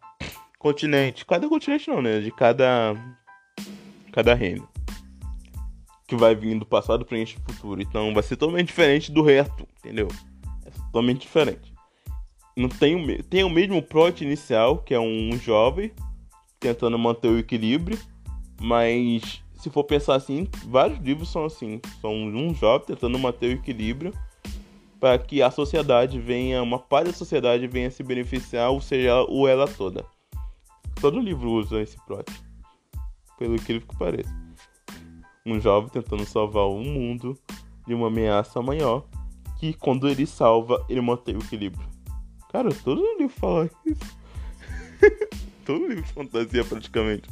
continente. 0.67 1.25
Cada 1.25 1.49
continente 1.49 1.89
não, 1.89 2.03
né? 2.03 2.21
De 2.21 2.31
cada. 2.31 2.97
Cada 4.12 4.35
reino 4.35 4.67
que 6.09 6.14
vai 6.14 6.37
vir 6.37 6.57
do 6.59 6.64
passado, 6.64 7.05
presente 7.05 7.37
e 7.37 7.53
futuro. 7.53 7.83
Então 7.83 8.14
vai 8.14 8.23
ser 8.23 8.37
totalmente 8.37 8.69
diferente 8.69 9.11
do 9.11 9.23
resto, 9.23 9.67
entendeu? 9.79 10.09
É 10.64 10.71
totalmente 10.71 11.23
diferente. 11.23 11.75
Não 12.57 12.69
tem 12.69 12.95
o, 12.95 13.23
tem 13.25 13.43
o 13.43 13.51
mesmo 13.51 13.83
plot 13.83 14.25
inicial, 14.25 14.79
que 14.79 14.95
é 14.95 15.01
um 15.01 15.37
jovem 15.37 15.91
tentando 16.61 16.97
manter 16.97 17.29
o 17.29 17.39
equilíbrio, 17.39 17.99
mas 18.61 19.43
se 19.57 19.69
for 19.69 19.85
pensar 19.85 20.14
assim, 20.14 20.49
vários 20.64 21.01
livros 21.01 21.29
são 21.29 21.45
assim, 21.45 21.81
são 22.01 22.14
um 22.14 22.55
jovem 22.55 22.87
tentando 22.87 23.19
manter 23.19 23.49
o 23.49 23.59
equilíbrio 23.59 24.12
para 25.01 25.19
que 25.19 25.43
a 25.43 25.51
sociedade 25.51 26.21
venha, 26.21 26.62
uma 26.62 26.79
parte 26.79 27.09
da 27.09 27.12
sociedade 27.12 27.67
venha 27.67 27.91
se 27.91 28.03
beneficiar, 28.03 28.71
ou 28.71 28.81
seja, 28.81 29.23
ou 29.23 29.47
ela 29.47 29.67
toda. 29.67 30.07
Todo 31.01 31.21
livro 31.21 31.51
usa 31.51 31.81
esse 31.81 31.97
plot, 32.07 32.31
pelo 33.39 33.57
que 33.59 33.81
pareça 33.99 34.47
um 35.47 35.61
jovem 35.61 35.89
tentando 35.89 36.27
salvar 36.27 36.65
o 36.65 36.83
mundo 36.83 37.39
de 37.87 37.95
uma 37.95 38.09
ameaça 38.09 38.61
maior, 38.61 39.07
que 39.59 39.73
quando 39.75 40.09
ele 40.09 40.27
salva, 40.27 40.85
ele 40.89 41.01
mantém 41.01 41.37
o 41.37 41.39
equilíbrio. 41.39 41.87
Cara, 42.51 42.71
todo 42.83 43.01
livro 43.19 43.29
fala 43.29 43.71
isso. 43.87 44.17
todo 45.65 45.87
livro 45.87 46.03
de 46.03 46.13
fantasia 46.13 46.65
praticamente. 46.65 47.31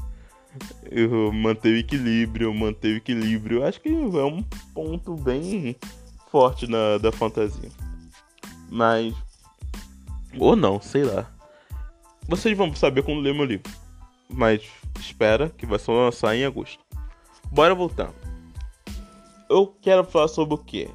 Eu 0.89 1.33
manter 1.33 1.75
o 1.75 1.79
equilíbrio, 1.79 2.55
manter 2.55 2.95
o 2.95 2.97
equilíbrio. 2.99 3.67
Acho 3.67 3.81
que 3.81 3.89
é 3.89 4.25
um 4.25 4.43
ponto 4.73 5.17
bem 5.17 5.75
forte 6.31 6.69
na, 6.69 6.99
da 6.99 7.11
fantasia. 7.11 7.71
Mas. 8.71 9.13
Ou 10.39 10.55
não, 10.55 10.81
sei 10.81 11.03
lá. 11.03 11.34
Vocês 12.27 12.57
vão 12.57 12.75
saber 12.75 13.03
quando 13.03 13.21
ler 13.21 13.35
meu 13.35 13.45
livro. 13.45 13.71
Mas 14.29 14.63
espera 14.99 15.51
que 15.51 15.67
vai 15.67 15.79
só 15.79 15.93
lançar 15.93 16.35
em 16.35 16.45
agosto. 16.45 16.83
Bora 17.51 17.75
voltar. 17.75 18.13
Eu 19.49 19.67
quero 19.83 20.05
falar 20.05 20.29
sobre 20.29 20.55
o 20.55 20.59
que? 20.59 20.91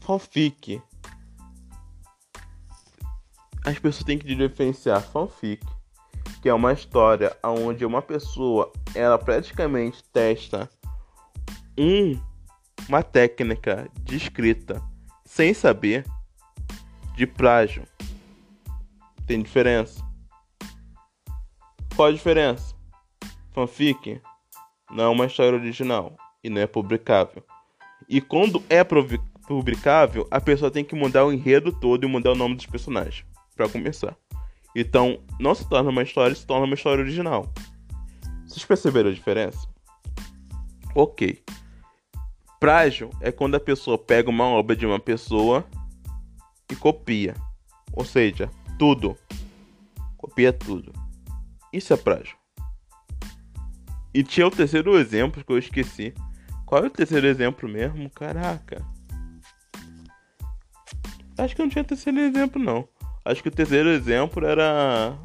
Fanfic. 0.00 0.82
As 3.64 3.78
pessoas 3.78 4.04
têm 4.04 4.18
que 4.18 4.34
diferenciar 4.34 5.00
fanfic, 5.02 5.64
que 6.42 6.48
é 6.48 6.54
uma 6.54 6.72
história 6.72 7.36
onde 7.44 7.84
uma 7.84 8.02
pessoa 8.02 8.72
ela 8.94 9.18
praticamente 9.18 10.02
testa 10.12 10.68
um, 11.78 12.20
uma 12.88 13.02
técnica 13.02 13.88
de 14.02 14.16
escrita 14.16 14.82
sem 15.24 15.54
saber 15.54 16.04
de 17.14 17.26
plágio. 17.26 17.84
Tem 19.26 19.40
diferença? 19.40 20.09
Qual 22.00 22.08
a 22.08 22.12
diferença? 22.12 22.74
Fanfic 23.52 24.22
não 24.90 25.04
é 25.04 25.08
uma 25.08 25.26
história 25.26 25.58
original 25.58 26.16
e 26.42 26.48
não 26.48 26.62
é 26.62 26.66
publicável. 26.66 27.44
E 28.08 28.22
quando 28.22 28.62
é 28.70 28.82
publicável, 28.82 30.26
a 30.30 30.40
pessoa 30.40 30.70
tem 30.70 30.82
que 30.82 30.94
mudar 30.94 31.26
o 31.26 31.30
enredo 31.30 31.70
todo 31.70 32.02
e 32.02 32.08
mudar 32.08 32.32
o 32.32 32.34
nome 32.34 32.54
dos 32.54 32.64
personagens, 32.64 33.26
para 33.54 33.68
começar. 33.68 34.16
Então, 34.74 35.20
não 35.38 35.54
se 35.54 35.68
torna 35.68 35.90
uma 35.90 36.02
história, 36.02 36.34
se 36.34 36.46
torna 36.46 36.64
uma 36.64 36.74
história 36.74 37.04
original. 37.04 37.52
Vocês 38.46 38.64
perceberam 38.64 39.10
a 39.10 39.12
diferença? 39.12 39.68
Ok. 40.94 41.42
Plágio 42.58 43.10
é 43.20 43.30
quando 43.30 43.56
a 43.56 43.60
pessoa 43.60 43.98
pega 43.98 44.30
uma 44.30 44.46
obra 44.46 44.74
de 44.74 44.86
uma 44.86 44.98
pessoa 44.98 45.66
e 46.72 46.74
copia. 46.76 47.34
Ou 47.92 48.06
seja, 48.06 48.50
tudo. 48.78 49.18
Copia 50.16 50.50
tudo. 50.50 50.99
Isso 51.72 51.92
é 51.92 51.96
plágio. 51.96 52.36
E 54.12 54.24
tinha 54.24 54.46
o 54.46 54.50
terceiro 54.50 54.98
exemplo 54.98 55.44
que 55.44 55.52
eu 55.52 55.58
esqueci. 55.58 56.12
Qual 56.66 56.84
é 56.84 56.86
o 56.86 56.90
terceiro 56.90 57.26
exemplo 57.26 57.68
mesmo? 57.68 58.10
Caraca. 58.10 58.84
Acho 61.38 61.56
que 61.56 61.62
não 61.62 61.68
tinha 61.68 61.84
terceiro 61.84 62.18
exemplo, 62.18 62.62
não. 62.62 62.88
Acho 63.24 63.42
que 63.42 63.48
o 63.48 63.52
terceiro 63.52 63.88
exemplo 63.88 64.44
era. 64.44 65.16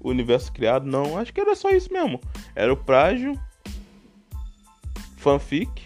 O 0.00 0.10
universo 0.10 0.52
criado, 0.52 0.86
não. 0.86 1.18
Acho 1.18 1.32
que 1.32 1.40
era 1.40 1.54
só 1.56 1.70
isso 1.70 1.92
mesmo. 1.92 2.20
Era 2.54 2.72
o 2.72 2.76
Prágio, 2.76 3.38
fanfic 5.16 5.82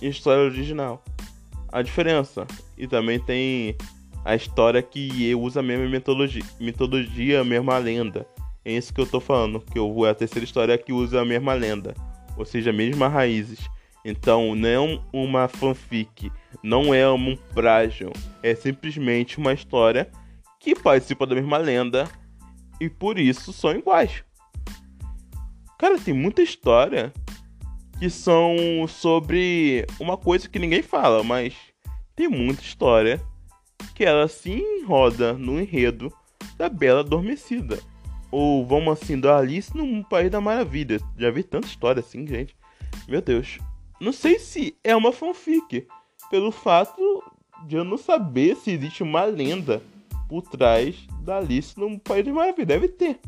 e 0.00 0.08
história 0.08 0.44
original. 0.44 1.04
A 1.70 1.82
diferença. 1.82 2.46
E 2.76 2.88
também 2.88 3.20
tem 3.20 3.76
a 4.24 4.34
história 4.34 4.82
que 4.82 5.34
usa 5.34 5.60
a 5.60 5.62
mesma 5.62 5.88
mitologia, 5.88 6.42
mitologia 6.58 7.40
a 7.40 7.44
mesma 7.44 7.78
lenda. 7.78 8.26
É 8.64 8.72
isso 8.72 8.92
que 8.92 9.00
eu 9.00 9.06
tô 9.06 9.20
falando, 9.20 9.60
que 9.60 9.78
eu, 9.78 10.04
a 10.04 10.14
terceira 10.14 10.44
história 10.44 10.72
é 10.72 10.78
que 10.78 10.92
usa 10.92 11.20
a 11.20 11.24
mesma 11.24 11.54
lenda, 11.54 11.94
ou 12.36 12.44
seja, 12.44 12.72
mesmas 12.72 13.12
raízes. 13.12 13.68
Então, 14.04 14.54
não 14.54 14.68
é 14.68 15.00
uma 15.12 15.48
fanfic, 15.48 16.30
não 16.62 16.94
é 16.94 17.10
um 17.10 17.36
plágio, 17.54 18.12
é 18.42 18.54
simplesmente 18.54 19.38
uma 19.38 19.52
história 19.52 20.10
que 20.58 20.74
participa 20.74 21.26
da 21.26 21.34
mesma 21.34 21.58
lenda 21.58 22.08
e 22.80 22.88
por 22.88 23.18
isso 23.18 23.52
são 23.52 23.72
iguais. 23.72 24.24
Cara, 25.78 25.98
tem 25.98 26.12
muita 26.12 26.42
história 26.42 27.12
que 27.98 28.10
são 28.10 28.86
sobre 28.88 29.86
uma 29.98 30.16
coisa 30.16 30.48
que 30.48 30.58
ninguém 30.58 30.82
fala, 30.82 31.22
mas 31.22 31.54
tem 32.16 32.28
muita 32.28 32.62
história 32.62 33.20
que 33.94 34.04
ela 34.04 34.28
se 34.28 34.62
roda 34.86 35.32
no 35.32 35.60
enredo 35.60 36.12
da 36.56 36.68
Bela 36.68 37.00
Adormecida. 37.00 37.78
Ou 38.30 38.64
vamos 38.64 38.92
assim, 38.92 39.18
do 39.18 39.30
Alice 39.30 39.76
no 39.76 40.04
País 40.04 40.30
da 40.30 40.40
Maravilha. 40.40 41.00
Já 41.18 41.30
vi 41.30 41.42
tanta 41.42 41.66
história 41.66 42.00
assim, 42.00 42.26
gente. 42.26 42.54
Meu 43.08 43.20
Deus. 43.20 43.58
Não 44.00 44.12
sei 44.12 44.38
se 44.38 44.76
é 44.82 44.94
uma 44.94 45.12
fanfic. 45.12 45.86
Pelo 46.30 46.50
fato 46.50 47.22
de 47.66 47.76
eu 47.76 47.84
não 47.84 47.98
saber 47.98 48.56
se 48.56 48.70
existe 48.70 49.02
uma 49.02 49.24
lenda 49.24 49.82
por 50.28 50.42
trás 50.42 50.96
da 51.22 51.38
Alice 51.38 51.78
no 51.78 51.98
País 51.98 52.24
da 52.24 52.32
Maravilha. 52.32 52.66
Deve 52.66 52.88
ter. 52.88 53.18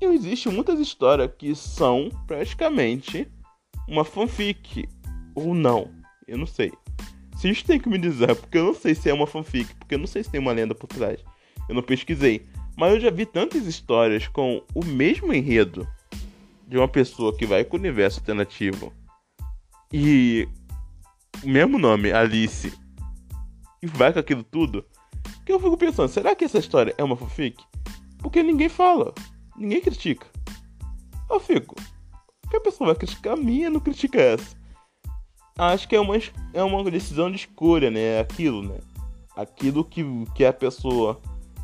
E 0.00 0.06
existem 0.06 0.52
muitas 0.52 0.80
histórias 0.80 1.30
que 1.38 1.54
são 1.54 2.10
praticamente 2.26 3.28
uma 3.86 4.04
fanfic. 4.04 4.88
Ou 5.34 5.54
não. 5.54 5.90
Eu 6.26 6.38
não 6.38 6.46
sei. 6.46 6.72
Vocês 7.32 7.62
têm 7.62 7.80
que 7.80 7.88
me 7.88 7.96
dizer, 7.96 8.34
porque 8.36 8.58
eu 8.58 8.64
não 8.64 8.74
sei 8.74 8.94
se 8.94 9.08
é 9.08 9.14
uma 9.14 9.26
fanfic, 9.26 9.74
porque 9.76 9.94
eu 9.94 9.98
não 9.98 10.06
sei 10.06 10.22
se 10.22 10.30
tem 10.30 10.40
uma 10.40 10.52
lenda 10.52 10.74
por 10.74 10.86
trás. 10.86 11.24
Eu 11.68 11.74
não 11.74 11.82
pesquisei. 11.82 12.46
Mas 12.76 12.94
eu 12.94 13.00
já 13.00 13.10
vi 13.10 13.26
tantas 13.26 13.66
histórias 13.66 14.28
com 14.28 14.62
o 14.74 14.84
mesmo 14.84 15.32
enredo 15.32 15.86
de 16.66 16.76
uma 16.78 16.88
pessoa 16.88 17.36
que 17.36 17.46
vai 17.46 17.64
com 17.64 17.76
o 17.76 17.80
universo 17.80 18.20
alternativo 18.20 18.92
e 19.92 20.48
o 21.42 21.48
mesmo 21.48 21.78
nome, 21.78 22.12
Alice, 22.12 22.72
e 23.82 23.86
vai 23.86 24.12
com 24.12 24.18
aquilo 24.18 24.44
tudo, 24.44 24.84
que 25.44 25.52
eu 25.52 25.58
fico 25.58 25.76
pensando, 25.76 26.08
será 26.08 26.34
que 26.34 26.44
essa 26.44 26.58
história 26.58 26.94
é 26.96 27.02
uma 27.02 27.16
fanfic? 27.16 27.62
Porque 28.18 28.42
ninguém 28.42 28.68
fala, 28.68 29.12
ninguém 29.56 29.80
critica. 29.80 30.26
Eu 31.28 31.40
fico, 31.40 31.74
que 32.48 32.56
a 32.56 32.60
pessoa 32.60 32.88
vai 32.88 32.96
criticar 32.96 33.34
a 33.34 33.36
minha 33.36 33.70
não 33.70 33.80
critica 33.80 34.20
essa. 34.20 34.56
Acho 35.56 35.88
que 35.88 35.96
é 35.96 36.00
uma, 36.00 36.16
é 36.52 36.62
uma 36.62 36.90
decisão 36.90 37.30
de 37.30 37.36
escolha, 37.36 37.90
né? 37.90 38.20
Aquilo, 38.20 38.62
né? 38.62 38.78
Aquilo 39.36 39.84
que, 39.84 40.04
que 40.34 40.44
a 40.44 40.52
pessoa 40.52 41.20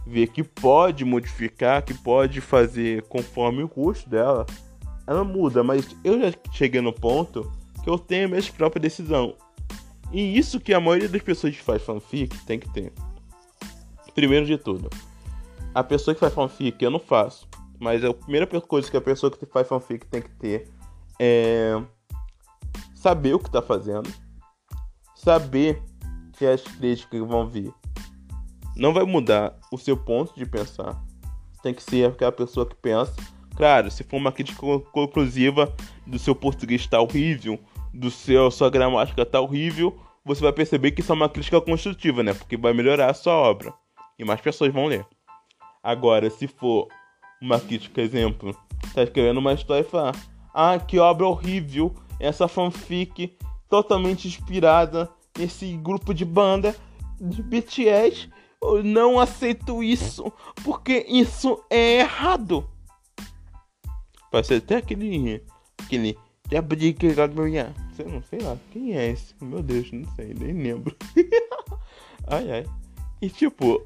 ver 0.06 0.28
que 0.28 0.44
pode 0.44 1.04
modificar, 1.04 1.82
que 1.82 1.92
pode 1.92 2.40
fazer 2.40 3.02
conforme 3.04 3.62
o 3.64 3.68
custo 3.68 4.08
dela, 4.08 4.46
ela 5.06 5.24
muda. 5.24 5.62
Mas 5.64 5.96
eu 6.04 6.20
já 6.20 6.32
cheguei 6.52 6.80
no 6.80 6.92
ponto 6.92 7.50
que 7.82 7.90
eu 7.90 7.98
tenho 7.98 8.26
a 8.26 8.28
minha 8.28 8.52
própria 8.52 8.80
decisão. 8.80 9.34
E 10.12 10.38
isso 10.38 10.60
que 10.60 10.72
a 10.72 10.80
maioria 10.80 11.08
das 11.08 11.22
pessoas 11.22 11.56
que 11.56 11.62
faz 11.62 11.82
fanfic 11.82 12.38
tem 12.44 12.58
que 12.58 12.72
ter. 12.72 12.92
Primeiro 14.14 14.46
de 14.46 14.56
tudo, 14.56 14.88
a 15.74 15.82
pessoa 15.82 16.14
que 16.14 16.20
faz 16.20 16.32
fanfic, 16.32 16.82
eu 16.82 16.90
não 16.90 17.00
faço. 17.00 17.48
Mas 17.78 18.02
a 18.02 18.14
primeira 18.14 18.46
coisa 18.46 18.90
que 18.90 18.96
a 18.96 19.00
pessoa 19.00 19.30
que 19.30 19.44
faz 19.44 19.68
fanfic 19.68 20.06
tem 20.06 20.22
que 20.22 20.30
ter 20.30 20.70
é 21.18 21.82
saber 22.94 23.34
o 23.34 23.38
que 23.38 23.50
tá 23.50 23.60
fazendo, 23.60 24.10
saber 25.14 25.82
que 26.32 26.46
as 26.46 26.62
críticas 26.62 27.20
vão 27.20 27.46
vir. 27.46 27.72
Não 28.76 28.92
vai 28.92 29.04
mudar 29.04 29.58
o 29.72 29.78
seu 29.78 29.96
ponto 29.96 30.34
de 30.36 30.44
pensar. 30.44 31.02
Tem 31.62 31.72
que 31.72 31.82
ser 31.82 32.10
aquela 32.10 32.30
pessoa 32.30 32.66
que 32.66 32.76
pensa. 32.76 33.14
Claro, 33.56 33.90
se 33.90 34.04
for 34.04 34.18
uma 34.18 34.30
crítica 34.30 34.60
conclusiva 34.92 35.74
do 36.06 36.18
seu 36.18 36.34
português 36.34 36.86
tá 36.86 37.00
horrível, 37.00 37.58
do 37.92 38.10
seu 38.10 38.50
sua 38.50 38.68
gramática 38.68 39.24
tá 39.24 39.40
horrível, 39.40 39.98
você 40.22 40.42
vai 40.42 40.52
perceber 40.52 40.90
que 40.90 41.00
isso 41.00 41.10
é 41.10 41.14
uma 41.14 41.28
crítica 41.28 41.60
construtiva, 41.60 42.22
né? 42.22 42.34
Porque 42.34 42.56
vai 42.56 42.74
melhorar 42.74 43.10
a 43.10 43.14
sua 43.14 43.32
obra 43.32 43.72
e 44.18 44.24
mais 44.24 44.40
pessoas 44.40 44.72
vão 44.72 44.86
ler. 44.86 45.06
Agora, 45.82 46.28
se 46.28 46.46
for 46.46 46.88
uma 47.40 47.58
crítica, 47.58 48.02
exemplo, 48.02 48.54
tá 48.92 49.02
escrevendo 49.02 49.38
uma 49.38 49.54
história 49.54 49.82
e 49.82 49.90
falar: 49.90 50.14
Ah, 50.52 50.78
que 50.78 50.98
obra 50.98 51.26
horrível, 51.26 51.94
essa 52.20 52.46
fanfic 52.46 53.38
totalmente 53.70 54.28
inspirada 54.28 55.08
nesse 55.38 55.76
grupo 55.76 56.12
de 56.12 56.24
banda 56.24 56.76
de 57.20 57.42
BTS. 57.42 58.28
Eu 58.62 58.82
não 58.82 59.20
aceito 59.20 59.82
isso, 59.82 60.32
porque 60.64 61.04
isso 61.08 61.62
é 61.70 62.00
errado. 62.00 62.68
Ser 64.44 64.56
até 64.56 64.76
aquele. 64.76 65.42
aquele. 65.78 66.18
Você 67.90 68.04
não 68.04 68.22
sei 68.22 68.40
lá, 68.40 68.56
quem 68.70 68.96
é 68.96 69.10
esse? 69.10 69.34
Meu 69.40 69.62
Deus, 69.62 69.90
não 69.90 70.04
sei, 70.14 70.34
nem 70.34 70.52
lembro. 70.52 70.94
ai 72.28 72.50
ai. 72.50 72.66
E 73.20 73.30
tipo, 73.30 73.82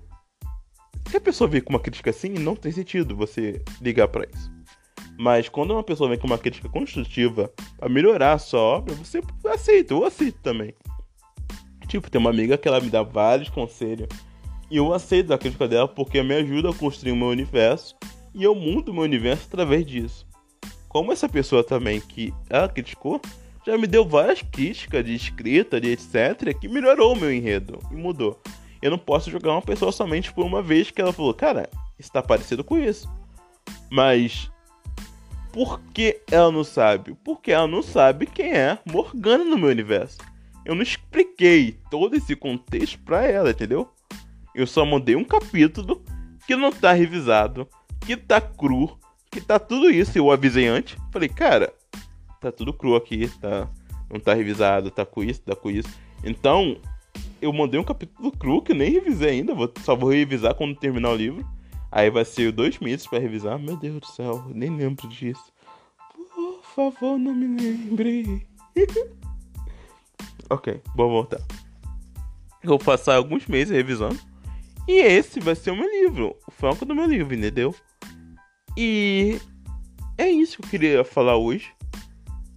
se 1.08 1.16
a 1.16 1.20
pessoa 1.20 1.48
vem 1.48 1.60
com 1.60 1.70
uma 1.70 1.78
crítica 1.78 2.10
assim, 2.10 2.30
não 2.30 2.56
tem 2.56 2.72
sentido 2.72 3.14
você 3.14 3.62
ligar 3.80 4.08
para 4.08 4.26
isso. 4.26 4.50
Mas 5.18 5.48
quando 5.48 5.72
uma 5.72 5.84
pessoa 5.84 6.08
vem 6.08 6.18
com 6.18 6.26
uma 6.26 6.38
crítica 6.38 6.68
construtiva 6.68 7.52
para 7.78 7.88
melhorar 7.88 8.32
a 8.32 8.38
sua 8.38 8.60
obra, 8.60 8.94
você 8.94 9.22
aceita, 9.44 9.94
eu 9.94 10.04
aceito 10.04 10.38
também. 10.42 10.74
Tipo, 11.86 12.10
tem 12.10 12.20
uma 12.20 12.30
amiga 12.30 12.56
que 12.56 12.66
ela 12.66 12.80
me 12.80 12.88
dá 12.88 13.02
vários 13.02 13.48
conselhos 13.48 14.08
e 14.70 14.76
eu 14.76 14.92
aceito 14.92 15.32
a 15.32 15.38
crítica 15.38 15.66
dela 15.66 15.88
porque 15.88 16.22
me 16.22 16.34
ajuda 16.34 16.70
a 16.70 16.74
construir 16.74 17.12
o 17.12 17.16
meu 17.16 17.28
universo 17.28 17.96
e 18.34 18.44
eu 18.44 18.54
mudo 18.54 18.90
o 18.90 18.94
meu 18.94 19.04
universo 19.04 19.46
através 19.48 19.84
disso. 19.84 20.26
Como 20.88 21.12
essa 21.12 21.28
pessoa 21.28 21.62
também 21.64 22.00
que 22.00 22.32
ela 22.48 22.68
criticou, 22.68 23.20
já 23.66 23.76
me 23.76 23.86
deu 23.86 24.04
várias 24.04 24.42
críticas 24.42 25.04
de 25.04 25.14
escrita, 25.14 25.80
de 25.80 25.90
etc, 25.90 26.58
que 26.58 26.68
melhorou 26.68 27.14
o 27.14 27.16
meu 27.16 27.32
enredo 27.32 27.78
e 27.90 27.94
mudou 27.94 28.40
eu 28.82 28.90
não 28.90 28.98
posso 28.98 29.30
jogar 29.30 29.52
uma 29.52 29.62
pessoa 29.62 29.92
somente 29.92 30.32
por 30.32 30.44
uma 30.44 30.62
vez 30.62 30.90
que 30.90 31.00
ela 31.00 31.12
falou, 31.12 31.34
cara, 31.34 31.68
está 31.98 32.22
parecido 32.22 32.64
com 32.64 32.78
isso. 32.78 33.10
Mas 33.90 34.50
por 35.52 35.80
que 35.92 36.20
ela 36.30 36.50
não 36.50 36.64
sabe? 36.64 37.14
Porque 37.24 37.52
ela 37.52 37.66
não 37.66 37.82
sabe 37.82 38.26
quem 38.26 38.52
é 38.52 38.78
Morgana 38.90 39.44
no 39.44 39.58
meu 39.58 39.68
universo. 39.68 40.18
Eu 40.64 40.74
não 40.74 40.82
expliquei 40.82 41.78
todo 41.90 42.16
esse 42.16 42.34
contexto 42.34 42.98
pra 43.00 43.26
ela, 43.26 43.50
entendeu? 43.50 43.90
Eu 44.54 44.66
só 44.66 44.84
mandei 44.84 45.16
um 45.16 45.24
capítulo 45.24 46.02
que 46.46 46.56
não 46.56 46.72
tá 46.72 46.92
revisado, 46.92 47.68
que 48.00 48.16
tá 48.16 48.40
cru, 48.40 48.98
que 49.30 49.40
tá 49.40 49.58
tudo 49.58 49.90
isso. 49.90 50.16
Eu 50.18 50.30
avisei 50.30 50.66
antes. 50.66 50.96
Falei, 51.12 51.28
cara, 51.28 51.72
tá 52.40 52.50
tudo 52.50 52.72
cru 52.72 52.96
aqui, 52.96 53.28
tá? 53.40 53.68
Não 54.10 54.18
tá 54.18 54.34
revisado, 54.34 54.90
tá 54.90 55.06
com 55.06 55.22
isso, 55.22 55.40
tá 55.42 55.54
com 55.54 55.70
isso. 55.70 55.88
Então, 56.24 56.76
eu 57.40 57.52
mandei 57.52 57.78
um 57.78 57.84
capítulo 57.84 58.32
cru 58.32 58.60
que 58.60 58.74
nem 58.74 58.90
revisei 58.90 59.30
ainda, 59.30 59.54
vou, 59.54 59.72
só 59.82 59.94
vou 59.94 60.10
revisar 60.10 60.54
quando 60.54 60.74
terminar 60.74 61.10
o 61.10 61.16
livro. 61.16 61.46
Aí 61.92 62.10
vai 62.10 62.24
ser 62.24 62.52
dois 62.52 62.78
meses 62.78 63.06
para 63.06 63.18
revisar. 63.18 63.58
Meu 63.58 63.76
Deus 63.76 64.00
do 64.00 64.06
céu, 64.06 64.44
nem 64.48 64.70
lembro 64.70 65.08
disso. 65.08 65.52
Por 66.34 66.62
favor, 66.62 67.18
não 67.18 67.34
me 67.34 67.60
lembre. 67.60 68.46
ok, 70.48 70.80
vou 70.94 71.10
voltar. 71.10 71.40
Vou 72.62 72.78
passar 72.78 73.16
alguns 73.16 73.46
meses 73.46 73.74
revisando. 73.74 74.18
E 74.88 74.92
esse 74.92 75.40
vai 75.40 75.54
ser 75.54 75.70
o 75.70 75.76
meu 75.76 75.88
livro, 75.88 76.36
o 76.46 76.50
foco 76.50 76.84
do 76.84 76.94
meu 76.94 77.06
livro, 77.06 77.34
entendeu? 77.34 77.74
E 78.76 79.40
é 80.18 80.28
isso 80.28 80.58
que 80.58 80.64
eu 80.64 80.70
queria 80.70 81.04
falar 81.04 81.36
hoje. 81.36 81.72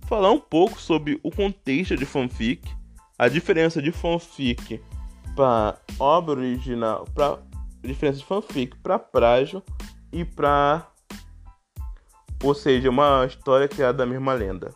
Falar 0.08 0.32
um 0.32 0.40
pouco 0.40 0.80
sobre 0.80 1.20
o 1.24 1.32
contexto 1.32 1.96
de 1.96 2.06
fanfic 2.06 2.62
a 3.18 3.28
diferença 3.30 3.82
de 3.82 3.92
fanfic 3.92 4.82
para 5.36 5.78
obra 6.00 6.40
original, 6.40 7.08
para 7.14 7.40
diferença 7.82 8.20
de 8.20 8.26
fanfic 8.26 8.76
para 8.78 9.00
plágio 9.00 9.64
e 10.12 10.26
para 10.26 10.88
ou 12.44 12.54
seja, 12.54 12.90
uma 12.90 13.26
história 13.26 13.70
criada 13.70 14.00
da 14.00 14.06
mesma 14.06 14.34
lenda. 14.34 14.74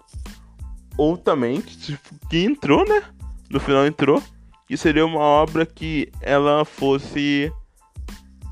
Ou 0.98 1.18
também 1.18 1.60
que, 1.60 1.98
que 2.30 2.45
entrou, 2.45 2.88
né? 2.88 3.04
No 3.50 3.60
final 3.60 3.86
entrou, 3.86 4.24
que 4.68 4.76
seria 4.76 5.05
uma 5.05 5.22
obra 5.22 5.65
que 5.65 6.11
ela 6.22 6.65
fosse 6.65 7.51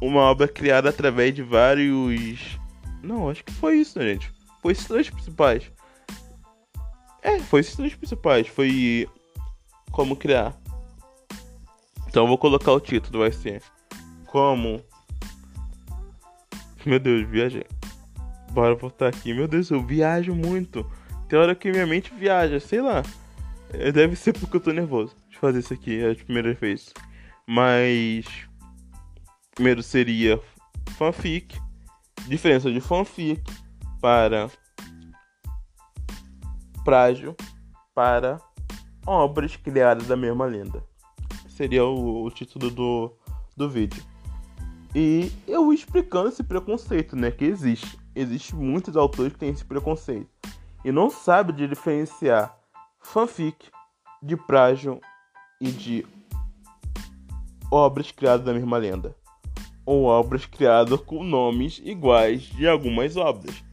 uma 0.02 0.22
obra 0.22 0.48
criada 0.48 0.90
através 0.90 1.36
de 1.36 1.44
vários 1.44 2.58
Não, 3.04 3.30
acho 3.30 3.44
que 3.44 3.52
foi 3.52 3.78
isso, 3.78 4.00
né, 4.00 4.14
gente. 4.14 4.32
Foi 4.62 4.72
esses 4.72 4.88
três 4.88 5.10
principais. 5.10 5.72
É, 7.22 7.40
foi 7.40 7.60
esses 7.60 7.76
três 7.76 7.94
principais. 7.94 8.48
Foi 8.48 9.08
como 9.92 10.16
criar. 10.16 10.56
Então 12.08 12.28
vou 12.28 12.38
colocar 12.38 12.72
o 12.72 12.80
título, 12.80 13.20
vai 13.20 13.32
ser 13.32 13.62
Como. 14.26 14.82
Meu 16.86 17.00
Deus, 17.00 17.28
viajei. 17.28 17.66
Bora 18.52 18.74
voltar 18.74 19.10
aqui. 19.10 19.34
Meu 19.34 19.50
Deus, 19.50 19.70
eu 19.70 19.84
viajo 19.84 20.34
muito. 20.34 20.90
Tem 21.28 21.38
hora 21.38 21.56
que 21.56 21.70
minha 21.72 21.86
mente 21.86 22.14
viaja, 22.14 22.60
sei 22.60 22.82
lá. 22.82 23.04
É, 23.74 23.92
deve 23.92 24.16
ser 24.16 24.32
porque 24.32 24.56
eu 24.56 24.62
tô 24.62 24.72
nervoso 24.72 25.16
de 25.36 25.40
fazer 25.40 25.60
isso 25.60 25.74
aqui, 25.74 26.02
é 26.02 26.12
a 26.12 26.16
primeira 26.16 26.54
vez. 26.54 26.94
Mas. 27.48 28.26
Primeiro 29.54 29.84
seria 29.84 30.42
fanfic. 30.98 31.60
Diferença 32.28 32.72
de 32.72 32.82
fanfic 32.82 33.44
para. 34.02 34.50
Prágio 36.84 37.36
para 37.94 38.40
obras 39.06 39.56
criadas 39.56 40.08
da 40.08 40.16
mesma 40.16 40.46
lenda. 40.46 40.84
Seria 41.48 41.86
o, 41.86 42.26
o 42.26 42.32
título 42.32 42.70
do, 42.70 43.14
do 43.56 43.70
vídeo. 43.70 44.04
E 44.94 45.32
eu 45.48 45.74
explicando 45.74 46.30
esse 46.30 46.44
preconceito, 46.44 47.16
né? 47.16 47.32
Que 47.32 47.46
existe. 47.46 47.98
Existem 48.16 48.58
muitos 48.58 48.96
autores 48.96 49.34
que 49.34 49.40
têm 49.40 49.50
esse 49.50 49.66
preconceito. 49.66 50.30
E 50.84 50.92
não 50.92 51.10
sabe 51.10 51.52
diferenciar 51.54 52.58
fanfic 53.02 53.70
de 54.22 54.38
plágio 54.38 55.02
e 55.60 55.72
de 55.72 56.06
obras 57.72 58.12
criadas 58.12 58.46
da 58.46 58.54
mesma 58.54 58.78
lenda. 58.78 59.16
Ou 59.86 60.06
obras 60.06 60.46
criadas 60.46 61.00
com 61.02 61.24
nomes 61.24 61.82
iguais 61.84 62.44
de 62.44 62.68
algumas 62.68 63.18
obras. 63.18 63.64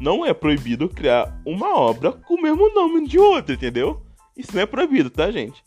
Não 0.00 0.26
é 0.26 0.34
proibido 0.34 0.88
criar 0.88 1.40
uma 1.46 1.78
obra 1.78 2.12
com 2.12 2.34
o 2.34 2.42
mesmo 2.42 2.72
nome 2.74 3.06
de 3.06 3.18
outra, 3.18 3.54
entendeu? 3.54 4.02
Isso 4.36 4.54
não 4.54 4.62
é 4.62 4.66
proibido, 4.66 5.08
tá, 5.08 5.30
gente? 5.30 5.62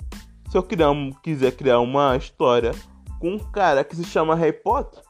Se 0.50 0.58
eu 0.58 0.64
criar 0.64 0.92
um, 0.92 1.12
quiser 1.12 1.52
criar 1.56 1.80
uma 1.80 2.16
história 2.16 2.74
com 3.20 3.32
um 3.32 3.40
cara 3.40 3.84
que 3.84 3.96
se 3.96 4.04
chama 4.04 4.36
Harry 4.36 4.54
Potter, 4.54 5.02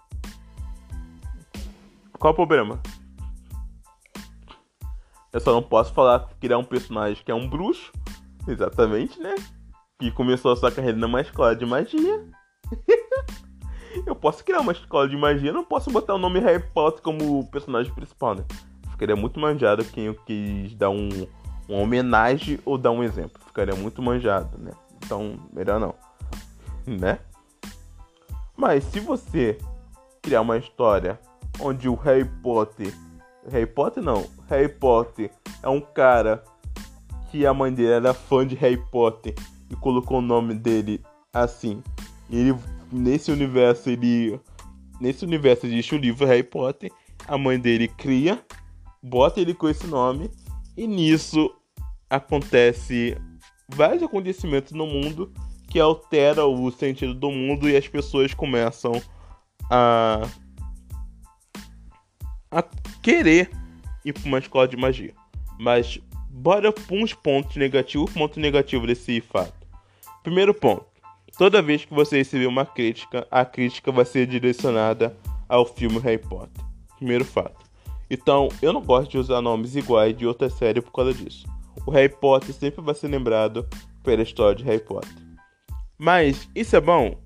qual 2.19 2.33
o 2.33 2.35
problema? 2.35 2.79
Eu 5.31 5.39
só 5.39 5.51
não 5.51 5.61
posso 5.61 5.93
falar 5.93 6.29
criar 6.39 6.57
um 6.57 6.63
personagem 6.63 7.23
que 7.23 7.31
é 7.31 7.35
um 7.35 7.47
bruxo, 7.47 7.91
exatamente, 8.47 9.19
né? 9.19 9.35
Que 9.99 10.11
começou 10.11 10.51
a 10.51 10.55
sua 10.55 10.71
carreira 10.71 10.97
numa 10.97 11.21
escola 11.21 11.55
de 11.55 11.65
magia. 11.65 12.25
eu 14.05 14.15
posso 14.15 14.43
criar 14.43 14.59
uma 14.59 14.71
escola 14.71 15.07
de 15.07 15.17
magia, 15.17 15.51
não 15.51 15.63
posso 15.63 15.89
botar 15.89 16.13
o 16.13 16.19
nome 16.19 16.39
Harry 16.39 16.63
Potter 16.73 17.01
como 17.01 17.49
personagem 17.49 17.93
principal, 17.93 18.35
né? 18.35 18.45
Ficaria 18.91 19.15
muito 19.15 19.39
manjado 19.39 19.83
quem 19.85 20.05
eu 20.05 20.15
quis 20.15 20.73
dar 20.75 20.89
um 20.89 21.09
uma 21.67 21.79
homenagem 21.79 22.59
ou 22.65 22.77
dar 22.77 22.91
um 22.91 23.03
exemplo. 23.03 23.41
Ficaria 23.45 23.75
muito 23.75 24.01
manjado, 24.01 24.57
né? 24.57 24.71
Então, 25.03 25.37
melhor 25.51 25.79
não. 25.79 25.93
Né? 26.85 27.19
Mas 28.55 28.85
se 28.85 28.99
você 28.99 29.57
criar 30.21 30.41
uma 30.41 30.57
história 30.57 31.19
onde 31.59 31.89
o 31.89 31.95
Harry 31.95 32.25
Potter. 32.41 32.93
Harry 33.49 33.65
Potter 33.65 34.03
não. 34.03 34.25
Harry 34.49 34.69
Potter 34.69 35.31
é 35.61 35.69
um 35.69 35.81
cara 35.81 36.43
que 37.29 37.45
a 37.45 37.53
mãe 37.53 37.73
dele 37.73 37.91
era 37.91 38.13
fã 38.13 38.45
de 38.45 38.55
Harry 38.55 38.81
Potter 38.89 39.35
e 39.69 39.75
colocou 39.75 40.19
o 40.19 40.21
nome 40.21 40.53
dele 40.53 41.01
assim. 41.33 41.81
Ele, 42.29 42.55
nesse 42.91 43.31
universo, 43.31 43.89
ele. 43.89 44.39
Nesse 44.99 45.25
universo 45.25 45.65
existe 45.65 45.95
o 45.95 45.97
livro 45.97 46.25
Harry 46.25 46.43
Potter. 46.43 46.91
A 47.27 47.37
mãe 47.37 47.59
dele 47.59 47.87
cria, 47.87 48.43
bota 49.01 49.39
ele 49.41 49.53
com 49.53 49.67
esse 49.67 49.85
nome 49.87 50.29
e 50.75 50.87
nisso 50.87 51.53
acontece 52.09 53.17
vários 53.67 54.03
acontecimentos 54.03 54.71
no 54.71 54.85
mundo 54.85 55.31
que 55.67 55.79
altera 55.79 56.45
o 56.45 56.71
sentido 56.71 57.13
do 57.13 57.29
mundo 57.29 57.69
e 57.69 57.75
as 57.75 57.87
pessoas 57.87 58.33
começam 58.33 59.01
a 59.69 60.21
a 62.49 62.63
querer 63.01 63.49
ir 64.05 64.13
para 64.13 64.25
uma 64.25 64.39
escola 64.39 64.67
de 64.67 64.77
magia. 64.77 65.13
Mas 65.59 65.99
bora 66.29 66.71
para 66.71 66.95
uns 66.95 67.13
pontos 67.13 67.55
negativos, 67.57 68.11
ponto 68.13 68.39
negativo 68.39 68.87
desse 68.87 69.19
fato. 69.21 69.56
Primeiro 70.27 70.53
ponto. 70.53 70.85
Toda 71.37 71.61
vez 71.61 71.85
que 71.85 71.93
você 71.93 72.17
receber 72.17 72.47
uma 72.47 72.65
crítica, 72.65 73.25
a 73.31 73.45
crítica 73.45 73.93
vai 73.93 74.03
ser 74.03 74.27
direcionada 74.27 75.15
ao 75.47 75.65
filme 75.65 75.99
Harry 75.99 76.17
Potter. 76.17 76.61
Primeiro 76.97 77.23
fato. 77.23 77.65
Então, 78.09 78.49
eu 78.61 78.73
não 78.73 78.81
gosto 78.81 79.11
de 79.11 79.17
usar 79.17 79.41
nomes 79.41 79.77
iguais 79.77 80.17
de 80.17 80.27
outra 80.27 80.49
série 80.49 80.81
por 80.81 80.91
causa 80.91 81.13
disso. 81.13 81.47
O 81.85 81.91
Harry 81.91 82.09
Potter 82.09 82.53
sempre 82.53 82.81
vai 82.81 82.93
ser 82.93 83.07
lembrado 83.07 83.65
pela 84.03 84.21
história 84.21 84.53
de 84.53 84.65
Harry 84.65 84.83
Potter. 84.83 85.09
Mas 85.97 86.49
isso 86.53 86.75
é 86.75 86.81
bom? 86.81 87.17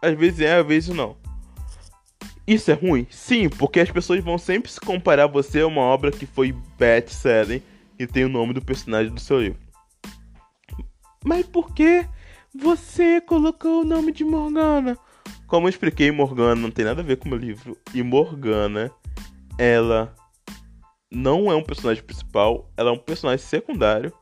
Às 0.00 0.16
vezes 0.16 0.40
é, 0.40 0.56
às 0.56 0.66
vezes 0.66 0.96
não. 0.96 1.18
Isso 2.46 2.70
é 2.70 2.74
ruim? 2.74 3.06
Sim, 3.10 3.50
porque 3.50 3.80
as 3.80 3.90
pessoas 3.90 4.24
vão 4.24 4.38
sempre 4.38 4.72
se 4.72 4.80
comparar 4.80 5.26
você 5.26 5.60
a 5.60 5.66
uma 5.66 5.82
obra 5.82 6.10
que 6.10 6.24
foi 6.24 6.56
best-selling 6.78 7.60
e 7.98 8.06
tem 8.06 8.24
o 8.24 8.30
nome 8.30 8.54
do 8.54 8.64
personagem 8.64 9.12
do 9.12 9.20
seu 9.20 9.42
livro. 9.42 9.63
Mas 11.24 11.46
por 11.46 11.72
que 11.72 12.06
você 12.54 13.20
colocou 13.20 13.80
o 13.80 13.84
nome 13.84 14.12
de 14.12 14.24
Morgana? 14.24 14.96
Como 15.46 15.66
eu 15.66 15.70
expliquei, 15.70 16.10
Morgana 16.10 16.54
não 16.54 16.70
tem 16.70 16.84
nada 16.84 17.00
a 17.00 17.04
ver 17.04 17.16
com 17.16 17.26
o 17.26 17.30
meu 17.30 17.38
livro. 17.38 17.76
E 17.94 18.02
Morgana, 18.02 18.90
ela 19.58 20.14
não 21.10 21.50
é 21.50 21.56
um 21.56 21.62
personagem 21.62 22.02
principal, 22.02 22.70
ela 22.76 22.90
é 22.90 22.92
um 22.92 22.98
personagem 22.98 23.44
secundário. 23.44 24.12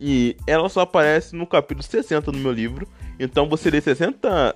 E 0.00 0.36
ela 0.46 0.68
só 0.68 0.80
aparece 0.80 1.34
no 1.34 1.46
capítulo 1.46 1.82
60 1.82 2.30
do 2.32 2.38
meu 2.38 2.52
livro. 2.52 2.86
Então 3.18 3.48
você 3.48 3.70
lê 3.70 3.80
60. 3.80 4.54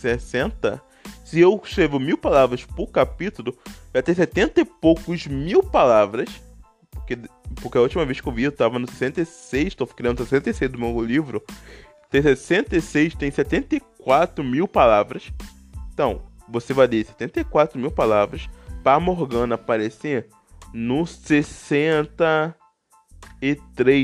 60 0.00 0.88
se 1.28 1.40
eu 1.40 1.60
escrevo 1.62 2.00
mil 2.00 2.16
palavras 2.16 2.64
por 2.64 2.86
capítulo, 2.86 3.54
vai 3.92 4.02
ter 4.02 4.14
70 4.14 4.62
e 4.62 4.64
poucos 4.64 5.26
mil 5.26 5.62
palavras. 5.62 6.28
Porque, 6.90 7.18
porque 7.56 7.78
a 7.78 7.80
última 7.80 8.04
vez 8.04 8.20
que 8.20 8.28
eu 8.28 8.32
vi, 8.32 8.44
eu 8.44 8.52
tava 8.52 8.78
no 8.78 8.88
66, 8.88 9.68
estou 9.68 9.86
criando 9.86 10.24
66 10.24 10.70
do 10.70 10.78
meu 10.78 11.00
livro. 11.00 11.42
Tem 12.10 12.22
66, 12.22 13.14
tem 13.14 13.30
74 13.30 14.42
mil 14.44 14.66
palavras. 14.66 15.32
Então, 15.92 16.22
você 16.48 16.72
vai 16.72 16.86
ler 16.86 17.04
74 17.04 17.78
mil 17.78 17.90
palavras 17.90 18.48
para 18.82 18.98
Morgana 19.00 19.56
aparecer 19.56 20.28
no 20.72 21.06
63, 21.06 22.54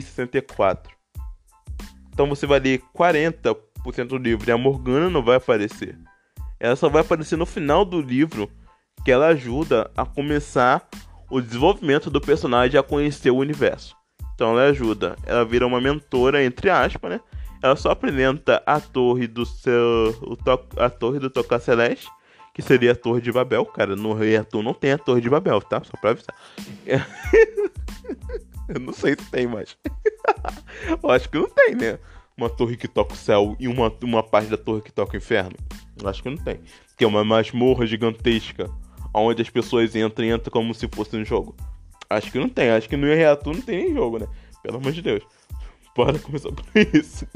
64. 0.05 0.95
Então 2.12 2.28
você 2.28 2.47
vai 2.47 2.61
ler 2.61 2.82
40% 2.97 3.57
do 4.07 4.18
livro 4.18 4.49
e 4.49 4.53
a 4.53 4.59
Morgana 4.59 5.11
não 5.11 5.22
vai 5.22 5.36
aparecer 5.36 5.99
ela 6.64 6.76
só 6.76 6.88
vai 6.88 7.03
aparecer 7.03 7.36
no 7.36 7.45
final 7.45 7.84
do 7.84 8.01
livro, 8.01 8.51
que 9.05 9.12
ela 9.12 9.26
ajuda 9.26 9.90
a 9.95 10.07
começar 10.07 10.88
o 11.31 11.41
desenvolvimento 11.41 12.11
do 12.11 12.20
personagem 12.20 12.79
a 12.79 12.83
conhecer 12.83 13.31
o 13.31 13.37
universo. 13.37 13.97
Então 14.35 14.51
ela 14.51 14.70
ajuda, 14.70 15.16
ela 15.25 15.45
vira 15.45 15.66
uma 15.66 15.81
mentora 15.81 16.45
entre 16.45 16.70
aspas, 16.70 17.11
né? 17.11 17.20
Ela 17.62 17.77
só 17.77 17.91
apresenta 17.91 18.62
a 18.66 18.79
torre 18.81 19.27
do 19.27 19.47
seu 19.47 20.14
a 20.77 20.91
torre 20.91 21.18
do 21.18 21.31
Tocar 21.31 21.61
Celeste, 21.61 22.09
que 22.53 22.62
seria 22.62 22.93
a 22.93 22.95
Torre 22.95 23.20
de 23.20 23.33
Babel, 23.33 23.66
cara, 23.66 23.97
no 23.97 24.12
Rei 24.12 24.37
Arthur 24.37 24.62
não 24.62 24.72
tem 24.72 24.93
a 24.93 24.99
Torre 24.99 25.20
de 25.20 25.29
Babel, 25.29 25.61
tá? 25.61 25.83
Só 25.83 25.97
pra 26.01 26.11
avisar. 26.11 26.37
Eu 28.68 28.81
não 28.81 28.93
sei 28.93 29.16
se 29.18 29.31
tem 29.31 29.47
mais. 29.47 29.77
Eu 31.03 31.11
acho 31.11 31.29
que 31.29 31.37
não 31.37 31.49
tem, 31.51 31.75
né? 31.75 31.99
Uma 32.37 32.49
torre 32.49 32.77
que 32.77 32.89
toca 32.89 33.12
o 33.14 33.16
céu 33.16 33.57
e 33.59 33.68
uma, 33.68 33.93
uma 34.03 34.22
parte 34.22 34.49
da 34.49 34.57
torre 34.57 34.83
que 34.83 34.93
toca 34.93 35.14
o 35.14 35.16
inferno. 35.16 35.57
Acho 36.05 36.22
que 36.22 36.31
não 36.31 36.37
tem. 36.37 36.61
Que 36.97 37.05
é 37.05 37.07
uma 37.07 37.25
masmorra 37.25 37.87
gigantesca. 37.87 38.70
Onde 39.15 39.43
as 39.43 39.51
pessoas 39.51 39.95
entram 39.95 40.25
e 40.25 40.33
entram 40.33 40.51
como 40.51 40.75
se 40.75 40.89
fosse 40.89 41.17
um 41.17 41.25
jogo. 41.25 41.55
Acho 42.11 42.33
que 42.33 42.39
não 42.39 42.49
tem. 42.49 42.71
Acho 42.71 42.89
que 42.89 42.97
no 42.97 43.07
Reator 43.07 43.55
não 43.55 43.62
tem 43.62 43.85
nem 43.85 43.95
jogo, 43.95 44.19
né? 44.19 44.27
Pelo 44.62 44.79
amor 44.79 44.93
de 44.93 45.03
Deus. 45.03 45.23
Bora 45.97 46.19
começar 46.19 46.51
por 46.51 46.65
isso. 46.93 47.27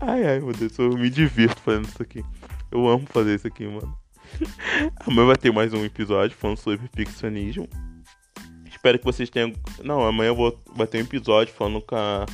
ai, 0.00 0.26
ai, 0.26 0.40
meu 0.40 0.52
Deus. 0.52 0.76
Eu 0.78 0.90
me 0.98 1.08
divirto 1.08 1.60
fazendo 1.60 1.86
isso 1.86 2.02
aqui. 2.02 2.24
Eu 2.70 2.88
amo 2.88 3.06
fazer 3.06 3.36
isso 3.36 3.46
aqui, 3.46 3.66
mano. 3.66 3.96
Amanhã 5.06 5.26
vai 5.26 5.36
ter 5.36 5.52
mais 5.52 5.72
um 5.72 5.84
episódio 5.84 6.36
falando 6.36 6.58
sobre 6.58 6.88
ficcionismo. 6.94 7.68
Espero 8.66 8.98
que 8.98 9.04
vocês 9.04 9.30
tenham. 9.30 9.52
Não, 9.84 10.04
amanhã 10.04 10.30
eu 10.30 10.34
vou... 10.34 10.60
vai 10.74 10.88
ter 10.88 10.98
um 10.98 11.02
episódio 11.02 11.54
falando 11.54 11.80
com 11.82 11.94
a, 11.94 12.26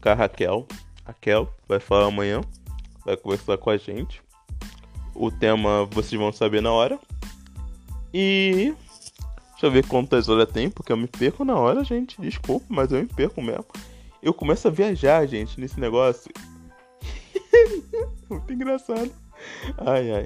com 0.00 0.08
a 0.08 0.14
Raquel. 0.14 0.66
Raquel 1.06 1.54
vai 1.68 1.78
falar 1.78 2.06
amanhã 2.06 2.40
vai 3.04 3.16
conversar 3.16 3.58
com 3.58 3.70
a 3.70 3.76
gente. 3.76 4.23
O 5.14 5.30
tema 5.30 5.84
vocês 5.86 6.20
vão 6.20 6.32
saber 6.32 6.60
na 6.60 6.72
hora. 6.72 6.98
E 8.12 8.74
deixa 9.52 9.66
eu 9.66 9.70
ver 9.70 9.86
quantas 9.86 10.28
horas 10.28 10.50
tem, 10.50 10.70
porque 10.70 10.92
eu 10.92 10.96
me 10.96 11.06
perco 11.06 11.44
na 11.44 11.56
hora, 11.56 11.84
gente. 11.84 12.20
Desculpa, 12.20 12.66
mas 12.68 12.92
eu 12.92 13.00
me 13.00 13.08
perco 13.08 13.40
mesmo. 13.40 13.66
Eu 14.22 14.32
começo 14.32 14.66
a 14.68 14.70
viajar, 14.70 15.26
gente, 15.26 15.60
nesse 15.60 15.78
negócio. 15.78 16.32
Muito 18.28 18.52
engraçado. 18.52 19.10
Ai, 19.78 20.10
ai. 20.10 20.24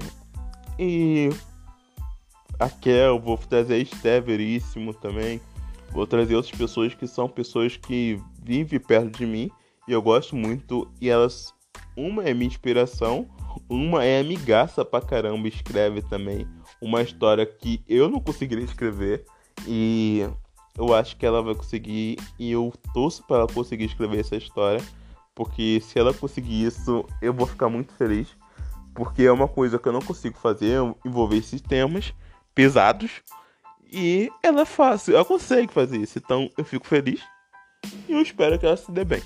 E 0.78 1.30
a 2.59 2.68
Kel, 2.68 3.18
vou 3.18 3.36
trazer 3.36 3.74
a 3.74 3.78
Esté 3.78 4.20
Veríssimo 4.20 4.95
também. 4.95 5.41
Vou 5.91 6.07
trazer 6.07 6.36
outras 6.36 6.57
pessoas 6.57 6.95
que 6.95 7.07
são 7.07 7.28
pessoas 7.28 7.76
que 7.76 8.20
vivem 8.43 8.78
perto 8.78 9.18
de 9.18 9.26
mim 9.26 9.51
e 9.86 9.93
eu 9.93 10.03
gosto 10.03 10.36
muito. 10.36 10.89
E 11.01 11.09
elas 11.09 11.55
uma 11.97 12.24
é 12.24 12.34
minha 12.34 12.47
inspiração, 12.47 13.28
uma 13.68 14.05
é 14.05 14.20
amigaça 14.20 14.84
pra 14.84 15.01
caramba, 15.01 15.49
escreve 15.49 16.03
também 16.03 16.46
uma 16.80 17.03
história 17.03 17.44
que 17.44 17.82
eu 17.88 18.09
não 18.09 18.20
conseguiria 18.20 18.64
escrever 18.64 19.24
e 19.66 20.26
eu 20.76 20.94
acho 20.94 21.16
que 21.16 21.26
ela 21.26 21.42
vai 21.42 21.55
conseguir 21.55 22.18
e 22.38 22.53
eu 22.53 22.72
torço 22.94 23.24
para 23.26 23.38
ela 23.38 23.46
conseguir 23.46 23.84
escrever 23.84 24.20
essa 24.20 24.36
história, 24.36 24.80
porque 25.34 25.80
se 25.80 25.99
ela 25.99 26.14
conseguir 26.14 26.64
isso, 26.64 27.05
eu 27.20 27.32
vou 27.32 27.46
ficar 27.46 27.68
muito 27.68 27.92
feliz, 27.94 28.28
porque 28.94 29.24
é 29.24 29.32
uma 29.32 29.49
coisa 29.49 29.78
que 29.78 29.88
eu 29.88 29.92
não 29.92 30.01
consigo 30.01 30.38
fazer, 30.38 30.78
envolver 31.05 31.36
esses 31.36 31.61
temas 31.61 32.14
pesados 32.55 33.22
e 33.90 34.30
ela 34.42 34.62
é 34.62 34.64
fácil, 34.64 35.14
ela 35.14 35.24
consegue 35.24 35.72
fazer 35.72 35.99
isso, 35.99 36.18
então 36.18 36.51
eu 36.57 36.64
fico 36.64 36.86
feliz 36.86 37.20
e 38.09 38.12
eu 38.12 38.22
espero 38.22 38.59
que 38.59 38.66
ela 38.66 38.76
se 38.76 38.90
dê 38.92 39.05
bem. 39.05 39.22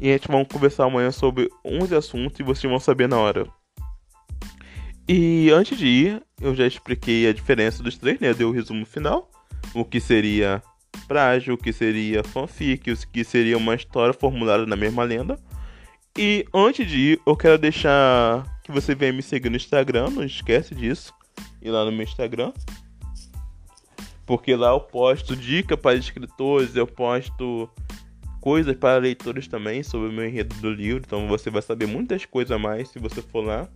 E 0.00 0.10
a 0.10 0.12
gente 0.12 0.28
vai 0.28 0.44
conversar 0.44 0.84
amanhã 0.84 1.10
sobre 1.10 1.48
11 1.64 1.94
assuntos 1.94 2.40
e 2.40 2.42
vocês 2.42 2.70
vão 2.70 2.80
saber 2.80 3.08
na 3.08 3.18
hora. 3.18 3.46
E 5.08 5.50
antes 5.50 5.76
de 5.76 5.86
ir, 5.86 6.22
eu 6.40 6.54
já 6.54 6.66
expliquei 6.66 7.28
a 7.28 7.32
diferença 7.32 7.82
dos 7.82 7.98
três, 7.98 8.18
né? 8.20 8.30
Eu 8.30 8.34
dei 8.34 8.46
o 8.46 8.50
resumo 8.50 8.86
final. 8.86 9.30
O 9.74 9.84
que 9.84 10.00
seria 10.00 10.62
frágil, 11.06 11.54
o 11.54 11.58
que 11.58 11.72
seria 11.72 12.24
fanfic, 12.24 12.90
o 12.90 12.96
que 13.08 13.24
seria 13.24 13.58
uma 13.58 13.74
história 13.74 14.14
formulada 14.14 14.64
na 14.66 14.76
mesma 14.76 15.04
lenda. 15.04 15.38
E 16.16 16.46
antes 16.54 16.88
de 16.88 16.98
ir, 16.98 17.20
eu 17.26 17.36
quero 17.36 17.58
deixar 17.58 18.44
que 18.62 18.72
você 18.72 18.94
venha 18.94 19.12
me 19.12 19.22
seguir 19.22 19.50
no 19.50 19.56
Instagram, 19.56 20.10
não 20.10 20.24
esquece 20.24 20.74
disso. 20.74 21.12
Ir 21.60 21.70
lá 21.70 21.84
no 21.84 21.92
meu 21.92 22.04
Instagram. 22.04 22.52
Porque 24.24 24.56
lá 24.56 24.70
eu 24.70 24.80
posto 24.80 25.36
dica 25.36 25.76
para 25.76 25.96
escritores, 25.96 26.74
eu 26.76 26.86
posto 26.86 27.68
coisas 28.44 28.76
para 28.76 28.98
leitores 28.98 29.48
também 29.48 29.82
sobre 29.82 30.10
o 30.10 30.12
meu 30.12 30.28
enredo 30.28 30.54
do 30.56 30.70
livro, 30.70 31.02
então 31.06 31.26
você 31.26 31.48
vai 31.48 31.62
saber 31.62 31.86
muitas 31.86 32.26
coisas 32.26 32.50
a 32.50 32.58
mais 32.58 32.90
se 32.90 32.98
você 32.98 33.22
for 33.22 33.42
lá. 33.42 33.66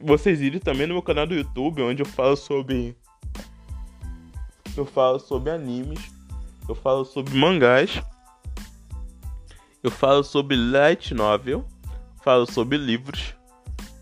Vocês 0.00 0.40
irem 0.40 0.58
também 0.58 0.84
no 0.84 0.94
meu 0.94 1.02
canal 1.02 1.28
do 1.28 1.32
YouTube, 1.32 1.80
onde 1.80 2.02
eu 2.02 2.06
falo 2.06 2.34
sobre. 2.36 2.96
Eu 4.76 4.84
falo 4.84 5.20
sobre 5.20 5.52
animes, 5.52 6.10
eu 6.68 6.74
falo 6.74 7.04
sobre 7.04 7.38
mangás, 7.38 8.02
eu 9.80 9.92
falo 9.92 10.24
sobre 10.24 10.56
light 10.56 11.14
novel, 11.14 11.64
falo 12.24 12.50
sobre 12.50 12.76
livros, 12.76 13.32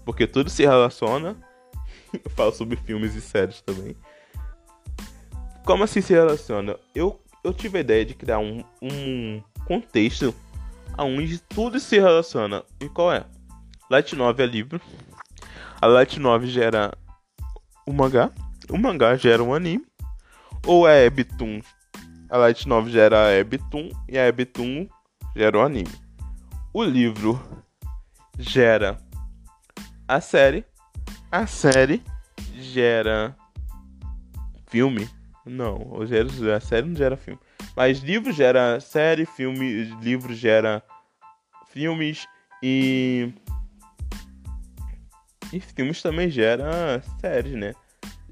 porque 0.06 0.26
tudo 0.26 0.48
se 0.48 0.62
relaciona. 0.62 1.36
Eu 2.24 2.30
falo 2.30 2.52
sobre 2.52 2.76
filmes 2.76 3.16
e 3.16 3.20
séries 3.20 3.60
também. 3.60 3.96
Como 5.64 5.82
assim 5.82 6.00
se 6.00 6.12
relaciona? 6.12 6.78
Eu 6.94 7.20
eu 7.44 7.52
tive 7.52 7.78
a 7.78 7.80
ideia 7.82 8.04
de 8.06 8.14
criar 8.14 8.38
um, 8.38 8.64
um 8.82 9.42
contexto 9.66 10.34
onde 10.98 11.38
tudo 11.38 11.78
se 11.78 12.00
relaciona. 12.00 12.64
E 12.80 12.88
qual 12.88 13.12
é? 13.12 13.24
Light 13.90 14.16
9 14.16 14.42
é 14.42 14.46
livro. 14.46 14.80
A 15.80 15.86
Light 15.86 16.18
9 16.18 16.46
gera 16.46 16.96
o 17.86 17.92
mangá. 17.92 18.32
O 18.70 18.78
mangá 18.78 19.14
gera 19.16 19.42
um 19.42 19.52
anime. 19.52 19.84
Ou 20.66 20.88
é 20.88 21.02
Webtoon. 21.04 21.60
A 22.30 22.38
Light 22.38 22.66
9 22.66 22.90
gera 22.90 23.18
a 23.18 23.28
Webtoon. 23.36 23.90
E 24.08 24.18
a 24.18 24.22
Webtoon 24.22 24.88
gera 25.36 25.58
o 25.58 25.62
anime. 25.62 25.92
O 26.72 26.82
livro 26.82 27.38
gera 28.38 28.98
a 30.08 30.20
série. 30.20 30.64
A 31.30 31.46
série 31.46 32.02
gera 32.54 33.36
filme. 34.68 35.08
Não, 35.46 35.98
a 36.54 36.60
série 36.60 36.88
não 36.88 36.96
gera 36.96 37.16
filme. 37.16 37.38
Mas 37.76 37.98
livro 37.98 38.32
gera 38.32 38.80
série, 38.80 39.26
filme, 39.26 39.84
livro 40.00 40.34
gera 40.34 40.82
filmes 41.66 42.26
e 42.62 43.32
E 45.52 45.60
filmes 45.60 46.00
também 46.00 46.30
gera 46.30 47.02
séries, 47.20 47.52
né? 47.52 47.74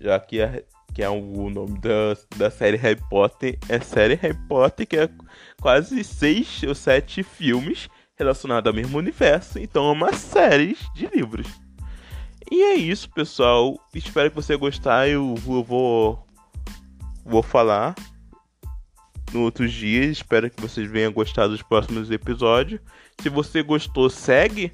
Já 0.01 0.19
que, 0.19 0.41
é, 0.41 0.65
que 0.95 1.03
é 1.03 1.09
o 1.09 1.51
nome 1.51 1.79
da, 1.81 2.17
da 2.37 2.51
série 2.51 2.77
Harry 2.77 3.01
Potter 3.11 3.59
é 3.69 3.79
série 3.81 4.15
Harry 4.15 4.39
Potter, 4.49 4.87
que 4.87 4.97
é 4.97 5.09
quase 5.61 6.03
seis 6.03 6.63
ou 6.67 6.75
sete 6.75 7.23
filmes 7.23 7.89
relacionados 8.17 8.69
ao 8.69 8.75
mesmo 8.75 8.99
universo. 8.99 9.59
Então 9.59 9.89
é 9.89 9.93
uma 9.93 10.13
série 10.15 10.77
de 10.95 11.07
livros. 11.09 11.47
E 12.51 12.63
é 12.63 12.75
isso, 12.75 13.09
pessoal. 13.11 13.79
Espero 13.95 14.31
que 14.31 14.37
você 14.37 14.57
gostar. 14.57 15.09
Eu, 15.09 15.35
eu 15.47 15.63
vou 15.63 16.27
vou 17.25 17.43
falar 17.43 17.95
no 19.33 19.43
outros 19.43 19.73
dias. 19.73 20.19
Espero 20.19 20.51
que 20.51 20.61
vocês 20.61 20.89
venham 20.91 21.13
gostar 21.13 21.47
dos 21.47 21.63
próximos 21.63 22.11
episódios. 22.11 22.81
Se 23.21 23.29
você 23.29 23.63
gostou, 23.63 24.11
segue 24.11 24.73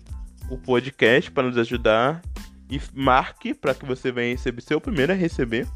o 0.51 0.57
podcast 0.59 1.31
para 1.31 1.45
nos 1.45 1.59
ajudar 1.59 2.23
e 2.71 2.81
marque 2.95 3.55
para 3.55 3.75
que 3.75 3.85
você 3.85 4.11
venha 4.13 4.35
receber 4.35 4.63
seu 4.63 4.81
primeiro 4.81 5.13
a 5.13 5.17
receber. 5.17 5.67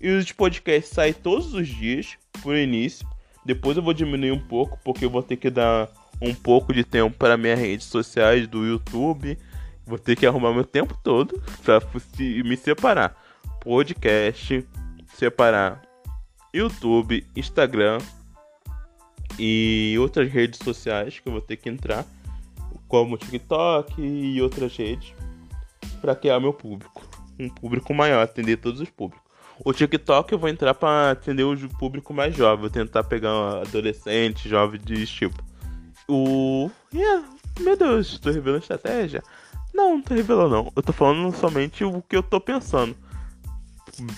E 0.00 0.10
os 0.10 0.30
podcasts 0.32 0.92
saem 0.92 1.12
todos 1.12 1.54
os 1.54 1.66
dias 1.66 2.16
por 2.42 2.54
início. 2.54 3.06
Depois 3.44 3.76
eu 3.76 3.82
vou 3.82 3.94
diminuir 3.94 4.32
um 4.32 4.40
pouco 4.40 4.78
porque 4.84 5.04
eu 5.04 5.10
vou 5.10 5.22
ter 5.22 5.36
que 5.36 5.50
dar 5.50 5.88
um 6.20 6.34
pouco 6.34 6.72
de 6.72 6.84
tempo 6.84 7.16
para 7.16 7.36
minhas 7.36 7.58
redes 7.58 7.86
sociais 7.86 8.46
do 8.46 8.64
YouTube. 8.64 9.38
Vou 9.86 9.98
ter 9.98 10.16
que 10.16 10.26
arrumar 10.26 10.52
meu 10.52 10.64
tempo 10.64 10.98
todo 11.02 11.42
para 11.62 11.80
me 12.18 12.56
separar. 12.56 13.14
Podcast, 13.60 14.64
separar 15.14 15.83
YouTube, 16.54 17.26
Instagram 17.34 17.98
e 19.38 19.96
outras 19.98 20.30
redes 20.30 20.60
sociais 20.62 21.18
que 21.18 21.28
eu 21.28 21.32
vou 21.32 21.42
ter 21.42 21.56
que 21.56 21.68
entrar, 21.68 22.06
como 22.86 23.18
TikTok 23.18 24.00
e 24.00 24.40
outras 24.40 24.76
redes, 24.76 25.12
para 26.00 26.14
criar 26.14 26.38
meu 26.38 26.52
público, 26.52 27.02
um 27.38 27.48
público 27.48 27.92
maior, 27.92 28.22
atender 28.22 28.58
todos 28.58 28.80
os 28.80 28.88
públicos. 28.88 29.24
O 29.64 29.72
TikTok 29.72 30.32
eu 30.32 30.38
vou 30.38 30.48
entrar 30.48 30.74
para 30.74 31.12
atender 31.12 31.42
o 31.42 31.68
público 31.70 32.14
mais 32.14 32.36
jovem, 32.36 32.60
vou 32.60 32.70
tentar 32.70 33.04
pegar 33.04 33.32
um 33.32 33.60
adolescente, 33.60 34.48
jovem 34.48 34.80
de 34.80 35.06
tipo. 35.06 35.42
O. 36.08 36.70
Yeah, 36.92 37.24
meu 37.60 37.76
Deus, 37.76 38.12
estou 38.12 38.32
revelando 38.32 38.62
estratégia? 38.62 39.22
Não, 39.72 39.96
não 39.96 40.02
tô 40.02 40.14
revelando 40.14 40.54
não. 40.54 40.72
Eu 40.74 40.82
tô 40.82 40.92
falando 40.92 41.34
somente 41.34 41.84
o 41.84 42.02
que 42.02 42.16
eu 42.16 42.22
tô 42.22 42.40
pensando. 42.40 42.96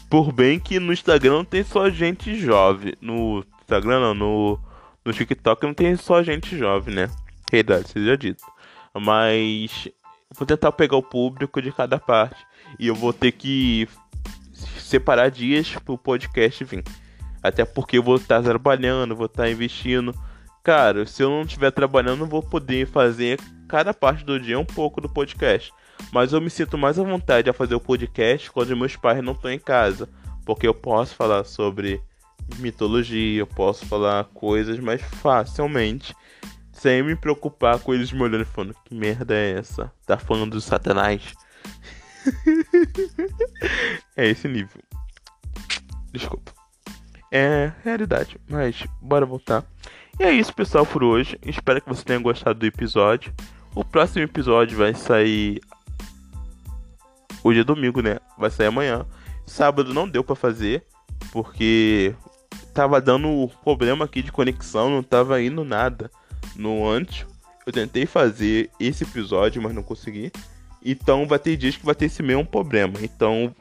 Por 0.08 0.32
bem 0.32 0.58
que 0.58 0.78
no 0.80 0.92
Instagram 0.92 1.32
não 1.32 1.44
tem 1.44 1.62
só 1.62 1.88
gente 1.90 2.34
jovem. 2.36 2.94
No 3.00 3.44
Instagram 3.60 4.00
não, 4.00 4.14
no, 4.14 4.60
no 5.04 5.12
TikTok 5.12 5.64
não 5.64 5.74
tem 5.74 5.96
só 5.96 6.22
gente 6.22 6.56
jovem, 6.56 6.94
né? 6.94 7.10
Realidade 7.50 7.88
seja 7.88 8.16
dito. 8.16 8.44
Mas 8.94 9.88
vou 10.36 10.46
tentar 10.46 10.72
pegar 10.72 10.96
o 10.96 11.02
público 11.02 11.60
de 11.60 11.72
cada 11.72 11.98
parte. 11.98 12.44
E 12.78 12.86
eu 12.86 12.94
vou 12.94 13.12
ter 13.12 13.32
que 13.32 13.88
separar 14.78 15.30
dias 15.30 15.74
pro 15.84 15.98
podcast 15.98 16.64
vir. 16.64 16.84
Até 17.42 17.64
porque 17.64 17.98
eu 17.98 18.02
vou 18.02 18.16
estar 18.16 18.42
trabalhando, 18.42 19.16
vou 19.16 19.26
estar 19.26 19.50
investindo. 19.50 20.14
Cara, 20.62 21.06
se 21.06 21.22
eu 21.22 21.30
não 21.30 21.42
estiver 21.42 21.70
trabalhando, 21.70 22.24
eu 22.24 22.26
vou 22.26 22.42
poder 22.42 22.86
fazer 22.86 23.38
cada 23.68 23.94
parte 23.94 24.24
do 24.24 24.40
dia 24.40 24.58
um 24.58 24.64
pouco 24.64 25.00
do 25.00 25.08
podcast. 25.08 25.72
Mas 26.12 26.32
eu 26.32 26.40
me 26.40 26.50
sinto 26.50 26.78
mais 26.78 26.98
à 26.98 27.02
vontade 27.02 27.50
a 27.50 27.52
fazer 27.52 27.74
o 27.74 27.80
podcast 27.80 28.50
quando 28.50 28.76
meus 28.76 28.96
pais 28.96 29.22
não 29.22 29.32
estão 29.32 29.50
em 29.50 29.58
casa. 29.58 30.08
Porque 30.44 30.66
eu 30.66 30.74
posso 30.74 31.14
falar 31.14 31.44
sobre 31.44 32.00
mitologia, 32.58 33.40
eu 33.40 33.46
posso 33.46 33.84
falar 33.86 34.24
coisas 34.24 34.78
mais 34.78 35.02
facilmente. 35.02 36.14
Sem 36.72 37.02
me 37.02 37.16
preocupar 37.16 37.78
com 37.80 37.94
eles 37.94 38.12
me 38.12 38.22
olhando 38.22 38.42
e 38.42 38.44
falando: 38.44 38.76
Que 38.84 38.94
merda 38.94 39.34
é 39.34 39.58
essa? 39.58 39.92
Tá 40.06 40.18
falando 40.18 40.52
do 40.52 40.60
Satanás? 40.60 41.34
é 44.16 44.28
esse 44.28 44.46
nível. 44.46 44.80
Desculpa. 46.12 46.52
É 47.32 47.72
realidade, 47.82 48.38
mas 48.48 48.84
bora 49.00 49.26
voltar. 49.26 49.64
E 50.18 50.22
é 50.22 50.32
isso, 50.32 50.54
pessoal, 50.54 50.86
por 50.86 51.02
hoje. 51.02 51.38
Espero 51.44 51.82
que 51.82 51.88
você 51.88 52.04
tenha 52.04 52.18
gostado 52.18 52.58
do 52.58 52.66
episódio. 52.66 53.34
O 53.74 53.84
próximo 53.84 54.22
episódio 54.24 54.78
vai 54.78 54.94
sair. 54.94 55.60
Hoje 57.46 57.60
é 57.60 57.64
domingo, 57.64 58.02
né? 58.02 58.18
Vai 58.36 58.50
sair 58.50 58.66
amanhã. 58.66 59.06
Sábado 59.46 59.94
não 59.94 60.08
deu 60.08 60.24
para 60.24 60.34
fazer, 60.34 60.82
porque 61.30 62.12
tava 62.74 63.00
dando 63.00 63.48
problema 63.62 64.04
aqui 64.04 64.20
de 64.20 64.32
conexão, 64.32 64.90
não 64.90 65.00
tava 65.00 65.40
indo 65.40 65.64
nada 65.64 66.10
no 66.56 66.84
antes. 66.84 67.24
Eu 67.64 67.72
tentei 67.72 68.04
fazer 68.04 68.68
esse 68.80 69.04
episódio, 69.04 69.62
mas 69.62 69.72
não 69.72 69.84
consegui. 69.84 70.32
Então 70.84 71.24
vai 71.24 71.38
ter 71.38 71.56
dias 71.56 71.76
que 71.76 71.86
vai 71.86 71.94
ter 71.94 72.06
esse 72.06 72.20
mesmo 72.20 72.44
problema. 72.44 72.94
Então 73.00 73.54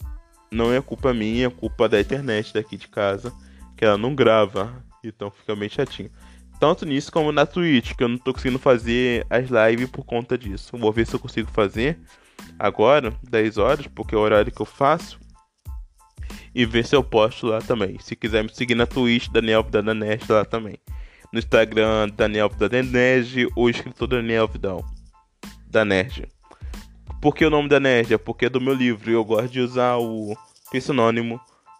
não 0.49 0.73
é 0.73 0.81
culpa 0.81 1.13
minha, 1.13 1.45
é 1.45 1.49
culpa 1.51 1.87
da 1.87 2.01
internet 2.01 2.55
daqui 2.55 2.77
de 2.77 2.87
casa, 2.87 3.31
que 3.77 3.85
ela 3.85 3.99
não 3.99 4.15
grava. 4.15 4.83
Então 5.03 5.29
fica 5.29 5.55
bem 5.55 5.69
chatinho. 5.69 6.09
Tanto 6.59 6.87
nisso 6.87 7.11
como 7.11 7.31
na 7.31 7.45
Twitch, 7.45 7.93
que 7.93 8.03
eu 8.03 8.07
não 8.07 8.17
tô 8.17 8.33
conseguindo 8.33 8.57
fazer 8.57 9.27
as 9.29 9.47
lives 9.47 9.91
por 9.91 10.03
conta 10.03 10.35
disso. 10.35 10.75
Vou 10.75 10.91
ver 10.91 11.05
se 11.05 11.13
eu 11.13 11.19
consigo 11.19 11.51
fazer 11.51 11.99
agora, 12.57 13.13
10 13.23 13.57
horas, 13.57 13.87
porque 13.87 14.15
é 14.15 14.17
o 14.17 14.21
horário 14.21 14.51
que 14.51 14.61
eu 14.61 14.65
faço. 14.65 15.19
E 16.53 16.65
ver 16.65 16.85
se 16.85 16.95
eu 16.95 17.03
posto 17.03 17.47
lá 17.47 17.59
também. 17.61 17.99
Se 17.99 18.15
quiser 18.15 18.43
me 18.43 18.53
seguir 18.53 18.75
na 18.75 18.87
Twitch, 18.87 19.27
Daniel 19.27 19.61
Vidal 19.61 19.83
Nerd 19.93 20.23
lá 20.29 20.45
também. 20.45 20.77
No 21.31 21.39
Instagram, 21.39 22.09
Daniel 22.15 22.49
Vidal 22.49 22.83
Nerd 22.83 23.47
ou 23.55 23.69
escritor 23.69 24.07
Daniel 24.07 24.47
Vidal 24.47 24.85
da. 25.83 25.83
Por 27.21 27.35
que 27.35 27.45
o 27.45 27.49
nome 27.49 27.67
da 27.67 27.79
Nerd? 27.79 28.13
É 28.13 28.17
porque 28.17 28.45
é 28.45 28.49
do 28.49 28.61
meu 28.61 28.73
livro 28.73 29.09
e 29.09 29.13
eu 29.13 29.25
gosto 29.25 29.49
de 29.49 29.59
usar 29.59 29.97
o 29.97 30.37
sinônimo 30.79 31.39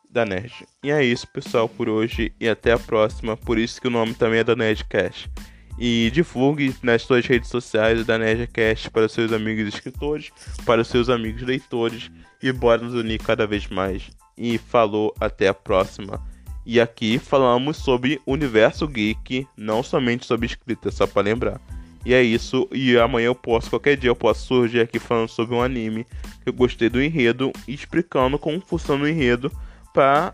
da 0.10 0.26
Nerd. 0.26 0.66
E 0.84 0.91
é 0.91 1.03
isso, 1.03 1.28
pessoal, 1.28 1.70
por 1.70 1.88
hoje 1.88 2.34
e 2.39 2.49
até 2.49 2.74
a 2.74 2.80
próxima. 2.80 3.38
Por 3.38 3.58
isso 3.58 3.80
que 3.80 3.88
o 3.88 3.91
nome 3.91 4.14
também 4.14 4.39
é 4.39 4.43
da 4.43 4.56
Nerdcast. 4.56 5.30
E 5.78 6.10
divulgue 6.14 6.74
nas 6.82 7.02
suas 7.02 7.26
redes 7.26 7.50
sociais 7.50 8.06
da 8.06 8.18
Nerdcast 8.18 8.90
para 8.90 9.10
seus 9.10 9.34
amigos 9.34 9.74
escritores, 9.74 10.32
para 10.66 10.84
seus 10.84 11.10
amigos 11.10 11.42
leitores 11.42 12.10
e 12.42 12.52
bora 12.52 12.82
nos 12.82 12.94
unir 12.94 13.20
cada 13.20 13.46
vez 13.46 13.68
mais. 13.68 14.10
E 14.38 14.58
falou, 14.58 15.14
até 15.20 15.48
a 15.48 15.54
próxima. 15.54 16.22
E 16.66 16.80
aqui 16.80 17.20
falamos 17.20 17.78
sobre 17.78 18.22
universo 18.26 18.88
geek, 18.88 19.48
não 19.56 19.84
somente 19.84 20.26
sobre 20.26 20.48
escrita, 20.48 20.90
só 20.92 21.06
para 21.06 21.24
lembrar. 21.24 21.62
E 22.06 22.14
é 22.14 22.22
isso. 22.22 22.68
E 22.72 22.98
amanhã 22.98 23.28
eu 23.28 23.36
posso, 23.36 23.70
qualquer 23.70 23.98
dia 23.98 24.10
eu 24.10 24.16
posso 24.16 24.46
surgir 24.46 24.80
aqui 24.80 25.00
falando 25.00 25.30
sobre 25.30 25.56
um 25.56 25.62
anime 25.62 26.06
que 26.44 26.50
eu 26.50 26.54
gostei 26.54 26.88
do 26.88 27.02
enredo 27.02 27.52
explicando 27.68 28.38
como 28.38 28.62
funciona 28.62 29.04
o 29.04 29.08
enredo 29.08 29.52
para 29.94 30.34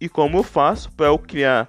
e 0.00 0.08
como 0.08 0.38
eu 0.38 0.42
faço 0.42 0.90
para 0.92 1.06
eu 1.06 1.18
criar, 1.18 1.66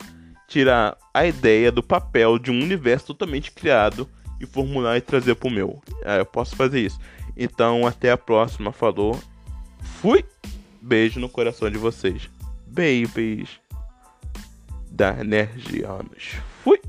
tirar 0.50 0.98
a 1.14 1.26
ideia 1.26 1.72
do 1.72 1.84
papel 1.84 2.40
de 2.40 2.52
um 2.52 2.62
universo 2.62 3.08
totalmente 3.08 3.52
criado 3.52 4.10
e 4.42 4.46
formular 4.46 4.98
e 4.98 5.02
trazer 5.02 5.36
pro 5.36 5.50
meu. 5.50 5.82
É, 6.04 6.20
eu 6.20 6.26
posso 6.26 6.56
fazer 6.56 6.82
isso. 6.82 7.00
Então 7.38 7.86
até 7.86 8.12
a 8.12 8.18
próxima. 8.18 8.72
Falou. 8.72 9.18
Fui. 10.02 10.26
Beijo 10.82 11.20
no 11.20 11.30
coração 11.30 11.70
de 11.70 11.78
vocês. 11.78 12.30
Babies 12.66 13.60
da 14.90 15.20
Energianos. 15.22 16.36
Fui. 16.64 16.82